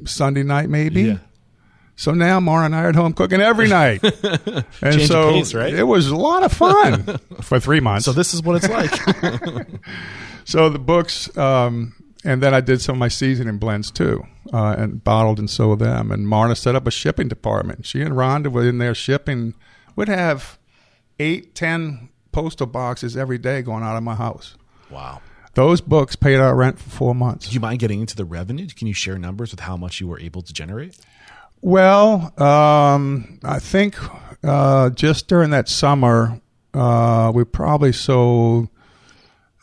[0.03, 1.03] Sunday night maybe.
[1.03, 1.17] Yeah.
[1.95, 4.03] So now Marna and I are at home cooking every night.
[4.23, 5.73] and Change so pace, right?
[5.73, 7.03] it was a lot of fun
[7.41, 8.03] for three months.
[8.03, 9.65] So this is what it's like.
[10.43, 11.93] So the books, um,
[12.23, 15.79] and then I did some of my seasoning blends too, uh, and bottled and sold
[15.79, 16.11] them.
[16.11, 17.85] And Marna set up a shipping department.
[17.85, 19.53] She and Rhonda were in there shipping.
[19.95, 20.57] Would have
[21.19, 24.55] eight, ten postal boxes every day going out of my house.
[24.89, 25.21] wow.
[25.55, 27.47] Those books paid our rent for four months.
[27.47, 28.67] Do you mind getting into the revenue?
[28.67, 30.95] Can you share numbers with how much you were able to generate?
[31.61, 33.97] Well, um, I think
[34.43, 36.39] uh, just during that summer,
[36.73, 38.69] uh, we probably sold,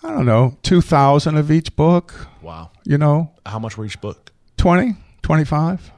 [0.06, 2.70] I don't know, 2,000 of each book, Wow.
[2.84, 4.32] you know, How much were each book?
[4.56, 5.90] 20, 25.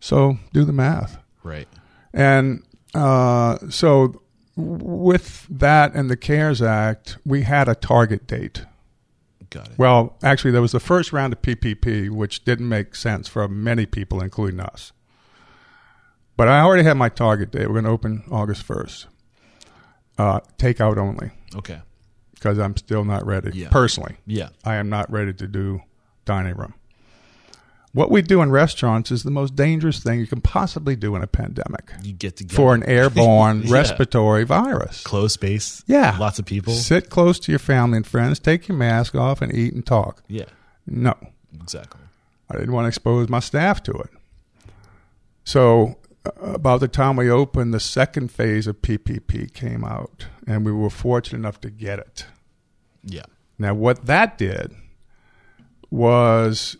[0.00, 1.18] So do the math.
[1.42, 1.68] Right.
[2.14, 2.62] And
[2.94, 4.22] uh, so
[4.56, 8.64] with that and the CARES Act, we had a target date.
[9.50, 9.78] Got it.
[9.78, 13.84] Well, actually, there was the first round of PPP, which didn't make sense for many
[13.84, 14.92] people, including us.
[16.38, 17.66] But I already had my target date.
[17.66, 19.06] We're going to open August 1st.
[20.16, 21.80] Uh, takeout only, Okay.
[22.40, 23.50] Because I'm still not ready.
[23.54, 23.68] Yeah.
[23.68, 24.48] Personally, Yeah.
[24.64, 25.82] I am not ready to do
[26.24, 26.72] dining room.
[27.92, 31.22] What we do in restaurants is the most dangerous thing you can possibly do in
[31.22, 33.72] a pandemic You get to for an airborne Yeah.
[33.74, 35.02] respiratory virus.
[35.02, 35.82] close space.
[35.86, 36.16] Yeah.
[36.18, 36.72] Lots of people.
[36.72, 40.22] Sit close to your family and friends, take your mask off, and eat and talk.
[40.28, 40.44] Yeah.
[40.86, 41.14] No,
[41.60, 42.00] Exactly.
[42.48, 44.10] I didn't want to expose my staff to it.
[45.44, 50.72] So, about the time we opened, the second phase of PPP came out, and we
[50.72, 52.26] were fortunate enough to get it.
[53.04, 53.24] Yeah.
[53.58, 54.72] Now, what that did
[55.90, 56.76] was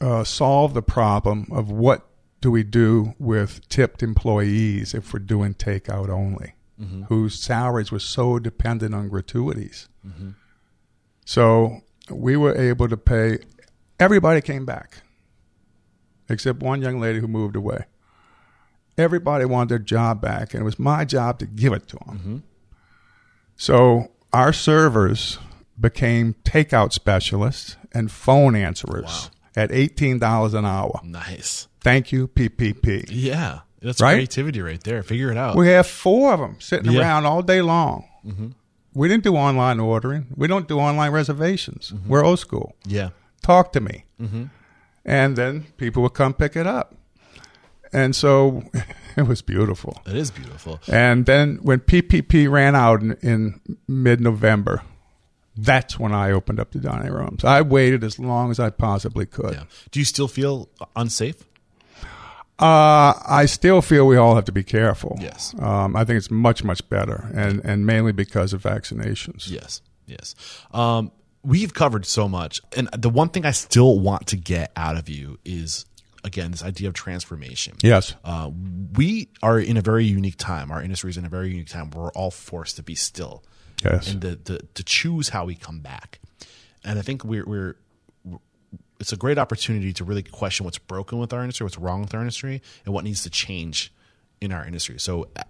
[0.00, 2.06] uh, solve the problem of what
[2.40, 6.54] do we do with tipped employees if we're doing takeout only,
[7.08, 9.88] whose salaries were so dependent on gratuities.
[11.24, 11.80] So
[12.10, 13.38] we were able to pay.
[13.98, 14.98] Everybody came back,
[16.28, 17.86] except one young lady who moved away.
[18.98, 22.18] Everybody wanted their job back, and it was my job to give it to them.
[22.18, 22.36] Mm-hmm.
[23.56, 25.38] So our servers
[25.78, 29.04] became takeout specialists and phone answerers
[29.56, 29.62] Wow.
[29.64, 31.00] at eighteen dollars an hour.
[31.04, 31.68] Nice.
[31.80, 33.06] Thank you, PPP.
[33.10, 33.60] Yeah.
[33.82, 34.14] That's Right?
[34.14, 35.02] creativity right there.
[35.02, 35.54] Figure it out.
[35.56, 37.00] We have four of them sitting Yeah.
[37.00, 38.04] around all day long.
[38.26, 38.48] Mm-hmm.
[38.94, 40.26] We didn't do online ordering.
[40.34, 41.92] We don't do online reservations.
[41.94, 42.08] Mm-hmm.
[42.08, 42.74] We're old school.
[42.86, 43.10] yeah.
[43.42, 44.04] Talk to me.
[45.04, 46.96] And then people would come pick it up.
[47.96, 48.62] And so
[49.16, 50.00] it was beautiful.
[50.06, 50.80] It is beautiful.
[50.86, 54.82] And then when PPP ran out in, in mid November,
[55.56, 57.42] that's when I opened up the dining rooms.
[57.42, 59.54] I waited as long as I possibly could.
[59.54, 59.64] Yeah.
[59.90, 61.42] Do you still feel unsafe?
[62.58, 65.16] Uh, I still feel we all have to be careful.
[65.20, 65.54] Yes.
[65.58, 69.50] Um, I think it's much, much better, and, and mainly because of vaccinations.
[69.50, 69.82] Yes.
[70.06, 70.34] Yes.
[70.72, 71.12] Um,
[71.42, 72.60] we've covered so much.
[72.76, 75.86] And the one thing I still want to get out of you is,
[76.24, 77.74] again, this idea of transformation.
[77.82, 78.14] Yes.
[78.24, 78.50] Uh,
[78.94, 80.70] we are in a very unique time.
[80.70, 83.42] Our industry is in a very unique time where we're all forced to be still
[83.84, 84.10] Yes.
[84.10, 86.20] and to, to, to choose how we come back.
[86.84, 87.74] And I think we're, we're,
[88.98, 92.14] it's a great opportunity to really question what's broken with our industry, what's wrong with
[92.14, 93.92] our industry, and what needs to change
[94.40, 94.98] in our industry.
[94.98, 95.42] So, uh,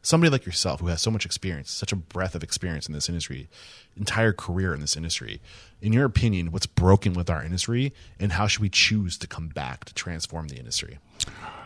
[0.00, 3.08] somebody like yourself who has so much experience, such a breadth of experience in this
[3.08, 3.48] industry,
[3.96, 5.40] entire career in this industry,
[5.80, 9.48] in your opinion, what's broken with our industry, and how should we choose to come
[9.48, 10.98] back to transform the industry?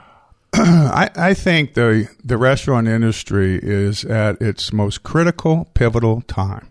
[0.55, 6.69] I, I think the the restaurant industry is at its most critical, pivotal time.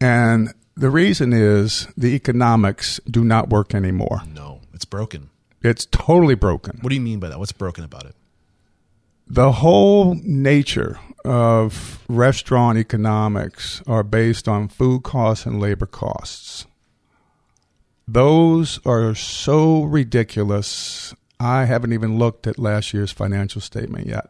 [0.00, 4.22] And the reason is the economics do not work anymore.
[4.34, 5.30] No, it's broken.
[5.62, 6.78] It's totally broken.
[6.82, 7.38] What do you mean by that?
[7.38, 8.14] What's broken about it?
[9.26, 16.66] The whole nature of restaurant economics are based on food costs and labor costs.
[18.08, 21.14] Those are so ridiculous.
[21.40, 24.26] I haven't even looked at last year's financial statement yet.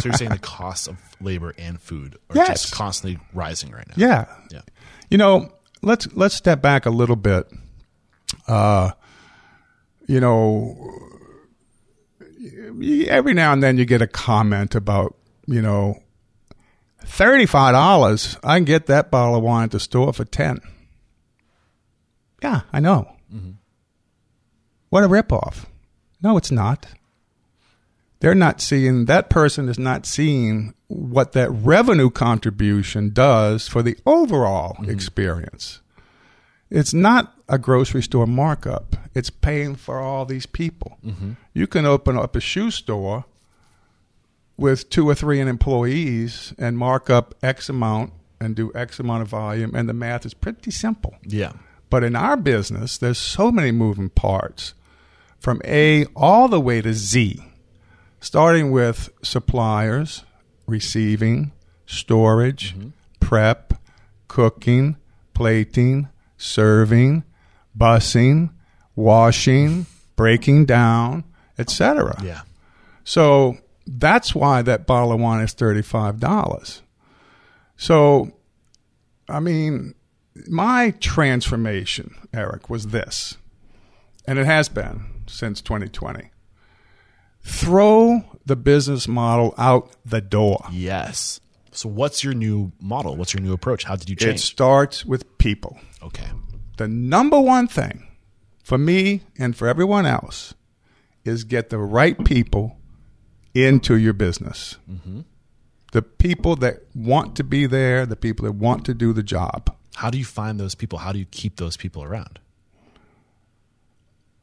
[0.00, 2.62] So you're saying the costs of labor and food are Yes.
[2.62, 3.94] just constantly rising right now?
[3.96, 4.24] Yeah.
[4.50, 4.62] Yeah.
[5.10, 5.52] You know,
[5.82, 7.48] let's let's step back a little bit.
[8.48, 8.90] Uh,
[10.08, 10.76] you know,
[13.08, 15.16] every now and then you get a comment about,
[15.46, 16.02] you know,
[17.04, 18.36] thirty-five dollars.
[18.42, 20.60] I can get that bottle of wine at the store for ten.
[22.42, 23.10] Yeah, I know.
[23.34, 23.52] Mm-hmm.
[24.90, 25.66] What a ripoff!
[26.22, 26.86] No, it's not.
[28.20, 33.96] They're not seeing that person is not seeing what that revenue contribution does for the
[34.06, 34.90] overall mm-hmm.
[34.90, 35.80] experience.
[36.70, 38.96] It's not a grocery store markup.
[39.14, 40.98] It's paying for all these people.
[41.04, 41.32] Mm-hmm.
[41.54, 43.24] You can open up a shoe store
[44.56, 49.28] with two or three employees and mark up X amount and do X amount of
[49.28, 51.14] volume, and the math is pretty simple.
[51.22, 51.52] Yeah.
[51.88, 54.74] But in our business, there's so many moving parts
[55.38, 57.40] from A all the way to Z,
[58.20, 60.24] starting with suppliers,
[60.66, 61.52] receiving,
[61.86, 62.88] storage, mm-hmm.
[63.20, 63.74] prep,
[64.28, 64.96] cooking,
[65.32, 67.24] plating, serving,
[67.76, 68.50] busing,
[68.94, 69.86] washing,
[70.16, 71.24] breaking down,
[71.58, 72.20] etc.
[72.22, 72.42] Yeah.
[73.04, 76.80] So that's why that bottle of wine is $35.
[77.76, 78.32] So,
[79.28, 79.94] I mean,
[80.48, 83.36] my transformation, Eric, was this,
[84.26, 86.30] and it has been since 2020.
[87.46, 90.64] throw the business model out the door.
[90.72, 91.40] Yes.
[91.76, 93.16] So what's your new model?
[93.16, 93.84] What's your new approach?
[93.84, 94.40] How did you change?
[94.40, 95.78] It starts with people.
[96.02, 96.28] okay.
[96.78, 98.06] The number one thing
[98.62, 100.52] for me and for everyone else
[101.24, 102.78] is get the right people
[103.54, 104.76] into your business.
[104.90, 105.20] Mm-hmm.
[105.92, 109.74] The people that want to be there, the people that want to do the job.
[109.94, 110.98] How do you find those people?
[110.98, 112.38] How do you keep those people around?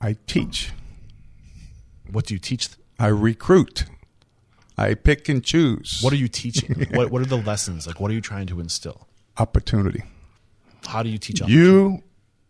[0.01, 0.71] I teach,
[2.11, 2.69] What do you teach?
[2.97, 3.85] I recruit,
[4.77, 5.99] I pick and choose.
[6.01, 6.87] What are you teaching?
[6.93, 7.85] what What are the lessons?
[7.87, 9.07] Like, what are you trying to instill?
[9.37, 10.03] opportunity?
[10.85, 11.41] How do you teach?
[11.41, 11.65] Opportunity?
[11.65, 12.03] You,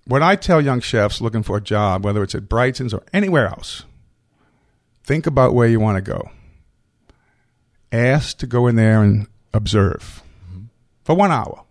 [0.06, 3.48] when I tell young chefs looking for a job, whether it's at Brigtsen's or anywhere
[3.48, 3.84] else,
[5.04, 6.30] think about where you want to go.
[7.92, 10.66] Ask to go in there and observe mm-hmm.
[11.04, 11.64] for one hour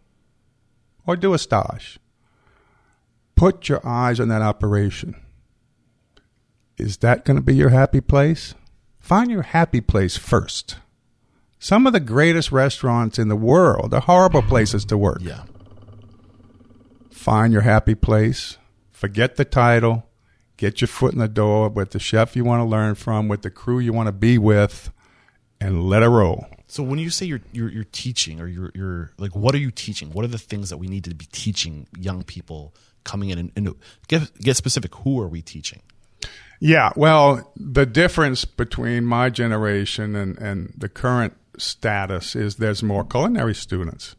[1.07, 1.99] or do a stage.
[3.35, 5.17] Put your eyes on that operation.
[6.79, 8.55] Is that going to be your happy place?
[9.03, 10.77] Find your happy place first.
[11.59, 15.43] Some of the greatest restaurants in the world are horrible places to work Yeah.
[17.11, 18.59] find your happy place,
[18.91, 20.07] forget the title,
[20.57, 23.43] get your foot in the door with the chef you want to learn from, with
[23.43, 24.91] the crew you want to be with,
[25.61, 26.47] and let it roll.
[26.67, 29.71] So when you say you're you're, you're teaching or you're you're like, what are you
[29.71, 30.11] teaching?
[30.11, 32.75] What are the things that we need to be teaching young people
[33.05, 33.75] coming in and, and
[34.09, 34.95] get get specific?
[34.97, 35.83] Who are we teaching?
[36.65, 43.05] Yeah, well, the difference between my generation and, and the current status is there's more
[43.05, 44.15] culinary students.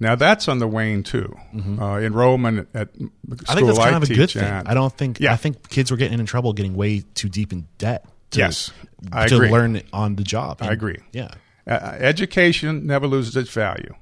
[0.00, 1.36] Now that's on the wane too.
[1.78, 3.10] Uh, enrollment at school
[3.48, 4.42] I think that's kind of a good thing.
[4.42, 5.20] at- I don't think.
[5.20, 5.32] Yeah.
[5.32, 8.04] I think kids were getting in trouble, getting way too deep in debt.
[8.32, 8.72] To, Yes,
[9.12, 9.50] I to agree.
[9.50, 10.58] learn on the job.
[10.62, 10.98] I agree.
[11.12, 11.28] Yeah.
[11.66, 13.94] Uh, education never loses its value,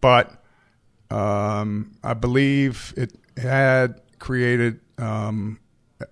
[0.00, 0.42] but
[1.10, 5.59] um, I believe it had created um,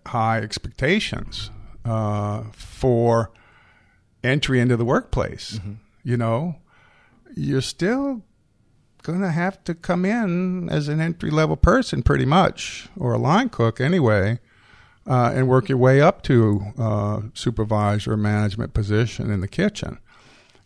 [0.06, 1.50] high expectations
[1.84, 3.30] uh, for
[4.22, 5.60] entry into the workplace.
[6.04, 6.56] You know,
[7.36, 8.22] you're still
[9.02, 13.18] going to have to come in as an entry level person, pretty much, or a
[13.18, 14.40] line cook anyway.
[15.06, 19.98] Uh, and work your way up to uh, supervisor or management position in the kitchen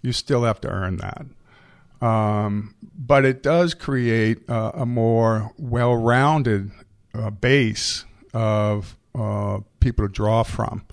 [0.03, 1.25] you still have to earn that.
[2.07, 6.73] Um, but it does create uh, a more well rounded
[7.15, 8.05] uh, base
[8.35, 10.85] of uh, people to draw from.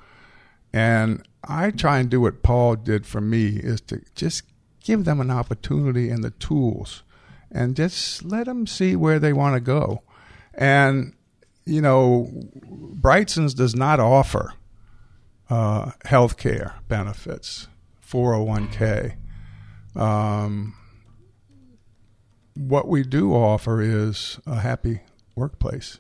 [0.74, 4.44] And I try and do what Paul did for me is to just
[4.84, 7.04] give them an opportunity and the tools
[7.52, 10.04] and just let them see where they want to go.
[10.54, 11.14] And,
[11.66, 12.30] you know,
[12.66, 14.54] Brigtsen's does not offer
[15.50, 17.68] uh, health care benefits,
[18.08, 19.16] 401k.
[19.96, 20.76] Um,
[22.56, 25.02] what we do offer is a happy
[25.36, 26.00] workplace.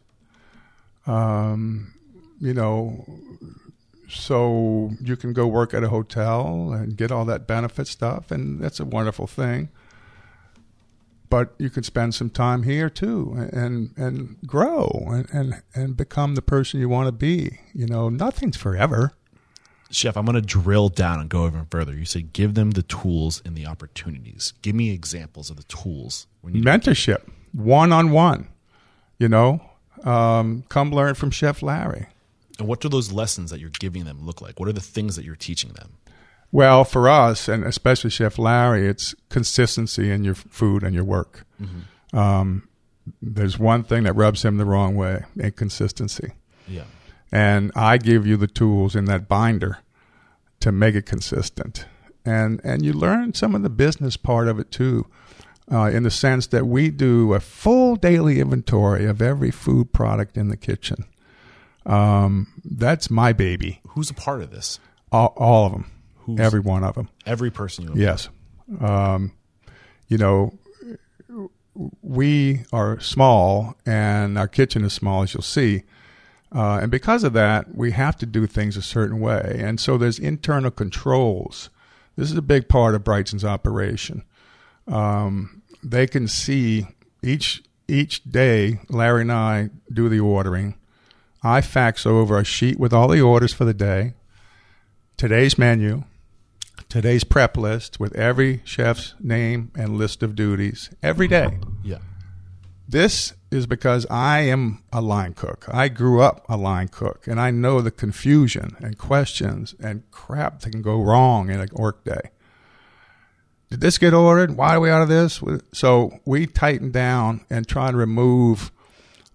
[1.08, 1.94] Um,
[2.40, 3.06] you know,
[4.10, 8.60] so you can go work at a hotel and get all that benefit stuff, and
[8.60, 9.70] that's a wonderful thing.
[11.30, 16.34] But you can spend some time here too, and and grow and and, and become
[16.34, 17.60] the person you want to be.
[17.74, 19.14] You know, nothing's forever.
[19.91, 21.94] Chef, I'm going to drill down and go even further.
[21.94, 24.53] You said give them the tools and the opportunities.
[24.61, 26.28] Give me examples of the tools.
[26.41, 28.48] When you mentorship, one on one.
[29.20, 29.61] You know,
[30.03, 32.07] um, come learn from Chef Larry.
[32.60, 34.60] And what do those lessons that you're giving them look like?
[34.60, 35.94] What are the things that you're teaching them?
[36.52, 41.45] Well, for us, and especially Chef Larry, it's consistency in your food and your work.
[42.14, 42.68] Um,
[43.22, 46.34] there's one thing that rubs him the wrong way: inconsistency.
[46.68, 46.84] Yeah.
[47.31, 49.80] and I give you the tools in that binder
[50.60, 51.86] to make it consistent.
[52.26, 55.07] And and you learn some of the business part of it too,
[55.72, 60.38] uh, in the sense that we do a full daily inventory of every food product
[60.38, 61.06] in the kitchen.
[61.85, 64.80] Um, that's my baby, Who's a part of this?
[65.11, 65.91] all, all of them,
[66.26, 67.10] Who's every one of them.
[67.26, 68.30] every person you Yes.
[68.80, 69.31] Um,
[70.07, 70.53] you know,
[72.01, 75.84] we are small and our kitchen is small, as you'll see.
[76.53, 79.57] Uh, and because of that, we have to do things a certain way.
[79.64, 81.69] And so there's internal controls.
[82.15, 84.23] This is a big part of Brigtsen's operation.
[84.88, 86.88] Um, they can see
[87.23, 88.80] each each day.
[88.89, 90.76] Larry and I do the ordering.
[91.41, 94.14] I fax over a sheet with all the orders for the day,
[95.18, 96.03] today's menu,
[96.90, 101.60] today's prep list with every chef's name and list of duties every day.
[101.84, 101.99] Yeah.
[102.88, 105.66] This is because I am a line cook.
[105.72, 110.61] I grew up a line cook, and I know the confusion and questions and crap
[110.61, 112.32] that can go wrong in a work day.
[113.70, 114.57] Did this get ordered?
[114.57, 115.40] Why are we out of this?
[115.72, 118.72] So we tighten down and try to remove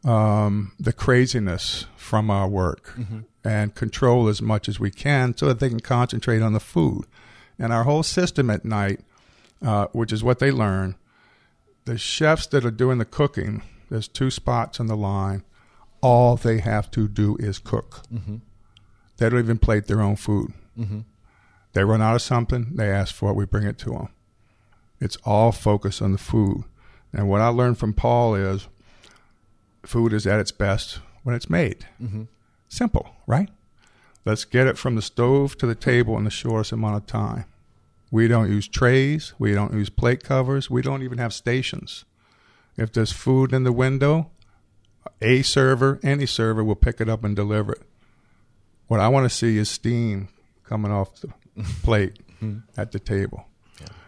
[0.04, 2.94] um, the craziness from our work
[3.42, 7.04] and control as much as we can so that they can concentrate on the food.
[7.58, 9.00] And our whole system at night,
[9.64, 10.96] uh, which is what they learn,
[11.84, 15.42] the chefs that are doing the cooking, there's two spots on the line.
[16.00, 18.02] All they have to do is cook.
[19.16, 20.52] They don't even plate their own food.
[21.72, 24.08] They run out of something, they ask for it, we bring it to them.
[25.00, 26.64] It's all focused on the food.
[27.12, 28.68] And what I learned from Paul is
[29.88, 31.86] food is at its best when it's made.
[32.68, 33.48] Simple, right?
[34.24, 37.44] Let's get it from the stove to the table in the shortest amount of time.
[38.10, 39.34] We don't use trays.
[39.38, 40.70] We don't use plate covers.
[40.70, 42.04] We don't even have stations.
[42.76, 44.30] If there's food in the window,
[45.20, 47.82] a server, any server will pick it up and deliver it.
[48.86, 50.28] What I want to see is steam
[50.64, 51.32] coming off the
[51.82, 52.18] plate
[52.76, 53.46] at the table.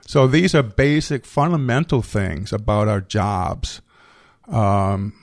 [0.06, 3.80] So these are basic, fundamental things about our jobs
[4.48, 5.14] um,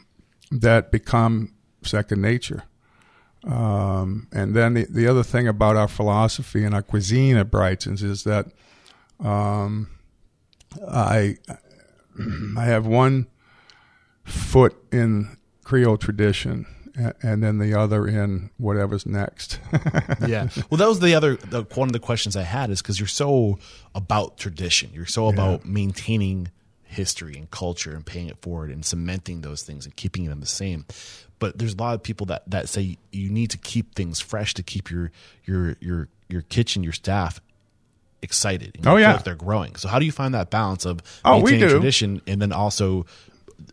[0.61, 2.63] that become second nature.
[3.43, 8.01] Um, and then the, the other thing about our philosophy and our cuisine at Brigtsen's
[8.01, 8.47] is that
[9.19, 9.89] um,
[10.89, 11.37] I
[12.57, 13.27] I have one
[14.23, 16.65] foot in Creole tradition
[16.95, 19.59] and then the other in whatever's next.
[20.27, 20.49] yeah.
[20.69, 23.07] Well, that was the other the, one of the questions I had is because you're
[23.07, 23.57] so
[23.95, 24.91] about tradition.
[24.93, 26.51] You're so about maintaining
[26.93, 30.45] history and culture and paying it forward and cementing those things and keeping them the
[30.45, 30.85] same.
[31.39, 34.53] But there's a lot of people that that say you need to keep things fresh
[34.53, 35.11] to keep your
[35.45, 37.41] your your your kitchen, your staff
[38.21, 38.77] excited.
[38.85, 39.13] Oh, yeah.
[39.15, 39.75] like they're growing.
[39.75, 41.73] So how do you find that balance of Oh, we maintaining do.
[41.75, 43.05] tradition and then also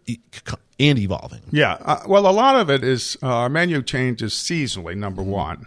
[0.06, 1.42] and evolving?
[1.52, 1.74] Yeah.
[1.80, 5.66] Uh, well, a lot of it is uh, our menu changes seasonally, number one.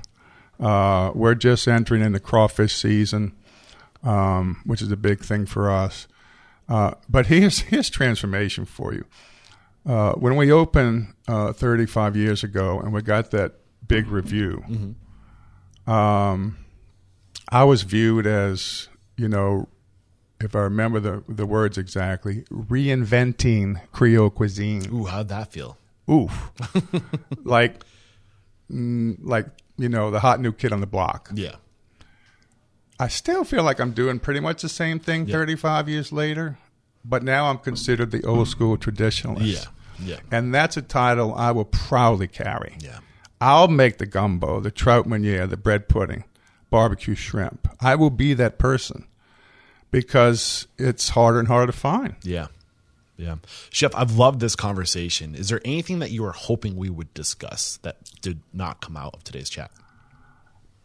[0.59, 3.33] Uh, we're just entering into crawfish season,
[4.03, 6.07] um, which is a big thing for us.
[6.67, 9.05] Uh, but here's, his transformation for you.
[9.85, 13.53] Uh, when we opened uh, 35 years ago and we got that
[13.85, 14.63] big review,
[15.85, 16.57] um,
[17.49, 18.87] I was viewed as,
[19.17, 19.67] you know,
[20.39, 24.87] if I remember the, the words exactly, reinventing Creole cuisine.
[24.93, 25.77] Ooh, how'd that feel?
[26.09, 26.51] oof,
[27.43, 27.83] like,
[28.71, 31.29] mm, like you know, the hot new kid on the block.
[31.33, 31.55] Yeah.
[32.99, 36.57] I still feel like I'm doing pretty much the same thing 35 years later,
[37.03, 39.53] but now I'm considered the old school traditionalist.
[39.53, 39.63] Yeah.
[39.99, 40.19] Yeah.
[40.31, 42.75] and that's a title I will proudly carry.
[42.79, 42.99] Yeah.
[43.39, 46.23] I'll make the gumbo, the trout meuniere, the bread pudding,
[46.69, 47.67] barbecue shrimp.
[47.79, 49.05] I will be that person
[49.91, 52.15] because it's harder and harder to find.
[52.23, 52.47] Yeah.
[53.17, 53.35] Yeah.
[53.69, 55.35] Chef, I've loved this conversation.
[55.35, 59.13] Is there anything that you were hoping we would discuss that did not come out
[59.13, 59.71] of today's chat?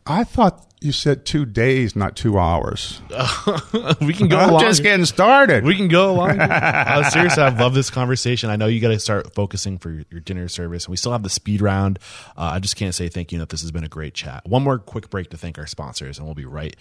[0.06, 3.00] I thought you said two days, not two hours.
[4.00, 4.60] we can go I'm along.
[4.60, 5.64] just getting started.
[5.64, 6.40] we can go along.
[6.40, 8.50] uh, seriously, I love this conversation.
[8.50, 11.12] I know you got to start focusing for your, your dinner service, and we still
[11.12, 11.98] have the speed round.
[12.36, 13.48] Uh, I just can't say thank you enough.
[13.48, 14.46] This has been a great chat.
[14.46, 16.76] One more quick break to thank our sponsors, and we'll be right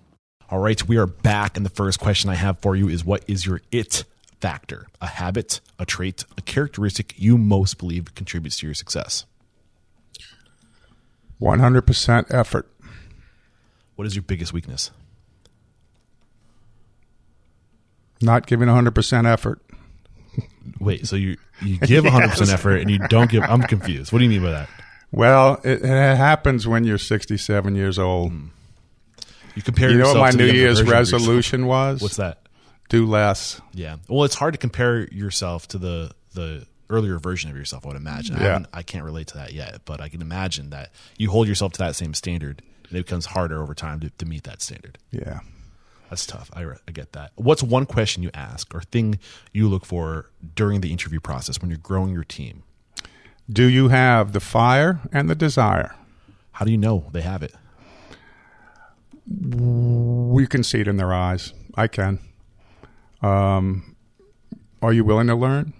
[0.51, 1.55] All right, we are back.
[1.55, 4.03] And the first question I have for you is what is your it
[4.41, 4.87] factor?
[5.01, 9.25] A habit, a trait, a characteristic you most believe contributes to your success?
[11.41, 12.67] 100% effort.
[13.95, 14.91] What is your biggest weakness?
[18.21, 19.61] Not giving 100% effort.
[20.79, 22.49] Wait, so you you give 100% Yes.
[22.51, 24.11] effort and you don't give I'm confused.
[24.11, 24.69] What do you mean by that?
[25.11, 25.87] Well, it, it
[26.17, 28.31] happens when you're 67 years old.
[28.31, 28.47] Hmm.
[29.55, 31.21] You compare You know yourself what my New Year's version of yourself.
[31.21, 32.01] resolution was?
[32.01, 32.47] What's that?
[32.89, 33.59] Do less.
[33.73, 33.97] Yeah.
[34.07, 37.85] Well, it's hard to compare yourself to the the earlier version of yourself.
[37.85, 38.35] I would imagine.
[38.35, 38.47] I, Yeah.
[38.47, 41.71] haven't- I can't relate to that yet, but I can imagine that you hold yourself
[41.73, 44.97] to that same standard, and it becomes harder over time to, to meet that standard.
[45.11, 45.39] Yeah.
[46.09, 46.49] That's tough.
[46.53, 47.31] I, I get that.
[47.35, 49.19] What's one question you ask or thing
[49.53, 52.63] you look for during the interview process when you're growing your team?
[53.49, 55.95] Do you have the fire and the desire?
[56.51, 57.53] How do you know they have it?
[59.27, 61.53] We can see it in their eyes.
[61.75, 62.19] I can.
[63.21, 63.95] Um,
[64.81, 65.73] are you willing to learn?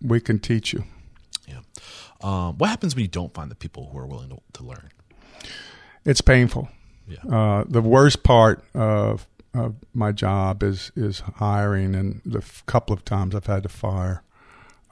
[0.00, 0.84] We can teach you.
[1.46, 1.60] Yeah.
[2.22, 4.90] Um, what happens when you don't find the people who are willing to, to learn?
[6.04, 6.68] It's painful.
[7.08, 7.18] Yeah.
[7.30, 12.94] Uh, the worst part of, of my job is is hiring, and the f- couple
[12.94, 14.22] of times I've had to fire.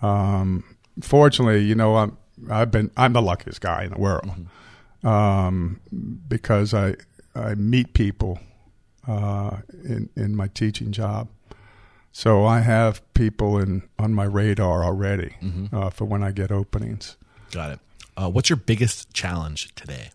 [0.02, 0.64] Um,
[1.00, 2.18] fortunately, you know, I'm
[2.50, 4.30] I've been I'm the luckiest guy in the world
[5.04, 5.80] um,
[6.28, 6.96] because I
[7.34, 8.40] I meet people
[9.06, 11.28] uh, in in my teaching job.
[12.12, 15.34] So I have people in on my radar already
[15.72, 17.16] uh, for when I get openings.
[17.52, 17.78] Got it.
[18.16, 20.10] Uh, what's your biggest challenge today?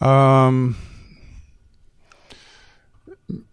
[0.00, 0.76] Um,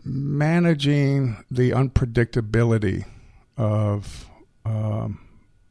[0.04, 3.06] managing the unpredictability
[3.58, 4.30] of
[4.66, 5.20] um,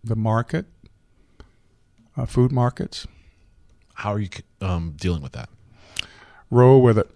[0.03, 0.67] the market,
[2.17, 3.07] uh, food markets.
[3.95, 5.49] How are you um, dealing with that?
[6.51, 7.11] Roll with it.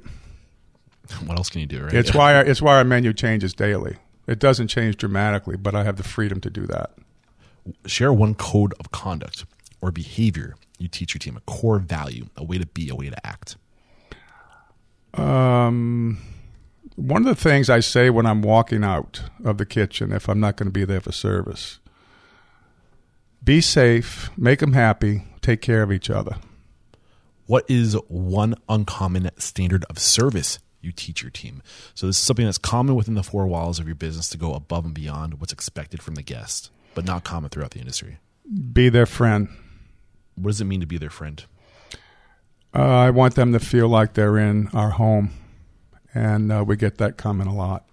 [1.27, 1.85] What else can you do?
[1.85, 1.95] Right?
[1.95, 3.97] It's why our, it's why our menu changes daily.
[4.27, 6.93] It doesn't change dramatically, but I have the freedom to do that.
[7.87, 9.45] share one code of conduct
[9.81, 13.11] or behavior you teach your team, a core value, a way to be, a way
[13.11, 13.57] to act.
[15.15, 16.19] Um,
[16.97, 20.41] one of the things I say when I'm walking out of the kitchen, if I'm
[20.41, 21.79] not going to be there for service,
[23.43, 26.37] be safe, make them happy, take care of each other.
[27.47, 31.63] What is one uncommon standard of service you teach your team?
[31.95, 34.55] So this is something that's common within the four walls of your business to go
[34.55, 38.19] above and beyond what's expected from the guest, but not common throughout the industry.
[38.73, 39.49] Be their friend.
[40.37, 41.45] What does it mean to be their friend?
[42.75, 45.31] Uh, I want them to feel like they're in our home,
[46.13, 47.87] and uh, we get that comment a lot.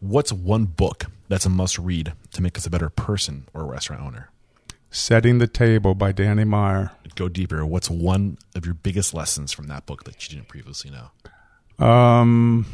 [0.00, 3.66] What's one book that's a must read to make us a better person or a
[3.66, 4.30] restaurant owner?
[4.90, 6.92] Setting the Table by Danny Meyer.
[7.14, 7.64] Go deeper.
[7.66, 11.84] What's one of your biggest lessons from that book that you didn't previously know?
[11.84, 12.66] Um,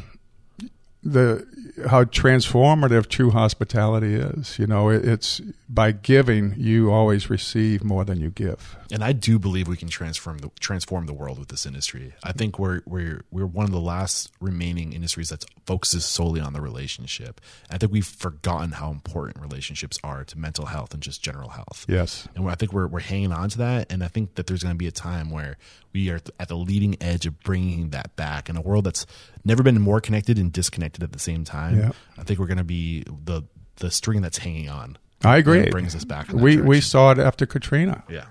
[1.03, 1.45] the
[1.89, 4.57] how transformative true hospitality is.
[4.57, 8.77] You know, it, it's by giving, you always receive more than you give.
[8.91, 12.13] And I do believe we can transform the transform the world with this industry.
[12.23, 16.53] I think we're we're we're one of the last remaining industries that focuses solely on
[16.53, 17.41] the relationship.
[17.69, 21.85] I think we've forgotten how important relationships are to mental health and just general health.
[21.87, 22.27] Yes.
[22.35, 23.91] And I think we're we're hanging on to that.
[23.91, 25.57] And I think that there's going to be a time where
[25.93, 29.07] we are at the leading edge of bringing that back in a world that's
[29.43, 31.79] never been more connected and disconnected at the same time.
[31.79, 31.91] Yeah.
[32.19, 33.43] I think we're going to be the
[33.77, 34.97] the string that's hanging on.
[35.23, 35.59] I agree.
[35.61, 36.31] That brings us back.
[36.31, 38.03] We we saw it after Katrina.
[38.09, 38.25] Yeah.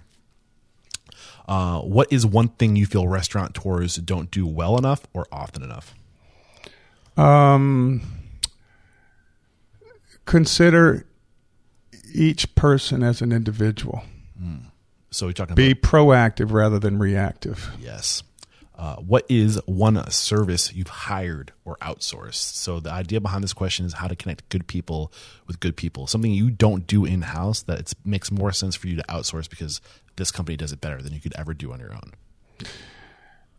[1.46, 5.94] Uh, what is one thing you feel restaurateurs don't do well enough or often enough?
[7.16, 8.00] Um,
[10.24, 11.06] consider
[12.12, 14.02] each person as an individual.
[15.10, 17.70] So we're talking Be about proactive rather than reactive.
[17.80, 18.22] yes.
[18.76, 22.54] Uh, what is one service you've hired or outsourced?
[22.54, 25.12] So the idea behind this question is how to connect good people
[25.46, 26.08] with good people.
[26.08, 29.48] Something you don't do in house that it makes more sense for you to outsource
[29.48, 29.80] because
[30.16, 32.12] this company does it better than you could ever do on your own.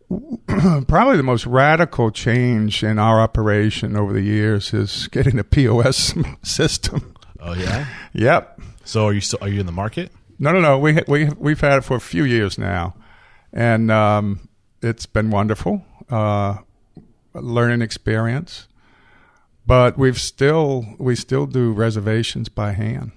[0.88, 6.14] Probably the most radical change in our operation over the years is getting a POS
[6.44, 7.16] system.
[7.40, 7.88] Oh yeah.
[8.14, 8.62] Yep.
[8.84, 10.12] so are you still, are you in the market?
[10.40, 10.78] No, no, no.
[10.78, 12.96] We we we've had it for a few years now,
[13.54, 14.50] and um,
[14.86, 16.58] it's been wonderful, uh,
[17.34, 18.68] learning experience.
[19.68, 23.14] But we've still we still do reservations by hand,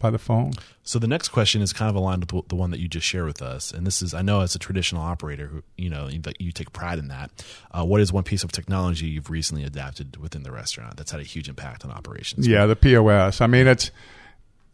[0.00, 0.52] by the phone.
[0.82, 3.26] So the next question is kind of aligned with the one that you just shared
[3.26, 6.40] with us, and this is I know as a traditional operator, who you know that
[6.40, 7.30] you take pride in that.
[7.70, 11.20] Uh, what is one piece of technology you've recently adapted within the restaurant that's had
[11.20, 12.48] a huge impact on operations?
[12.48, 13.40] Yeah, the POS.
[13.40, 13.92] I mean, it's.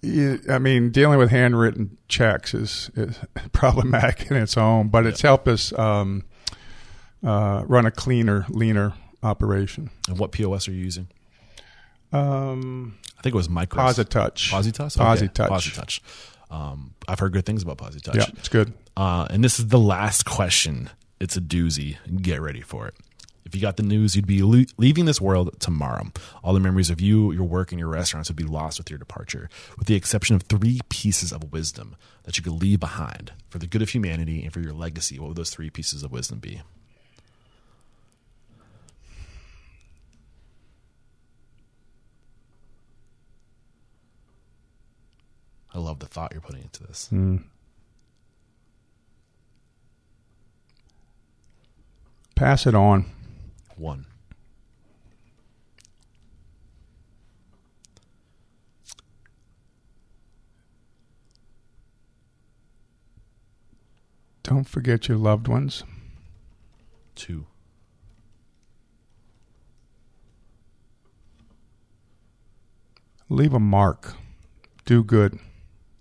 [0.02, 3.18] You- I mean, dealing with handwritten checks is, is
[3.52, 6.24] problematic in its own, but it's helped us um,
[7.24, 9.90] uh, run a cleaner, leaner operation.
[10.08, 11.08] And what POS are you using?
[12.12, 13.76] Um, I think it was Micros.
[13.94, 14.50] Positouch.
[14.50, 14.96] Positouch.
[14.96, 15.48] Positouch.
[15.48, 16.00] Positouch.
[16.50, 18.14] Um, I've heard good things about Positouch.
[18.14, 18.72] Yeah, it's good.
[18.96, 20.88] Uh, and this is the last question.
[21.20, 21.96] It's a doozy.
[22.22, 22.94] Get ready for it.
[23.48, 26.08] If you got the news, you'd be le- leaving this world tomorrow.
[26.44, 28.98] All the memories of you, your work, and your restaurants would be lost with your
[28.98, 29.48] departure,
[29.78, 33.66] with the exception of three pieces of wisdom that you could leave behind for the
[33.66, 35.18] good of humanity and for your legacy.
[35.18, 36.60] What would those three pieces of wisdom be?
[45.72, 47.08] I love the thought you're putting into this.
[47.08, 47.36] Hmm.
[52.34, 53.06] Pass it on.
[53.78, 54.06] One.
[64.42, 65.84] Don't forget your loved ones.
[67.14, 67.46] Two.
[73.28, 74.14] Leave a mark.
[74.86, 75.38] Do good.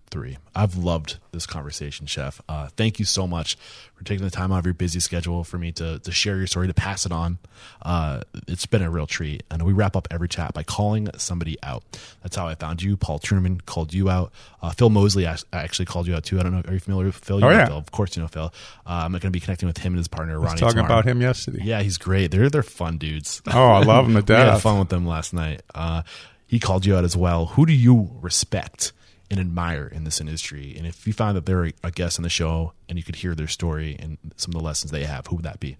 [0.09, 0.37] Three.
[0.55, 2.41] I've loved this conversation, Chef.
[2.49, 3.57] Uh, thank you so much
[3.95, 6.47] for taking the time out of your busy schedule for me to to share your
[6.47, 7.37] story, to pass it on.
[7.81, 9.43] Uh, it's been a real treat.
[9.51, 11.83] And we wrap up every chat by calling somebody out.
[12.23, 12.97] That's how I found you.
[12.97, 14.31] Paul Truman called you out.
[14.61, 16.39] Uh, Phil Mosley ac- actually called you out too.
[16.39, 16.61] I don't know.
[16.67, 17.39] Are you familiar with Phil?
[17.39, 17.67] You Oh, yeah.
[17.67, 17.77] Phil.
[17.77, 18.45] Of course, you know Phil.
[18.85, 20.85] Uh, I'm going to be connecting with him and his partner I was talking tomorrow.
[20.85, 21.59] about him yesterday.
[21.63, 22.31] Yeah, he's great.
[22.31, 23.41] They're they're fun dudes.
[23.47, 25.61] Oh, I love them to we had fun with them last night.
[25.75, 26.03] Uh,
[26.47, 27.47] he called you out as well.
[27.47, 28.93] Who do you respect
[29.29, 30.75] and admire in this industry?
[30.77, 33.35] And if you find that they're a guest on the show and you could hear
[33.35, 35.77] their story and some of the lessons they have, who would that be?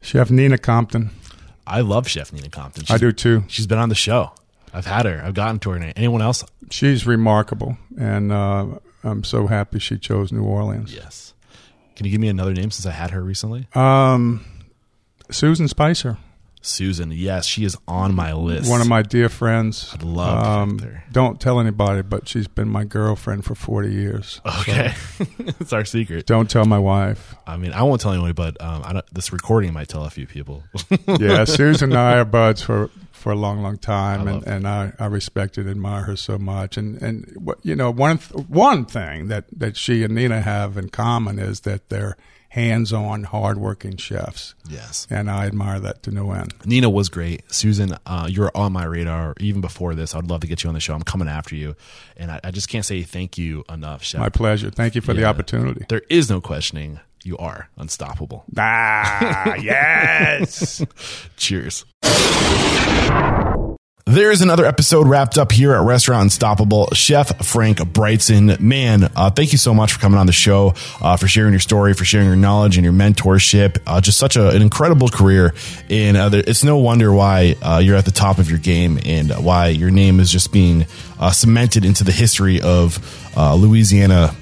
[0.00, 1.10] Chef Nina Compton.
[1.66, 2.84] I love Chef Nina Compton.
[2.88, 3.44] I do too.
[3.48, 4.32] She's been on the show.
[4.72, 5.22] I've had her.
[5.24, 5.92] I've gotten to her.
[5.96, 6.44] Anyone else?
[6.70, 8.66] She's remarkable, and uh,
[9.02, 10.94] I'm so happy she chose New Orleans.
[10.94, 11.34] Yes.
[11.96, 13.66] Can you give me another name since I had her recently?
[13.74, 14.44] Um,
[15.30, 16.18] Susan Spicer,
[16.62, 17.10] Susan.
[17.10, 18.70] Yes, she is on my list.
[18.70, 19.90] one of my dear friends.
[19.94, 21.04] I'd love um, her.
[21.10, 24.40] Don't tell anybody, but she's been my girlfriend for 40 years.
[24.60, 24.92] Okay,
[25.60, 26.26] it's our secret.
[26.26, 27.34] Don't tell my wife.
[27.46, 30.10] I mean, I won't tell anyone, but um, I don't, this recording might tell a
[30.10, 30.62] few people.
[31.18, 34.68] Yeah, Susan and I are buds for for a long, long time, I and, and
[34.68, 36.76] I, I respect and admire her so much.
[36.76, 40.88] And and you know, one th- one thing that that she and Nina have in
[40.88, 42.16] common is that they're
[42.50, 45.06] hands-on, hardworking chefs, yes.
[45.08, 46.52] and I admire that to no end.
[46.64, 47.50] Nina was great.
[47.52, 49.34] Susan, uh, you're on my radar.
[49.40, 50.94] Even before this, I'd love to get you on the show.
[50.94, 51.76] I'm coming after you,
[52.16, 54.20] and I, I just can't say thank you enough, Chef.
[54.20, 54.70] My pleasure.
[54.70, 55.86] Thank you for the opportunity.
[55.88, 57.00] there is no questioning.
[57.22, 58.44] You are unstoppable.
[58.56, 60.84] Ah, yes.
[61.36, 61.84] Cheers.
[64.10, 66.88] There's another episode wrapped up here at Restaurant Unstoppable.
[66.94, 71.16] Chef Frank Brigtsen, man, uh, thank you so much for coming on the show, uh,
[71.16, 73.78] for sharing your story, for sharing your knowledge and your mentorship.
[73.86, 75.54] Uh, just such a, an incredible career.
[75.88, 79.30] And uh, it's no wonder why uh, you're at the top of your game and
[79.30, 80.86] why your name is just being
[81.20, 82.98] uh, cemented into the history of
[83.36, 84.34] Louisiana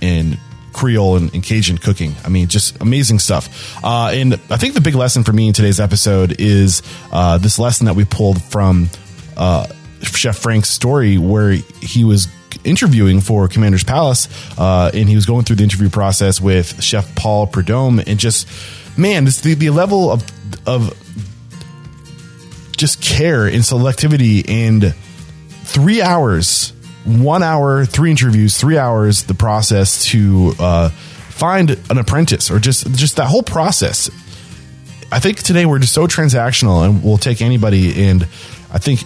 [0.00, 0.38] and
[0.76, 2.14] Creole and, and, Cajun cooking.
[2.22, 3.82] I mean, just amazing stuff.
[3.82, 7.58] Uh, and I think the big lesson for me in today's episode is uh, this
[7.58, 8.90] lesson that we pulled from
[9.36, 9.66] uh,
[10.02, 12.28] Chef Frank's story, where he was
[12.62, 14.28] interviewing for Commander's Palace,
[14.58, 18.46] uh, and he was going through the interview process with Chef Paul Prudhomme, and just
[18.98, 20.24] man, this, the, the level of
[20.66, 20.94] of
[22.76, 24.94] just care and selectivity and
[25.64, 26.72] three hours
[27.06, 32.90] one hour, three interviews, three hours, the process to uh, find an apprentice or just
[32.94, 34.10] just that whole process.
[35.12, 38.08] I think today we're just so transactional and we'll take anybody.
[38.08, 38.22] And
[38.72, 39.00] I think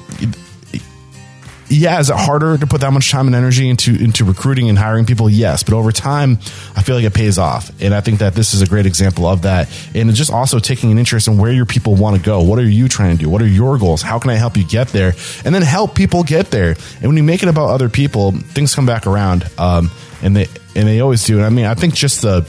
[1.70, 4.76] yeah, is it harder to put that much time and energy into into recruiting and
[4.76, 5.30] hiring people?
[5.30, 6.32] Yes, but over time,
[6.74, 9.24] I feel like it pays off, and I think that this is a great example
[9.24, 9.68] of that.
[9.94, 12.42] And just also taking an interest in where your people want to go.
[12.42, 13.30] What are you trying to do?
[13.30, 14.02] What are your goals?
[14.02, 15.14] How can I help you get there?
[15.44, 16.74] And then help people get there.
[16.96, 19.92] And when you make it about other people, things come back around, um,
[20.22, 21.36] and they and they always do.
[21.36, 22.48] And I mean, I think just the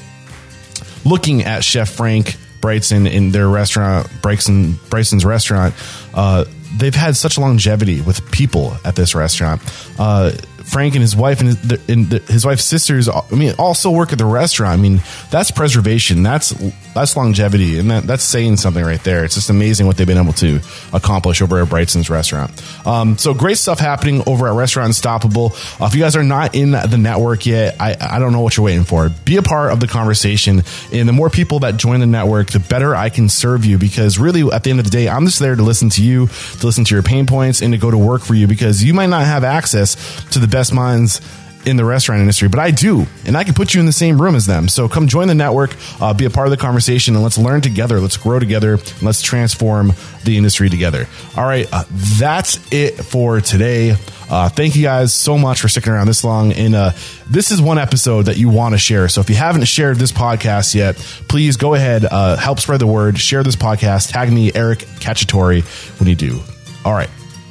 [1.06, 5.76] looking at Chef Frank Brigtsen in their restaurant, Brigtsen Brigtsen's restaurant.
[6.11, 6.45] Uh,
[6.77, 9.61] they've had such longevity with people at this restaurant.
[9.99, 10.31] Uh,
[10.64, 14.18] Frank and his wife and his, and his wife's sisters, I mean, also work at
[14.18, 14.80] the restaurant.
[14.80, 16.23] I mean, that's preservation.
[16.23, 16.53] That's
[16.94, 19.24] that's longevity, and that, that's saying something right there.
[19.24, 20.60] It's just amazing what they've been able to
[20.94, 22.52] accomplish over at Brigtsen's restaurant.
[22.86, 25.54] Um, so great stuff happening over at Restaurant Unstoppable.
[25.80, 28.58] Uh, if you guys are not in the network yet, I, I don't know what
[28.58, 29.10] you're waiting for.
[29.10, 32.60] Be a part of the conversation, and the more people that join the network, the
[32.60, 33.78] better I can serve you.
[33.78, 36.28] Because really, at the end of the day, I'm just there to listen to you,
[36.28, 38.48] to listen to your pain points, and to go to work for you.
[38.48, 39.96] Because you might not have access
[40.32, 41.22] to the best minds
[41.66, 44.22] in the restaurant industry, but I do, and I can put you in the same
[44.22, 44.68] room as them.
[44.68, 47.62] So come join the network, uh, be a part of the conversation, and let's learn
[47.62, 48.00] together.
[48.00, 48.78] Let's grow together.
[49.02, 49.94] Let's transform
[50.24, 51.08] the industry together.
[51.38, 51.84] All right, uh,
[52.20, 53.96] that's it for today.
[54.30, 56.54] Uh, thank you guys so much for sticking around this long.
[56.54, 56.92] And uh,
[57.30, 59.10] this is one episode that you want to share.
[59.10, 60.96] So if you haven't shared this podcast yet,
[61.28, 65.64] please go ahead, uh, help spread the word, share this podcast, tag me, Eric Cacciatore,
[66.00, 66.40] when you do.
[66.86, 67.10] All right,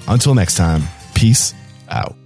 [0.08, 0.82] until next time,
[1.14, 1.54] peace
[1.88, 2.19] out.